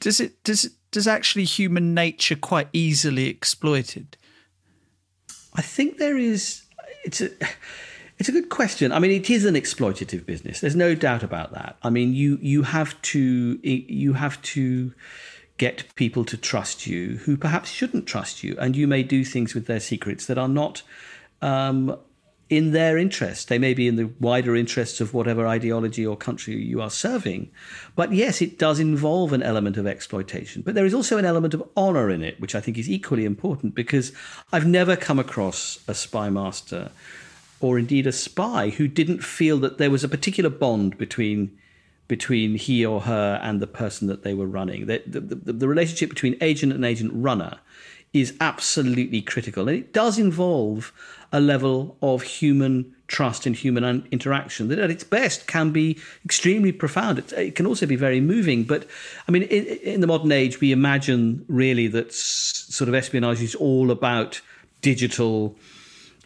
does 0.00 0.18
it 0.18 0.42
does 0.44 0.64
it 0.64 0.72
does 0.90 1.06
actually 1.06 1.44
human 1.44 1.92
nature 1.92 2.36
quite 2.36 2.68
easily 2.72 3.28
exploited? 3.28 4.16
I 5.54 5.62
think 5.62 5.98
there 5.98 6.16
is. 6.16 6.62
It's 7.04 7.20
a. 7.20 7.30
It's 8.18 8.28
a 8.28 8.32
good 8.32 8.50
question. 8.50 8.92
I 8.92 9.00
mean, 9.00 9.10
it 9.10 9.28
is 9.30 9.44
an 9.44 9.56
exploitative 9.56 10.24
business. 10.24 10.60
There's 10.60 10.76
no 10.76 10.94
doubt 10.94 11.24
about 11.24 11.52
that. 11.54 11.76
I 11.82 11.90
mean, 11.90 12.14
you 12.14 12.38
you 12.40 12.62
have 12.62 13.00
to 13.02 13.58
you 13.62 14.12
have 14.12 14.40
to 14.42 14.92
get 15.58 15.92
people 15.96 16.24
to 16.26 16.36
trust 16.36 16.86
you 16.86 17.16
who 17.24 17.36
perhaps 17.36 17.70
shouldn't 17.70 18.06
trust 18.06 18.44
you, 18.44 18.56
and 18.60 18.76
you 18.76 18.86
may 18.86 19.02
do 19.02 19.24
things 19.24 19.54
with 19.54 19.66
their 19.66 19.80
secrets 19.80 20.26
that 20.26 20.38
are 20.38 20.46
not 20.46 20.82
um, 21.40 21.98
in 22.52 22.72
their 22.72 22.98
interest. 22.98 23.48
They 23.48 23.58
may 23.58 23.72
be 23.72 23.88
in 23.88 23.96
the 23.96 24.10
wider 24.20 24.54
interests 24.54 25.00
of 25.00 25.14
whatever 25.14 25.46
ideology 25.46 26.04
or 26.04 26.18
country 26.18 26.54
you 26.62 26.82
are 26.82 26.90
serving. 26.90 27.50
But 27.96 28.12
yes, 28.12 28.42
it 28.42 28.58
does 28.58 28.78
involve 28.78 29.32
an 29.32 29.42
element 29.42 29.78
of 29.78 29.86
exploitation. 29.86 30.60
But 30.60 30.74
there 30.74 30.84
is 30.84 30.92
also 30.92 31.16
an 31.16 31.24
element 31.24 31.54
of 31.54 31.66
honor 31.78 32.10
in 32.10 32.22
it, 32.22 32.38
which 32.38 32.54
I 32.54 32.60
think 32.60 32.76
is 32.76 32.90
equally 32.90 33.24
important 33.24 33.74
because 33.74 34.12
I've 34.52 34.66
never 34.66 34.96
come 34.96 35.18
across 35.18 35.78
a 35.88 35.94
spy 35.94 36.28
master 36.28 36.90
or 37.58 37.78
indeed 37.78 38.06
a 38.06 38.12
spy 38.12 38.68
who 38.68 38.86
didn't 38.86 39.24
feel 39.24 39.56
that 39.60 39.78
there 39.78 39.90
was 39.90 40.04
a 40.04 40.08
particular 40.08 40.50
bond 40.50 40.98
between 40.98 41.58
between 42.06 42.56
he 42.56 42.84
or 42.84 43.02
her 43.02 43.40
and 43.42 43.60
the 43.60 43.66
person 43.66 44.08
that 44.08 44.24
they 44.24 44.34
were 44.34 44.46
running. 44.46 44.84
The, 44.84 45.02
the, 45.06 45.20
the, 45.20 45.52
the 45.54 45.68
relationship 45.68 46.10
between 46.10 46.36
agent 46.42 46.74
and 46.74 46.84
agent 46.84 47.12
runner 47.14 47.60
is 48.12 48.34
absolutely 48.40 49.22
critical. 49.22 49.68
And 49.68 49.78
it 49.78 49.92
does 49.92 50.18
involve 50.18 50.92
a 51.32 51.40
level 51.40 51.96
of 52.02 52.22
human 52.22 52.94
trust 53.08 53.46
and 53.46 53.56
human 53.56 54.06
interaction 54.10 54.68
that 54.68 54.78
at 54.78 54.90
its 54.90 55.04
best 55.04 55.46
can 55.46 55.70
be 55.70 55.98
extremely 56.24 56.72
profound. 56.72 57.18
It, 57.18 57.32
it 57.32 57.54
can 57.54 57.66
also 57.66 57.86
be 57.86 57.96
very 57.96 58.20
moving. 58.20 58.64
But 58.64 58.86
I 59.26 59.32
mean, 59.32 59.42
in, 59.44 59.64
in, 59.64 60.00
the 60.00 60.06
modern 60.06 60.30
age, 60.30 60.60
we 60.60 60.72
imagine 60.72 61.44
really 61.48 61.88
that 61.88 62.12
sort 62.12 62.88
of 62.88 62.94
espionage 62.94 63.42
is 63.42 63.54
all 63.54 63.90
about 63.90 64.40
digital 64.82 65.56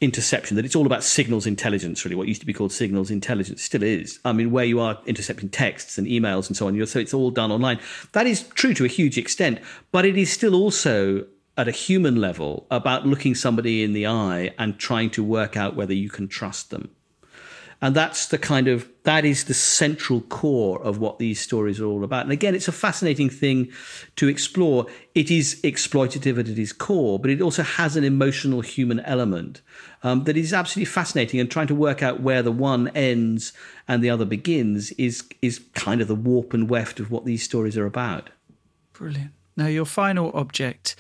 interception, 0.01 0.57
that 0.57 0.65
it's 0.65 0.77
all 0.77 0.87
about 0.87 1.03
signals 1.03 1.47
intelligence, 1.47 2.05
really. 2.05 2.17
What 2.17 2.29
used 2.29 2.41
to 2.41 2.47
be 2.47 2.53
called 2.53 2.73
signals 2.73 3.11
intelligence 3.11 3.63
still 3.63 3.83
is. 3.83 4.19
I 4.25 4.33
mean, 4.33 4.51
where 4.51 4.65
you 4.65 4.81
are 4.81 4.99
intercepting 5.07 5.49
texts 5.49 5.99
and 5.99 6.07
emails 6.07 6.49
and 6.49 6.57
so 6.57 6.67
on, 6.67 6.87
so 6.87 6.99
it's 6.99 7.15
all 7.15 7.31
done 7.31 7.51
online. 7.51 7.79
That 8.13 8.27
is 8.27 8.43
true 8.49 8.75
to 8.75 8.85
a 8.85 8.89
huge 8.89 9.17
extent, 9.17 9.61
but 9.93 10.05
it 10.05 10.17
is 10.17 10.31
still 10.31 10.55
also 10.55 11.27
at 11.57 11.69
a 11.69 11.73
human 11.73 12.21
level 12.21 12.67
about 12.71 13.07
looking 13.07 13.35
somebody 13.35 13.83
in 13.83 13.93
the 13.93 14.07
eye 14.07 14.55
and 14.59 14.79
trying 14.79 15.11
to 15.11 15.25
work 15.25 15.57
out 15.57 15.77
whether 15.77 15.95
you 15.95 16.11
can 16.11 16.29
trust 16.29 16.71
them. 16.71 16.91
And 17.83 17.95
that's 17.95 18.27
the 18.27 18.39
kind 18.39 18.69
of, 18.69 18.89
that 19.03 19.27
is 19.27 19.45
the 19.45 19.55
central 19.55 20.23
core 20.23 20.83
of 20.83 20.99
what 20.99 21.19
these 21.19 21.41
stories 21.41 21.79
are 21.79 21.85
all 21.85 22.05
about. 22.05 22.23
And 22.23 22.33
again, 22.33 22.55
it's 22.55 22.69
a 22.69 22.73
fascinating 22.73 23.29
thing 23.29 23.71
to 24.17 24.29
explore. 24.29 24.87
It 25.15 25.31
is 25.31 25.61
exploitative 25.63 26.39
at 26.39 26.49
its 26.49 26.73
core, 26.73 27.19
but 27.19 27.31
it 27.31 27.43
also 27.43 27.63
has 27.63 27.95
an 27.95 28.05
emotional 28.05 28.63
human 28.63 29.01
element 29.01 29.61
um, 30.03 30.25
that 30.25 30.39
is 30.39 30.55
absolutely 30.55 30.91
fascinating. 30.91 31.39
And 31.39 31.51
trying 31.51 31.67
to 31.67 31.75
work 31.75 32.03
out 32.03 32.21
where 32.21 32.43
the 32.43 32.51
one 32.51 32.89
ends 32.89 33.53
and 33.87 34.03
the 34.03 34.09
other 34.09 34.25
begins 34.25 34.93
is, 34.93 35.25
is 35.43 35.61
kind 35.75 36.01
of 36.01 36.09
the 36.09 36.15
warp 36.15 36.55
and 36.55 36.71
weft 36.71 36.99
of 36.99 37.11
what 37.11 37.27
these 37.27 37.43
stories 37.43 37.77
are 37.77 37.87
about. 37.87 38.31
Brilliant. 38.95 39.33
Now, 39.55 39.67
your 39.67 39.87
final 39.87 40.31
object, 40.33 40.97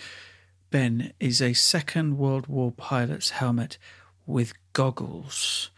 Ben, 0.76 1.14
is 1.18 1.40
a 1.40 1.54
Second 1.54 2.18
World 2.18 2.48
War 2.48 2.70
pilot's 2.70 3.30
helmet 3.30 3.78
with 4.26 4.52
goggles. 4.74 5.70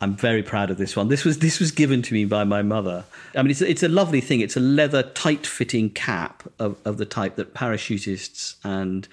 I'm 0.00 0.16
very 0.16 0.42
proud 0.42 0.68
of 0.68 0.78
this 0.78 0.96
one. 0.96 1.06
This 1.06 1.24
was 1.24 1.38
this 1.38 1.60
was 1.60 1.70
given 1.70 2.02
to 2.02 2.12
me 2.12 2.24
by 2.24 2.42
my 2.42 2.60
mother. 2.60 3.04
I 3.36 3.42
mean, 3.42 3.52
it's 3.52 3.60
it's 3.60 3.84
a 3.84 3.88
lovely 3.88 4.20
thing. 4.20 4.40
It's 4.40 4.56
a 4.56 4.60
leather 4.78 5.04
tight 5.04 5.46
fitting 5.46 5.90
cap 5.90 6.42
of, 6.58 6.76
of 6.84 6.96
the 6.96 7.06
type 7.06 7.36
that 7.36 7.54
parachutists 7.54 8.56
and 8.64 9.06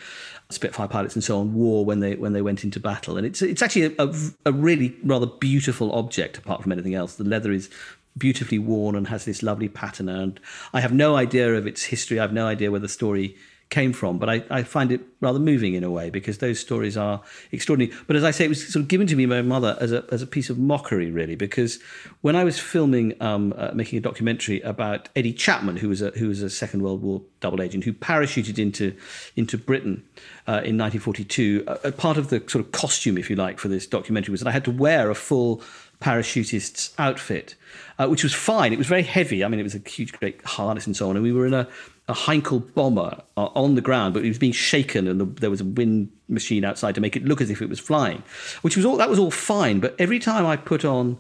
Spitfire 0.49 0.87
pilots 0.87 1.13
and 1.13 1.23
so 1.23 1.39
on 1.39 1.53
wore 1.53 1.85
when 1.85 1.99
they 1.99 2.15
when 2.15 2.33
they 2.33 2.41
went 2.41 2.63
into 2.63 2.79
battle. 2.79 3.15
And 3.15 3.23
it's 3.23 3.43
it's 3.43 3.61
actually 3.61 3.95
a, 3.99 4.03
a, 4.03 4.15
a 4.47 4.51
really 4.51 4.95
rather 5.03 5.27
beautiful 5.27 5.91
object 5.91 6.39
apart 6.39 6.63
from 6.63 6.71
anything 6.71 6.95
else. 6.95 7.17
The 7.17 7.23
leather 7.23 7.51
is 7.51 7.69
beautifully 8.17 8.57
worn 8.57 8.95
and 8.95 9.09
has 9.09 9.25
this 9.25 9.43
lovely 9.43 9.69
pattern. 9.69 10.09
And 10.09 10.39
I 10.73 10.81
have 10.81 10.91
no 10.91 11.15
idea 11.15 11.53
of 11.53 11.67
its 11.67 11.83
history. 11.83 12.17
I 12.17 12.23
have 12.23 12.33
no 12.33 12.47
idea 12.47 12.71
where 12.71 12.79
the 12.79 12.89
story 12.89 13.35
came 13.69 13.93
from. 13.93 14.17
But 14.17 14.29
I, 14.29 14.43
I 14.49 14.63
find 14.63 14.91
it 14.91 15.01
rather 15.21 15.39
moving 15.39 15.75
in 15.75 15.83
a 15.83 15.91
way 15.91 16.09
because 16.09 16.39
those 16.39 16.59
stories 16.59 16.97
are 16.97 17.21
extraordinary. 17.51 17.95
But 18.07 18.15
as 18.15 18.23
I 18.23 18.31
say, 18.31 18.45
it 18.45 18.49
was 18.49 18.71
sort 18.71 18.81
of 18.81 18.87
given 18.87 19.05
to 19.07 19.15
me 19.15 19.25
by 19.25 19.35
my 19.35 19.41
mother 19.41 19.77
as 19.79 19.91
a, 19.91 20.05
as 20.11 20.21
a 20.21 20.27
piece 20.27 20.49
of 20.49 20.57
mockery, 20.57 21.11
really, 21.11 21.35
because 21.35 21.79
when 22.21 22.35
I 22.35 22.43
was 22.43 22.59
filming, 22.59 23.21
um, 23.21 23.53
uh, 23.57 23.71
making 23.73 23.97
a 23.97 24.01
documentary 24.01 24.61
about 24.61 25.09
Eddie 25.15 25.33
Chapman, 25.33 25.77
who 25.77 25.89
was 25.89 26.01
a, 26.01 26.09
who 26.11 26.27
was 26.27 26.41
a 26.41 26.49
Second 26.49 26.81
World 26.81 27.03
War 27.03 27.21
double 27.41 27.61
agent 27.61 27.83
who 27.83 27.93
parachuted 27.93 28.57
into, 28.57 28.95
into 29.35 29.57
Britain 29.57 30.03
uh, 30.47 30.65
in 30.65 30.77
1942, 30.77 31.63
a, 31.67 31.89
a 31.89 31.91
part 31.91 32.17
of 32.17 32.29
the 32.29 32.39
sort 32.47 32.65
of 32.65 32.71
costume, 32.71 33.17
if 33.17 33.29
you 33.29 33.35
like, 33.35 33.59
for 33.59 33.67
this 33.67 33.85
documentary 33.85 34.31
was 34.31 34.41
that 34.41 34.49
I 34.49 34.53
had 34.53 34.65
to 34.65 34.71
wear 34.71 35.09
a 35.09 35.15
full 35.15 35.61
parachutist's 36.01 36.93
outfit, 36.97 37.55
uh, 37.97 38.07
which 38.07 38.23
was 38.23 38.33
fine. 38.33 38.71
It 38.71 38.77
was 38.77 38.87
very 38.87 39.03
heavy. 39.03 39.43
I 39.43 39.47
mean, 39.47 39.59
it 39.59 39.63
was 39.63 39.75
a 39.75 39.89
huge, 39.89 40.13
great 40.13 40.41
harness 40.43 40.87
and 40.87 40.95
so 40.95 41.09
on. 41.09 41.17
And 41.17 41.23
we 41.23 41.33
were 41.33 41.45
in 41.45 41.53
a, 41.53 41.67
a 42.09 42.13
Heinkel 42.13 42.73
bomber 42.73 43.21
uh, 43.37 43.45
on 43.55 43.75
the 43.75 43.81
ground, 43.81 44.15
but 44.15 44.25
it 44.25 44.27
was 44.27 44.39
being 44.39 44.51
shaken, 44.51 45.07
and 45.07 45.21
the, 45.21 45.25
there 45.25 45.51
was 45.51 45.61
a 45.61 45.65
wind 45.65 46.11
machine 46.27 46.65
outside 46.65 46.95
to 46.95 47.01
make 47.01 47.15
it 47.15 47.23
look 47.23 47.39
as 47.39 47.49
if 47.49 47.61
it 47.61 47.69
was 47.69 47.79
flying, 47.79 48.23
which 48.63 48.75
was 48.75 48.83
all 48.83 48.97
that 48.97 49.09
was 49.09 49.19
all 49.19 49.31
fine. 49.31 49.79
But 49.79 49.95
every 49.99 50.17
time 50.17 50.45
I 50.45 50.57
put 50.57 50.83
on 50.83 51.19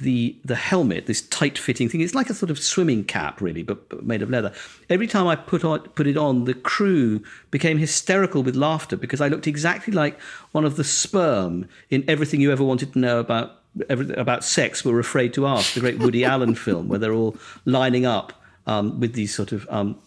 the 0.00 0.36
the 0.44 0.56
helmet, 0.56 1.06
this 1.06 1.22
tight 1.22 1.56
fitting 1.56 1.88
thing, 1.88 2.00
it's 2.00 2.16
like 2.16 2.30
a 2.30 2.34
sort 2.34 2.50
of 2.50 2.58
swimming 2.58 3.04
cap, 3.04 3.40
really, 3.40 3.62
but, 3.62 3.88
but 3.88 4.04
made 4.04 4.22
of 4.22 4.30
leather. 4.30 4.52
Every 4.90 5.06
time 5.06 5.28
I 5.28 5.36
put 5.36 5.64
on 5.64 5.80
put 5.90 6.08
it 6.08 6.16
on, 6.16 6.46
the 6.46 6.54
crew 6.54 7.22
became 7.52 7.78
hysterical 7.78 8.42
with 8.42 8.56
laughter 8.56 8.96
because 8.96 9.20
I 9.20 9.28
looked 9.28 9.46
exactly 9.46 9.92
like 9.92 10.20
one 10.50 10.64
of 10.64 10.74
the 10.74 10.84
sperm 10.84 11.68
in 11.90 12.04
everything 12.08 12.40
you 12.40 12.50
ever 12.50 12.64
wanted 12.64 12.92
to 12.94 12.98
know 12.98 13.20
about 13.20 13.60
about 13.88 14.44
sex 14.44 14.84
were 14.84 14.98
afraid 14.98 15.32
to 15.34 15.46
ask 15.46 15.74
the 15.74 15.80
great 15.80 15.98
Woody 15.98 16.24
Allen 16.24 16.54
film 16.66 16.88
where 16.88 16.98
they're 16.98 17.12
all 17.12 17.36
lining 17.64 18.04
up 18.04 18.32
um, 18.66 18.98
with 19.00 19.14
these 19.14 19.34
sort 19.34 19.52
of 19.52 19.66
um, 19.70 19.98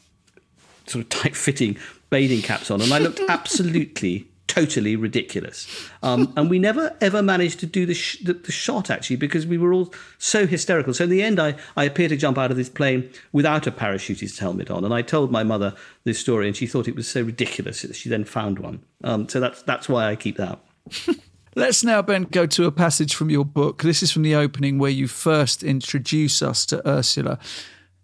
sort 0.90 1.04
of 1.04 1.10
tight 1.10 1.36
fitting 1.36 1.78
bathing 2.10 2.42
caps 2.42 2.72
on, 2.72 2.82
and 2.82 2.94
I 2.94 3.00
looked 3.00 3.22
absolutely. 3.30 4.28
Totally 4.48 4.96
ridiculous, 4.96 5.68
um, 6.02 6.34
and 6.36 6.50
we 6.50 6.58
never 6.58 6.96
ever 7.02 7.22
managed 7.22 7.60
to 7.60 7.66
do 7.68 7.86
the, 7.86 7.94
sh- 7.94 8.20
the, 8.24 8.34
the 8.34 8.52
shot 8.52 8.90
actually 8.90 9.18
because 9.18 9.46
we 9.46 9.58
were 9.58 9.72
all 9.74 9.94
so 10.18 10.48
hysterical. 10.48 10.94
So 10.94 11.04
in 11.04 11.12
the 11.12 11.22
end, 11.22 11.38
I 11.40 11.56
I 11.76 11.84
appeared 11.84 12.10
to 12.10 12.18
jump 12.18 12.38
out 12.38 12.50
of 12.50 12.58
this 12.58 12.70
plane 12.70 13.12
without 13.34 13.68
a 13.68 13.72
parachutist 13.72 14.40
helmet 14.40 14.72
on, 14.72 14.86
and 14.86 14.94
I 14.94 15.02
told 15.04 15.32
my 15.32 15.44
mother 15.44 15.76
this 16.06 16.18
story, 16.18 16.48
and 16.48 16.56
she 16.56 16.66
thought 16.66 16.88
it 16.88 16.96
was 16.96 17.08
so 17.08 17.22
ridiculous 17.22 17.82
that 17.82 17.98
she 17.98 18.08
then 18.08 18.24
found 18.24 18.58
one. 18.58 18.82
Um, 19.04 19.28
so 19.28 19.42
that's 19.42 19.62
that's 19.64 19.90
why 19.90 20.10
I 20.10 20.16
keep 20.16 20.38
that. 20.38 20.60
Let's 21.58 21.84
now, 21.84 22.04
Ben, 22.04 22.24
go 22.24 22.46
to 22.46 22.66
a 22.66 22.72
passage 22.72 23.16
from 23.16 23.30
your 23.30 23.44
book. 23.44 23.82
This 23.82 24.02
is 24.02 24.12
from 24.12 24.22
the 24.22 24.36
opening 24.36 24.78
where 24.78 24.92
you 24.92 25.08
first 25.08 25.62
introduce 25.62 26.42
us 26.42 26.66
to 26.68 26.88
Ursula. 26.88 27.38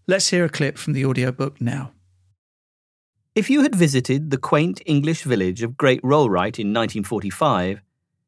Let's 0.07 0.29
hear 0.29 0.43
a 0.43 0.49
clip 0.49 0.77
from 0.77 0.93
the 0.93 1.05
audiobook 1.05 1.61
now. 1.61 1.91
If 3.35 3.49
you 3.49 3.63
had 3.63 3.73
visited 3.73 4.29
the 4.29 4.37
quaint 4.37 4.79
English 4.85 5.23
village 5.23 5.63
of 5.63 5.75
Great 5.75 6.03
Rollright 6.03 6.59
in 6.59 6.71
1945, 6.71 7.81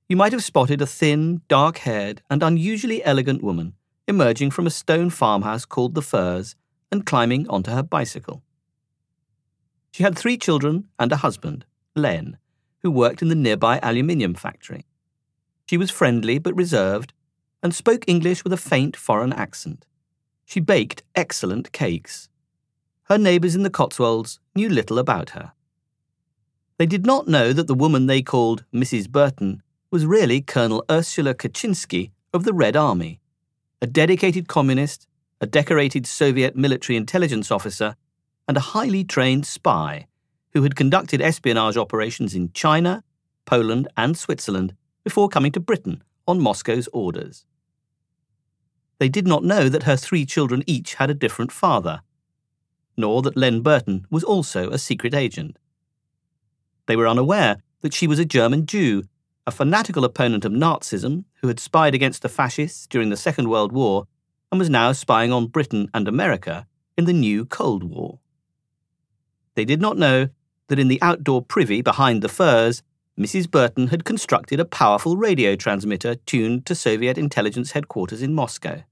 you 0.10 0.16
might 0.16 0.32
have 0.32 0.44
spotted 0.44 0.82
a 0.82 0.88
thin, 0.88 1.42
dark 1.48 1.78
haired, 1.78 2.24
and 2.28 2.42
unusually 2.42 3.04
elegant 3.06 3.44
woman 3.44 3.74
emerging 4.08 4.50
from 4.50 4.66
a 4.66 4.72
stone 4.72 5.12
farmhouse 5.12 5.64
called 5.64 5.94
the 5.94 6.02
Firs 6.02 6.56
and 6.92 7.06
climbing 7.06 7.48
onto 7.50 7.70
her 7.70 7.84
bicycle. 7.84 8.44
She 9.92 10.02
had 10.02 10.18
three 10.18 10.38
children 10.38 10.86
and 10.98 11.12
a 11.12 11.18
husband, 11.18 11.66
Len, 11.96 12.38
who 12.80 12.90
worked 12.90 13.22
in 13.22 13.30
the 13.30 13.36
nearby 13.36 13.80
aluminium 13.84 14.34
factory. 14.34 14.86
She 15.68 15.78
was 15.78 15.92
friendly 15.92 16.40
but 16.40 16.56
reserved 16.56 17.14
and 17.62 17.74
spoke 17.74 18.06
English 18.08 18.44
with 18.44 18.54
a 18.54 18.58
faint 18.58 18.96
foreign 18.96 19.34
accent. 19.34 19.86
She 20.46 20.60
baked 20.60 21.04
excellent 21.16 21.72
cakes. 21.72 22.30
Her 23.06 23.18
neighbours 23.20 23.56
in 23.56 23.62
the 23.62 23.70
Cotswolds 23.70 24.40
knew 24.56 24.68
little 24.68 24.98
about 24.98 25.32
her. 25.32 25.54
They 26.78 26.88
did 26.88 27.06
not 27.06 27.28
know 27.28 27.54
that 27.54 27.68
the 27.68 27.76
woman 27.76 28.08
they 28.08 28.24
called 28.24 28.66
Mrs. 28.74 29.10
Burton 29.10 29.62
was 29.92 30.06
really 30.08 30.42
Colonel 30.42 30.84
Ursula 30.90 31.36
Kuczynski 31.36 32.12
of 32.34 32.44
the 32.44 32.54
Red 32.54 32.76
Army, 32.76 33.22
a 33.80 33.88
dedicated 33.88 34.48
communist, 34.48 35.08
a 35.40 35.46
decorated 35.46 36.08
Soviet 36.08 36.56
military 36.56 36.98
intelligence 36.98 37.52
officer, 37.52 37.96
and 38.48 38.58
a 38.58 38.72
highly 38.74 39.04
trained 39.04 39.46
spy 39.46 40.08
who 40.54 40.64
had 40.64 40.76
conducted 40.76 41.22
espionage 41.22 41.78
operations 41.78 42.34
in 42.34 42.52
China, 42.54 43.04
Poland, 43.46 43.88
and 43.96 44.18
Switzerland 44.18 44.76
before 45.04 45.30
coming 45.30 45.52
to 45.52 45.60
Britain 45.60 46.04
on 46.28 46.42
Moscow's 46.42 46.88
orders. 46.92 47.46
They 48.98 49.10
did 49.10 49.28
not 49.28 49.44
know 49.44 49.70
that 49.70 49.84
her 49.84 49.96
three 49.96 50.26
children 50.26 50.64
each 50.66 50.96
had 50.96 51.12
a 51.12 51.14
different 51.14 51.52
father, 51.52 52.02
nor 52.98 53.22
that 53.22 53.38
Len 53.38 53.62
Burton 53.62 54.06
was 54.10 54.24
also 54.24 54.70
a 54.70 54.78
secret 54.78 55.14
agent. 55.14 55.58
They 56.88 56.96
were 56.96 57.08
unaware 57.08 57.58
that 57.82 57.94
she 57.94 58.08
was 58.08 58.20
a 58.20 58.26
German 58.26 58.66
Jew, 58.66 59.04
a 59.48 59.52
fanatical 59.52 60.06
opponent 60.06 60.46
of 60.46 60.52
Nazism 60.52 61.26
who 61.42 61.48
had 61.48 61.60
spied 61.60 61.94
against 61.94 62.22
the 62.22 62.30
fascists 62.30 62.88
during 62.88 63.10
the 63.10 63.18
Second 63.18 63.50
World 63.50 63.72
War 63.72 64.08
and 64.52 64.60
was 64.60 64.70
now 64.70 64.92
spying 64.92 65.32
on 65.32 65.48
Britain 65.48 65.90
and 65.94 66.08
America 66.08 66.68
in 66.98 67.06
the 67.06 67.14
new 67.14 67.46
Cold 67.46 67.84
War. 67.84 68.20
They 69.56 69.66
did 69.66 69.82
not 69.82 69.98
know 69.98 70.30
that 70.68 70.80
in 70.80 70.88
the 70.88 71.02
outdoor 71.02 71.42
privy 71.42 71.82
behind 71.82 72.22
the 72.22 72.30
firs 72.30 72.84
Mrs. 73.18 73.50
Burton 73.50 73.88
had 73.88 74.04
constructed 74.04 74.60
a 74.60 74.66
powerful 74.66 75.16
radio 75.16 75.56
transmitter 75.56 76.16
tuned 76.16 76.66
to 76.66 76.76
Soviet 76.76 77.18
intelligence 77.18 77.72
headquarters 77.72 78.22
in 78.22 78.34
Moscow. 78.34 78.84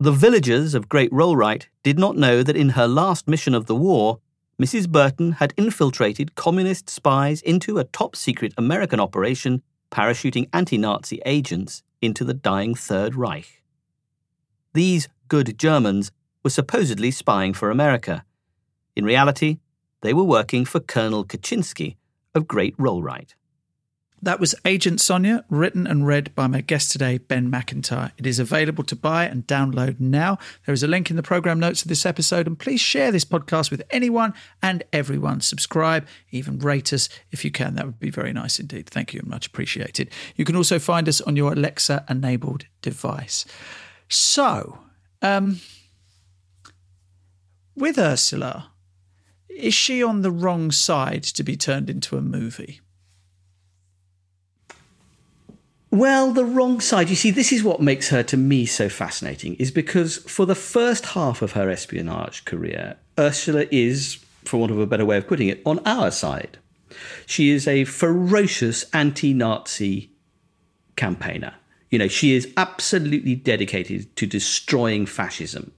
The 0.00 0.12
villagers 0.12 0.74
of 0.74 0.88
Great 0.88 1.10
Rollright 1.12 1.66
did 1.84 1.98
not 1.98 2.16
know 2.16 2.42
that 2.42 2.56
in 2.56 2.70
her 2.70 2.88
last 2.88 3.28
mission 3.28 3.54
of 3.54 3.66
the 3.66 3.76
war, 3.76 4.18
Mrs. 4.60 4.88
Burton 4.88 5.32
had 5.32 5.54
infiltrated 5.56 6.34
communist 6.34 6.90
spies 6.90 7.40
into 7.42 7.78
a 7.78 7.84
top 7.84 8.16
secret 8.16 8.52
American 8.58 8.98
operation 8.98 9.62
parachuting 9.90 10.48
anti 10.52 10.78
Nazi 10.78 11.20
agents 11.24 11.82
into 12.02 12.24
the 12.24 12.34
dying 12.34 12.74
Third 12.74 13.14
Reich. 13.14 13.62
These 14.72 15.08
good 15.28 15.58
Germans 15.58 16.10
were 16.42 16.50
supposedly 16.50 17.12
spying 17.12 17.54
for 17.54 17.70
America. 17.70 18.24
In 18.96 19.04
reality, 19.04 19.58
they 20.02 20.12
were 20.12 20.24
working 20.24 20.64
for 20.64 20.80
Colonel 20.80 21.24
Kuczynski, 21.24 21.96
of 22.34 22.48
Great 22.48 22.76
Rollright. 22.76 23.34
That 24.24 24.40
was 24.40 24.54
Agent 24.64 25.02
Sonya, 25.02 25.44
written 25.50 25.86
and 25.86 26.06
read 26.06 26.34
by 26.34 26.46
my 26.46 26.62
guest 26.62 26.90
today, 26.90 27.18
Ben 27.18 27.50
Macintyre. 27.50 28.12
It 28.16 28.26
is 28.26 28.38
available 28.38 28.82
to 28.84 28.96
buy 28.96 29.26
and 29.26 29.46
download 29.46 30.00
now. 30.00 30.38
There 30.64 30.72
is 30.72 30.82
a 30.82 30.86
link 30.86 31.10
in 31.10 31.16
the 31.16 31.22
program 31.22 31.60
notes 31.60 31.82
of 31.82 31.88
this 31.88 32.06
episode, 32.06 32.46
and 32.46 32.58
please 32.58 32.80
share 32.80 33.12
this 33.12 33.26
podcast 33.26 33.70
with 33.70 33.82
anyone 33.90 34.32
and 34.62 34.82
everyone. 34.94 35.42
Subscribe, 35.42 36.06
even 36.30 36.58
rate 36.58 36.90
us 36.94 37.10
if 37.32 37.44
you 37.44 37.50
can. 37.50 37.74
That 37.74 37.84
would 37.84 38.00
be 38.00 38.08
very 38.08 38.32
nice 38.32 38.58
indeed. 38.58 38.88
Thank 38.88 39.12
you, 39.12 39.20
and 39.20 39.28
much 39.28 39.48
appreciated. 39.48 40.08
You 40.36 40.46
can 40.46 40.56
also 40.56 40.78
find 40.78 41.06
us 41.06 41.20
on 41.20 41.36
your 41.36 41.52
Alexa 41.52 42.06
enabled 42.08 42.64
device. 42.80 43.44
So, 44.08 44.78
um, 45.20 45.60
with 47.76 47.98
Ursula, 47.98 48.70
is 49.50 49.74
she 49.74 50.02
on 50.02 50.22
the 50.22 50.32
wrong 50.32 50.70
side 50.70 51.24
to 51.24 51.42
be 51.42 51.58
turned 51.58 51.90
into 51.90 52.16
a 52.16 52.22
movie? 52.22 52.80
Well, 55.94 56.32
the 56.32 56.44
wrong 56.44 56.80
side. 56.80 57.08
You 57.08 57.14
see, 57.14 57.30
this 57.30 57.52
is 57.52 57.62
what 57.62 57.80
makes 57.80 58.08
her 58.08 58.24
to 58.24 58.36
me 58.36 58.66
so 58.66 58.88
fascinating, 58.88 59.54
is 59.60 59.70
because 59.70 60.16
for 60.16 60.44
the 60.44 60.56
first 60.56 61.06
half 61.06 61.40
of 61.40 61.52
her 61.52 61.70
espionage 61.70 62.44
career, 62.44 62.96
Ursula 63.16 63.66
is, 63.70 64.18
for 64.44 64.56
want 64.56 64.72
of 64.72 64.80
a 64.80 64.88
better 64.88 65.04
way 65.04 65.18
of 65.18 65.28
putting 65.28 65.46
it, 65.46 65.62
on 65.64 65.78
our 65.86 66.10
side. 66.10 66.58
She 67.26 67.50
is 67.50 67.68
a 67.68 67.84
ferocious 67.84 68.86
anti 68.92 69.32
Nazi 69.34 70.10
campaigner. 70.96 71.54
You 71.90 72.00
know, 72.00 72.08
she 72.08 72.34
is 72.34 72.52
absolutely 72.56 73.36
dedicated 73.36 74.16
to 74.16 74.26
destroying 74.26 75.06
fascism. 75.06 75.70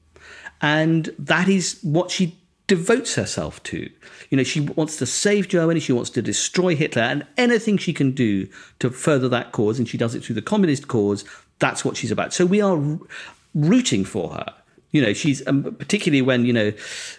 And 0.62 1.14
that 1.18 1.46
is 1.46 1.78
what 1.82 2.10
she 2.10 2.38
devotes 2.66 3.14
herself 3.14 3.62
to. 3.64 3.90
You 4.30 4.36
know, 4.36 4.42
she 4.42 4.60
wants 4.60 4.96
to 4.96 5.06
save 5.06 5.48
Germany, 5.48 5.80
she 5.80 5.92
wants 5.92 6.10
to 6.10 6.22
destroy 6.22 6.74
Hitler, 6.74 7.02
and 7.02 7.26
anything 7.36 7.76
she 7.76 7.92
can 7.92 8.12
do 8.12 8.48
to 8.80 8.90
further 8.90 9.28
that 9.28 9.52
cause, 9.52 9.78
and 9.78 9.88
she 9.88 9.98
does 9.98 10.14
it 10.14 10.24
through 10.24 10.34
the 10.34 10.42
communist 10.42 10.88
cause, 10.88 11.24
that's 11.58 11.84
what 11.84 11.96
she's 11.96 12.10
about. 12.10 12.34
So 12.34 12.44
we 12.44 12.60
are 12.60 12.78
rooting 13.54 14.04
for 14.04 14.30
her. 14.30 14.54
You 14.92 15.02
know, 15.02 15.12
she's 15.12 15.46
um, 15.46 15.74
particularly 15.78 16.22
when 16.22 16.46
you 16.46 16.52
know 16.52 16.72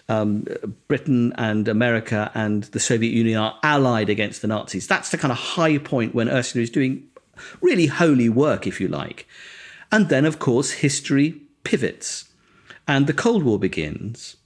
um, 0.08 0.46
Britain 0.88 1.32
and 1.36 1.68
America 1.68 2.30
and 2.34 2.64
the 2.64 2.80
Soviet 2.80 3.12
Union 3.12 3.38
are 3.38 3.56
allied 3.62 4.10
against 4.10 4.42
the 4.42 4.48
Nazis. 4.48 4.86
That's 4.86 5.10
the 5.10 5.18
kind 5.18 5.30
of 5.30 5.38
high 5.38 5.78
point 5.78 6.14
when 6.14 6.28
Ursula 6.28 6.62
is 6.62 6.70
doing 6.70 7.06
really 7.60 7.86
holy 7.86 8.28
work, 8.28 8.66
if 8.66 8.80
you 8.80 8.88
like. 8.88 9.28
And 9.92 10.08
then, 10.08 10.24
of 10.24 10.38
course, 10.38 10.72
history 10.72 11.40
pivots, 11.62 12.28
and 12.86 13.06
the 13.06 13.12
Cold 13.12 13.42
War 13.42 13.58
begins, 13.58 14.36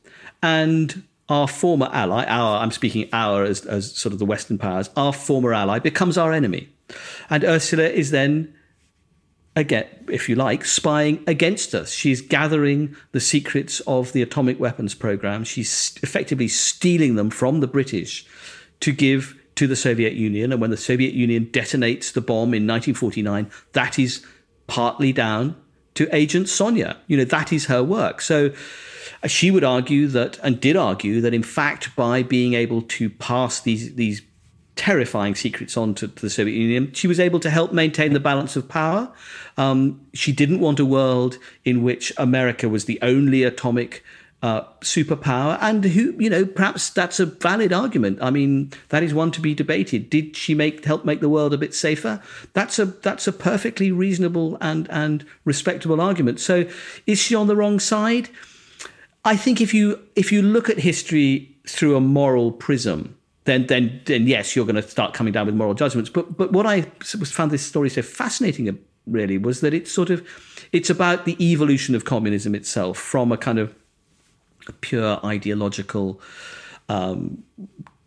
and 0.42 1.02
our 1.28 1.48
former 1.48 1.88
ally, 1.92 2.24
our 2.26 2.58
I'm 2.58 2.70
speaking 2.70 3.08
our 3.12 3.44
as, 3.44 3.64
as 3.66 3.94
sort 3.96 4.12
of 4.12 4.18
the 4.18 4.26
Western 4.26 4.58
powers, 4.58 4.90
our 4.96 5.12
former 5.12 5.52
ally 5.52 5.78
becomes 5.78 6.18
our 6.18 6.32
enemy, 6.32 6.68
and 7.30 7.44
Ursula 7.44 7.84
is 7.84 8.10
then 8.10 8.54
again, 9.54 9.86
if 10.08 10.28
you 10.28 10.34
like, 10.34 10.64
spying 10.64 11.22
against 11.26 11.74
us. 11.74 11.92
She's 11.92 12.20
gathering 12.20 12.96
the 13.12 13.20
secrets 13.20 13.80
of 13.80 14.12
the 14.12 14.22
atomic 14.22 14.58
weapons 14.58 14.94
program. 14.94 15.44
She's 15.44 15.98
effectively 16.02 16.48
stealing 16.48 17.16
them 17.16 17.30
from 17.30 17.60
the 17.60 17.66
British 17.66 18.26
to 18.80 18.92
give 18.92 19.38
to 19.56 19.66
the 19.66 19.76
Soviet 19.76 20.14
Union. 20.14 20.52
And 20.52 20.60
when 20.60 20.70
the 20.70 20.76
Soviet 20.76 21.14
Union 21.14 21.46
detonates 21.46 22.12
the 22.12 22.20
bomb 22.20 22.54
in 22.54 22.66
1949, 22.66 23.50
that 23.72 23.98
is 23.98 24.24
partly 24.66 25.12
down 25.12 25.56
to 25.94 26.08
Agent 26.14 26.48
Sonya. 26.48 26.96
You 27.06 27.18
know, 27.18 27.24
that 27.24 27.52
is 27.52 27.66
her 27.66 27.82
work. 27.82 28.22
So 28.22 28.52
she 29.26 29.50
would 29.50 29.64
argue 29.64 30.06
that, 30.08 30.38
and 30.42 30.60
did 30.60 30.76
argue 30.76 31.20
that, 31.20 31.34
in 31.34 31.42
fact, 31.42 31.94
by 31.96 32.22
being 32.22 32.54
able 32.54 32.82
to 32.82 33.10
pass 33.10 33.60
these 33.60 33.94
these 33.94 34.22
terrifying 34.74 35.34
secrets 35.34 35.76
on 35.76 35.94
to, 35.94 36.08
to, 36.08 36.22
the 36.22 36.30
Soviet 36.30 36.54
Union. 36.54 36.92
She 36.92 37.06
was 37.06 37.20
able 37.20 37.40
to 37.40 37.50
help 37.50 37.72
maintain 37.72 38.14
the 38.14 38.20
balance 38.20 38.56
of 38.56 38.68
power. 38.68 39.12
Um, 39.56 40.00
she 40.14 40.32
didn't 40.32 40.60
want 40.60 40.80
a 40.80 40.84
world 40.86 41.38
in 41.64 41.82
which 41.82 42.12
America 42.16 42.68
was 42.68 42.86
the 42.86 42.98
only 43.02 43.42
atomic 43.42 44.02
uh, 44.42 44.64
superpower, 44.80 45.56
and 45.60 45.84
who 45.84 46.14
you 46.18 46.28
know 46.28 46.44
perhaps 46.44 46.90
that's 46.90 47.20
a 47.20 47.26
valid 47.26 47.72
argument. 47.72 48.18
I 48.20 48.30
mean, 48.30 48.72
that 48.88 49.04
is 49.04 49.14
one 49.14 49.30
to 49.32 49.40
be 49.40 49.54
debated. 49.54 50.10
Did 50.10 50.36
she 50.36 50.52
make 50.52 50.84
help 50.84 51.04
make 51.04 51.20
the 51.20 51.28
world 51.28 51.54
a 51.54 51.58
bit 51.58 51.74
safer? 51.74 52.20
That's 52.52 52.80
a 52.80 52.86
that's 52.86 53.28
a 53.28 53.32
perfectly 53.32 53.92
reasonable 53.92 54.58
and 54.60 54.90
and 54.90 55.24
respectable 55.44 56.00
argument. 56.00 56.40
So, 56.40 56.66
is 57.06 57.20
she 57.20 57.36
on 57.36 57.46
the 57.46 57.54
wrong 57.54 57.78
side? 57.78 58.30
I 59.24 59.36
think 59.36 59.60
if 59.60 59.72
you 59.72 60.00
if 60.16 60.32
you 60.32 60.42
look 60.42 60.68
at 60.68 60.78
history 60.78 61.56
through 61.66 61.96
a 61.96 62.00
moral 62.00 62.52
prism, 62.52 63.16
then 63.44 63.66
then 63.66 64.00
then 64.06 64.26
yes, 64.26 64.56
you're 64.56 64.66
going 64.66 64.76
to 64.76 64.82
start 64.82 65.14
coming 65.14 65.32
down 65.32 65.46
with 65.46 65.54
moral 65.54 65.74
judgments. 65.74 66.10
But 66.10 66.36
but 66.36 66.52
what 66.52 66.66
I 66.66 66.82
found 66.82 67.50
this 67.50 67.64
story 67.64 67.88
so 67.90 68.02
fascinating 68.02 68.68
uh, 68.68 68.72
really 69.06 69.38
was 69.38 69.60
that 69.60 69.74
it's 69.74 69.92
sort 69.92 70.10
of 70.10 70.26
it's 70.72 70.90
about 70.90 71.24
the 71.24 71.36
evolution 71.44 71.94
of 71.94 72.04
communism 72.04 72.54
itself 72.54 72.98
from 72.98 73.30
a 73.30 73.36
kind 73.36 73.58
of 73.58 73.74
pure 74.80 75.20
ideological 75.24 76.20
um, 76.88 77.42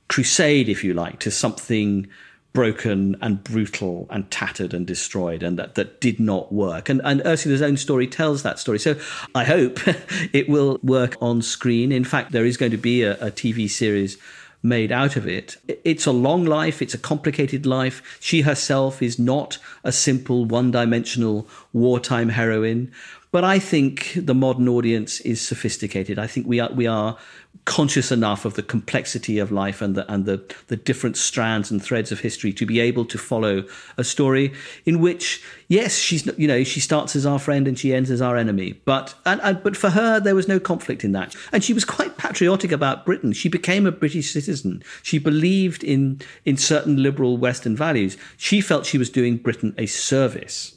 crusade, 0.07 0.69
if 0.69 0.83
you 0.83 0.93
like, 0.93 1.19
to 1.19 1.31
something 1.31 2.07
broken 2.55 3.15
and 3.21 3.43
brutal 3.43 4.07
and 4.09 4.31
tattered 4.31 4.73
and 4.73 4.87
destroyed 4.87 5.43
and 5.43 5.59
that, 5.59 5.75
that 5.75 6.01
did 6.01 6.19
not 6.19 6.51
work. 6.51 6.89
And, 6.89 7.01
and 7.03 7.21
Ursula's 7.25 7.61
own 7.61 7.77
story 7.77 8.07
tells 8.07 8.41
that 8.41 8.57
story. 8.57 8.79
So 8.79 8.95
I 9.35 9.43
hope 9.43 9.79
it 10.33 10.49
will 10.49 10.79
work 10.81 11.17
on 11.21 11.43
screen. 11.43 11.91
In 11.91 12.05
fact, 12.05 12.31
there 12.31 12.45
is 12.45 12.57
going 12.57 12.71
to 12.71 12.77
be 12.77 13.03
a, 13.03 13.13
a 13.15 13.29
TV 13.29 13.69
series 13.69 14.17
made 14.63 14.91
out 14.91 15.15
of 15.15 15.27
it. 15.27 15.57
It's 15.83 16.07
a 16.07 16.11
long 16.11 16.45
life, 16.45 16.81
it's 16.81 16.95
a 16.95 16.97
complicated 16.97 17.67
life. 17.67 18.17
She 18.19 18.41
herself 18.41 19.03
is 19.03 19.19
not 19.19 19.59
a 19.83 19.91
simple 19.91 20.45
one 20.45 20.71
dimensional 20.71 21.47
wartime 21.73 22.29
heroine. 22.29 22.91
But 23.31 23.43
I 23.43 23.59
think 23.59 24.13
the 24.15 24.33
modern 24.33 24.69
audience 24.69 25.19
is 25.19 25.45
sophisticated. 25.45 26.17
I 26.17 26.25
think 26.25 26.47
we 26.47 26.61
are 26.61 26.71
we 26.71 26.87
are 26.87 27.17
conscious 27.65 28.11
enough 28.11 28.45
of 28.45 28.53
the 28.53 28.63
complexity 28.63 29.39
of 29.39 29.51
life 29.51 29.81
and 29.81 29.95
the 29.95 30.11
and 30.11 30.25
the, 30.25 30.41
the 30.67 30.75
different 30.75 31.17
strands 31.17 31.71
and 31.71 31.83
threads 31.83 32.11
of 32.11 32.19
history 32.19 32.53
to 32.53 32.65
be 32.65 32.79
able 32.79 33.03
to 33.05 33.17
follow 33.17 33.63
a 33.97 34.03
story 34.03 34.53
in 34.85 34.99
which 34.99 35.43
yes 35.67 35.97
she's 35.97 36.25
you 36.37 36.47
know 36.47 36.63
she 36.63 36.79
starts 36.79 37.15
as 37.15 37.25
our 37.25 37.39
friend 37.39 37.67
and 37.67 37.77
she 37.77 37.93
ends 37.93 38.11
as 38.11 38.21
our 38.21 38.37
enemy. 38.37 38.73
But 38.85 39.15
and, 39.25 39.41
and 39.41 39.63
but 39.63 39.75
for 39.75 39.89
her 39.89 40.19
there 40.19 40.35
was 40.35 40.47
no 40.47 40.59
conflict 40.59 41.03
in 41.03 41.11
that. 41.13 41.35
And 41.51 41.63
she 41.63 41.73
was 41.73 41.85
quite 41.85 42.17
patriotic 42.17 42.71
about 42.71 43.05
Britain. 43.05 43.33
She 43.33 43.49
became 43.49 43.87
a 43.87 43.91
British 43.91 44.31
citizen. 44.31 44.83
She 45.01 45.17
believed 45.17 45.83
in 45.83 46.21
in 46.45 46.57
certain 46.57 47.01
liberal 47.01 47.37
western 47.37 47.75
values. 47.75 48.15
She 48.37 48.61
felt 48.61 48.85
she 48.85 48.99
was 48.99 49.09
doing 49.09 49.37
Britain 49.37 49.73
a 49.77 49.87
service 49.87 50.75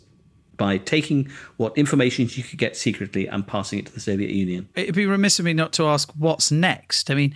by 0.59 0.76
taking 0.76 1.30
what 1.56 1.76
information 1.78 2.28
you 2.30 2.42
could 2.42 2.59
get 2.59 2.76
secretly 2.76 3.26
and 3.26 3.46
passing 3.46 3.78
it 3.78 3.86
to 3.86 3.92
the 3.92 4.00
Soviet 4.00 4.30
Union. 4.30 4.68
It'd 4.74 4.94
be 4.94 5.06
remiss 5.06 5.38
of 5.38 5.46
me 5.46 5.54
not 5.54 5.72
to 5.74 5.86
ask 5.86 6.11
what's 6.12 6.50
next. 6.50 7.11
I 7.11 7.14
mean, 7.14 7.34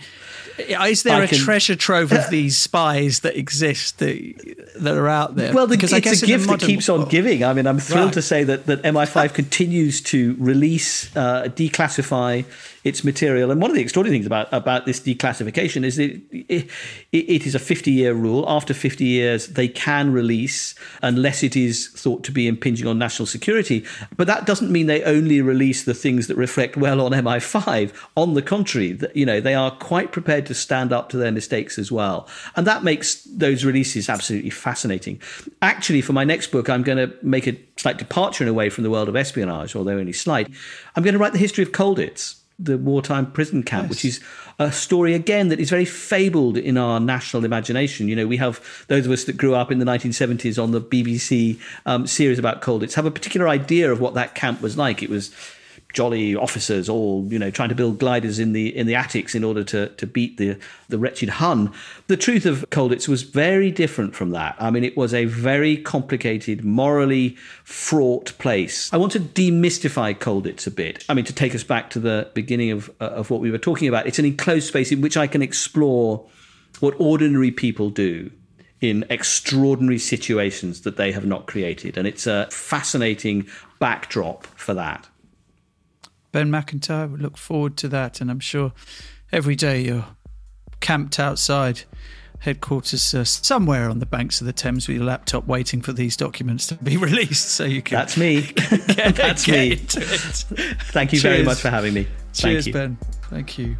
is 0.59 1.03
there 1.03 1.21
I 1.21 1.23
a 1.23 1.27
can, 1.27 1.39
treasure 1.39 1.75
trove 1.75 2.11
of 2.11 2.29
these 2.29 2.57
spies 2.57 3.21
that 3.21 3.35
exist 3.35 3.97
that, 3.99 4.73
that 4.79 4.95
are 4.95 5.07
out 5.07 5.35
there? 5.35 5.53
Well, 5.53 5.65
the, 5.65 5.75
because 5.75 5.93
it's 5.93 6.21
a 6.21 6.25
gift 6.27 6.47
that 6.49 6.59
keeps 6.59 6.89
on 6.89 7.05
giving. 7.09 7.43
I 7.43 7.53
mean, 7.53 7.65
I'm 7.65 7.79
thrilled 7.79 8.07
right. 8.07 8.13
to 8.13 8.21
say 8.21 8.43
that, 8.43 8.67
that 8.67 8.83
MI5 8.83 9.33
continues 9.33 10.01
to 10.01 10.35
release, 10.37 11.15
uh, 11.15 11.45
declassify 11.45 12.45
its 12.83 13.03
material. 13.03 13.49
And 13.49 13.61
one 13.61 13.71
of 13.71 13.75
the 13.75 13.81
extraordinary 13.81 14.17
things 14.17 14.25
about, 14.25 14.49
about 14.51 14.85
this 14.85 14.99
declassification 14.99 15.85
is 15.85 15.95
that 15.95 16.21
it, 16.31 16.69
it 17.11 17.47
is 17.47 17.55
a 17.55 17.59
50 17.59 17.91
year 17.91 18.13
rule. 18.13 18.43
After 18.47 18.73
50 18.73 19.05
years, 19.05 19.47
they 19.47 19.67
can 19.67 20.11
release 20.11 20.75
unless 21.01 21.43
it 21.43 21.55
is 21.55 21.87
thought 21.89 22.23
to 22.25 22.31
be 22.31 22.47
impinging 22.47 22.87
on 22.87 22.97
national 22.97 23.12
security. 23.25 23.85
But 24.15 24.27
that 24.27 24.45
doesn't 24.45 24.71
mean 24.71 24.87
they 24.87 25.03
only 25.03 25.41
release 25.41 25.83
the 25.83 25.93
things 25.93 26.27
that 26.27 26.37
reflect 26.37 26.77
well 26.77 27.01
on 27.01 27.11
MI5. 27.11 27.93
On 28.17 28.33
the 28.33 28.41
contrary, 28.41 28.99
you 29.13 29.25
know, 29.25 29.39
they 29.39 29.53
are 29.53 29.71
quite 29.71 30.11
prepared 30.11 30.45
to 30.47 30.53
stand 30.53 30.91
up 30.91 31.09
to 31.09 31.17
their 31.17 31.31
mistakes 31.31 31.77
as 31.77 31.91
well. 31.91 32.27
And 32.55 32.67
that 32.67 32.83
makes 32.83 33.23
those 33.23 33.63
releases 33.63 34.09
absolutely 34.09 34.49
fascinating. 34.49 35.21
Actually, 35.61 36.01
for 36.01 36.13
my 36.13 36.23
next 36.23 36.47
book, 36.51 36.69
I'm 36.69 36.83
going 36.83 36.97
to 36.97 37.15
make 37.21 37.47
a 37.47 37.57
slight 37.77 37.97
departure 37.97 38.43
in 38.43 38.47
a 38.47 38.53
way 38.53 38.69
from 38.69 38.83
the 38.83 38.89
world 38.89 39.09
of 39.09 39.15
espionage, 39.15 39.75
although 39.75 39.97
only 39.97 40.13
slight. 40.13 40.49
I'm 40.95 41.03
going 41.03 41.13
to 41.13 41.19
write 41.19 41.33
the 41.33 41.39
history 41.39 41.63
of 41.63 41.71
Colditz 41.71 42.42
the 42.59 42.77
wartime 42.77 43.31
prison 43.31 43.63
camp, 43.63 43.83
yes. 43.83 43.89
which 43.89 44.05
is 44.05 44.19
a 44.59 44.71
story 44.71 45.13
again 45.13 45.49
that 45.49 45.59
is 45.59 45.69
very 45.69 45.85
fabled 45.85 46.57
in 46.57 46.77
our 46.77 46.99
national 46.99 47.45
imagination. 47.45 48.07
You 48.07 48.15
know, 48.15 48.27
we 48.27 48.37
have 48.37 48.85
those 48.87 49.05
of 49.05 49.11
us 49.11 49.23
that 49.25 49.37
grew 49.37 49.55
up 49.55 49.71
in 49.71 49.79
the 49.79 49.85
1970s 49.85 50.61
on 50.61 50.71
the 50.71 50.81
BBC 50.81 51.59
um, 51.85 52.05
series 52.07 52.39
about 52.39 52.61
Colditz 52.61 52.93
have 52.93 53.05
a 53.05 53.11
particular 53.11 53.47
idea 53.47 53.91
of 53.91 53.99
what 53.99 54.13
that 54.13 54.35
camp 54.35 54.61
was 54.61 54.77
like. 54.77 55.01
It 55.01 55.09
was 55.09 55.33
jolly 55.93 56.35
officers 56.35 56.89
all 56.89 57.25
you 57.29 57.39
know 57.39 57.51
trying 57.51 57.69
to 57.69 57.75
build 57.75 57.99
gliders 57.99 58.39
in 58.39 58.53
the 58.53 58.75
in 58.75 58.87
the 58.87 58.95
attics 58.95 59.35
in 59.35 59.43
order 59.43 59.63
to 59.63 59.87
to 59.89 60.05
beat 60.05 60.37
the 60.37 60.57
the 60.89 60.97
wretched 60.97 61.29
Hun. 61.29 61.71
The 62.07 62.17
truth 62.17 62.45
of 62.45 62.65
Colditz 62.69 63.07
was 63.07 63.23
very 63.23 63.71
different 63.71 64.15
from 64.15 64.31
that. 64.31 64.55
I 64.59 64.69
mean, 64.69 64.83
it 64.83 64.97
was 64.97 65.13
a 65.13 65.25
very 65.25 65.77
complicated, 65.77 66.63
morally 66.63 67.35
fraught 67.63 68.37
place. 68.37 68.91
I 68.93 68.97
want 68.97 69.11
to 69.13 69.19
demystify 69.19 70.17
Colditz 70.17 70.67
a 70.67 70.71
bit. 70.71 71.05
I 71.09 71.13
mean, 71.13 71.25
to 71.25 71.33
take 71.33 71.55
us 71.55 71.63
back 71.63 71.89
to 71.91 71.99
the 71.99 72.29
beginning 72.33 72.71
of 72.71 72.89
uh, 72.99 73.05
of 73.05 73.29
what 73.29 73.41
we 73.41 73.51
were 73.51 73.57
talking 73.57 73.87
about. 73.87 74.07
It's 74.07 74.19
an 74.19 74.25
enclosed 74.25 74.67
space 74.67 74.91
in 74.91 75.01
which 75.01 75.17
I 75.17 75.27
can 75.27 75.41
explore 75.41 76.27
what 76.79 76.95
ordinary 76.97 77.51
people 77.51 77.89
do 77.89 78.31
in 78.81 79.05
extraordinary 79.09 79.97
situations 79.97 80.81
that 80.81 80.97
they 80.97 81.11
have 81.13 81.25
not 81.25 81.45
created. 81.45 81.97
And 81.97 82.05
it's 82.05 82.27
a 82.27 82.47
fascinating 82.51 83.47
backdrop 83.79 84.45
for 84.45 84.73
that. 84.73 85.07
Ben 86.33 86.51
Macintyre. 86.51 87.07
We 87.07 87.19
look 87.19 87.37
forward 87.37 87.77
to 87.77 87.87
that, 87.89 88.19
and 88.19 88.29
I'm 88.29 88.41
sure 88.41 88.73
every 89.31 89.55
day 89.55 89.79
you're 89.79 90.07
camped 90.81 91.17
outside 91.19 91.83
headquarters 92.39 93.13
uh, 93.13 93.23
somewhere 93.23 93.89
on 93.89 93.99
the 93.99 94.05
banks 94.05 94.41
of 94.41 94.47
the 94.47 94.51
Thames 94.51 94.89
with 94.89 94.97
your 94.97 95.05
laptop 95.05 95.47
waiting 95.47 95.81
for 95.81 95.93
these 95.93 96.17
documents 96.17 96.67
to 96.67 96.75
be 96.75 96.97
released 97.09 97.51
so 97.51 97.63
you 97.63 97.81
can 97.81 97.95
That's 97.95 98.17
me. 98.17 98.41
Get, 98.51 99.15
That's 99.15 99.45
get 99.45 99.55
me. 99.55 99.75
Thank 99.77 101.13
you 101.13 101.19
Cheers. 101.19 101.21
very 101.21 101.43
much 101.43 101.59
for 101.59 101.69
having 101.69 101.93
me. 101.93 102.07
Cheers, 102.33 102.67
Ben. 102.67 102.97
Thank 103.29 103.57
you. 103.57 103.77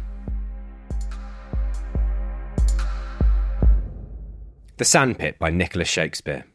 The 4.78 4.84
Sandpit 4.84 5.38
by 5.38 5.50
Nicholas 5.50 5.88
Shakespeare. 5.88 6.46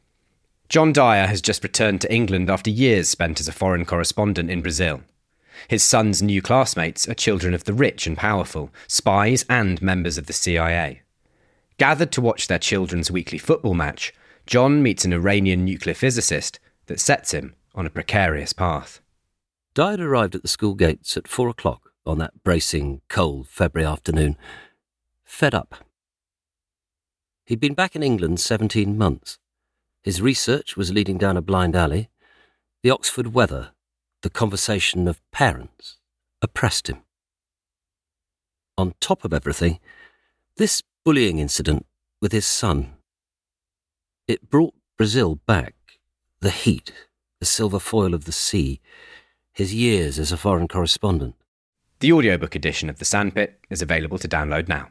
John 0.67 0.93
Dyer 0.93 1.27
has 1.27 1.41
just 1.41 1.61
returned 1.63 2.01
to 2.01 2.13
England 2.13 2.49
after 2.49 2.69
years 2.69 3.09
spent 3.09 3.39
as 3.39 3.47
a 3.47 3.51
foreign 3.51 3.85
correspondent 3.85 4.49
in 4.49 4.61
Brazil. 4.61 5.01
His 5.67 5.83
son's 5.83 6.21
new 6.21 6.41
classmates 6.41 7.07
are 7.07 7.13
children 7.13 7.53
of 7.53 7.65
the 7.65 7.73
rich 7.73 8.07
and 8.07 8.17
powerful, 8.17 8.71
spies 8.87 9.45
and 9.49 9.81
members 9.81 10.17
of 10.17 10.27
the 10.27 10.33
CIA. 10.33 11.01
Gathered 11.77 12.11
to 12.13 12.21
watch 12.21 12.47
their 12.47 12.59
children's 12.59 13.11
weekly 13.11 13.37
football 13.37 13.73
match, 13.73 14.13
John 14.45 14.81
meets 14.81 15.05
an 15.05 15.13
Iranian 15.13 15.63
nuclear 15.63 15.93
physicist 15.93 16.59
that 16.87 16.99
sets 16.99 17.31
him 17.31 17.55
on 17.75 17.85
a 17.85 17.91
precarious 17.91 18.53
path. 18.53 18.99
Dyer 19.75 19.97
arrived 20.01 20.35
at 20.35 20.41
the 20.41 20.47
school 20.47 20.73
gates 20.73 21.15
at 21.15 21.27
four 21.27 21.49
o'clock 21.49 21.91
on 22.05 22.17
that 22.17 22.43
bracing, 22.43 23.01
cold 23.07 23.47
February 23.47 23.89
afternoon, 23.89 24.35
fed 25.23 25.53
up. 25.53 25.75
He'd 27.45 27.59
been 27.59 27.75
back 27.75 27.95
in 27.95 28.03
England 28.03 28.39
17 28.39 28.97
months. 28.97 29.37
His 30.03 30.21
research 30.21 30.75
was 30.75 30.91
leading 30.91 31.17
down 31.17 31.37
a 31.37 31.41
blind 31.41 31.75
alley. 31.75 32.09
The 32.83 32.89
Oxford 32.89 33.33
weather, 33.33 33.71
the 34.21 34.29
conversation 34.29 35.07
of 35.07 35.21
parents, 35.31 35.97
oppressed 36.41 36.87
him. 36.87 37.03
On 38.77 38.93
top 38.99 39.23
of 39.23 39.33
everything, 39.33 39.79
this 40.57 40.83
bullying 41.05 41.39
incident 41.39 41.85
with 42.21 42.31
his 42.31 42.45
son. 42.45 42.93
It 44.27 44.49
brought 44.49 44.73
Brazil 44.97 45.35
back. 45.35 45.75
The 46.41 46.49
heat, 46.49 46.93
the 47.39 47.45
silver 47.45 47.79
foil 47.79 48.13
of 48.13 48.25
the 48.25 48.31
sea, 48.31 48.79
his 49.51 49.73
years 49.73 50.19
as 50.19 50.31
a 50.31 50.37
foreign 50.37 50.67
correspondent. 50.67 51.35
The 51.99 52.13
audiobook 52.13 52.55
edition 52.55 52.89
of 52.89 52.99
The 52.99 53.05
Sandpit 53.05 53.59
is 53.69 53.81
available 53.81 54.17
to 54.19 54.27
download 54.27 54.67
now. 54.67 54.89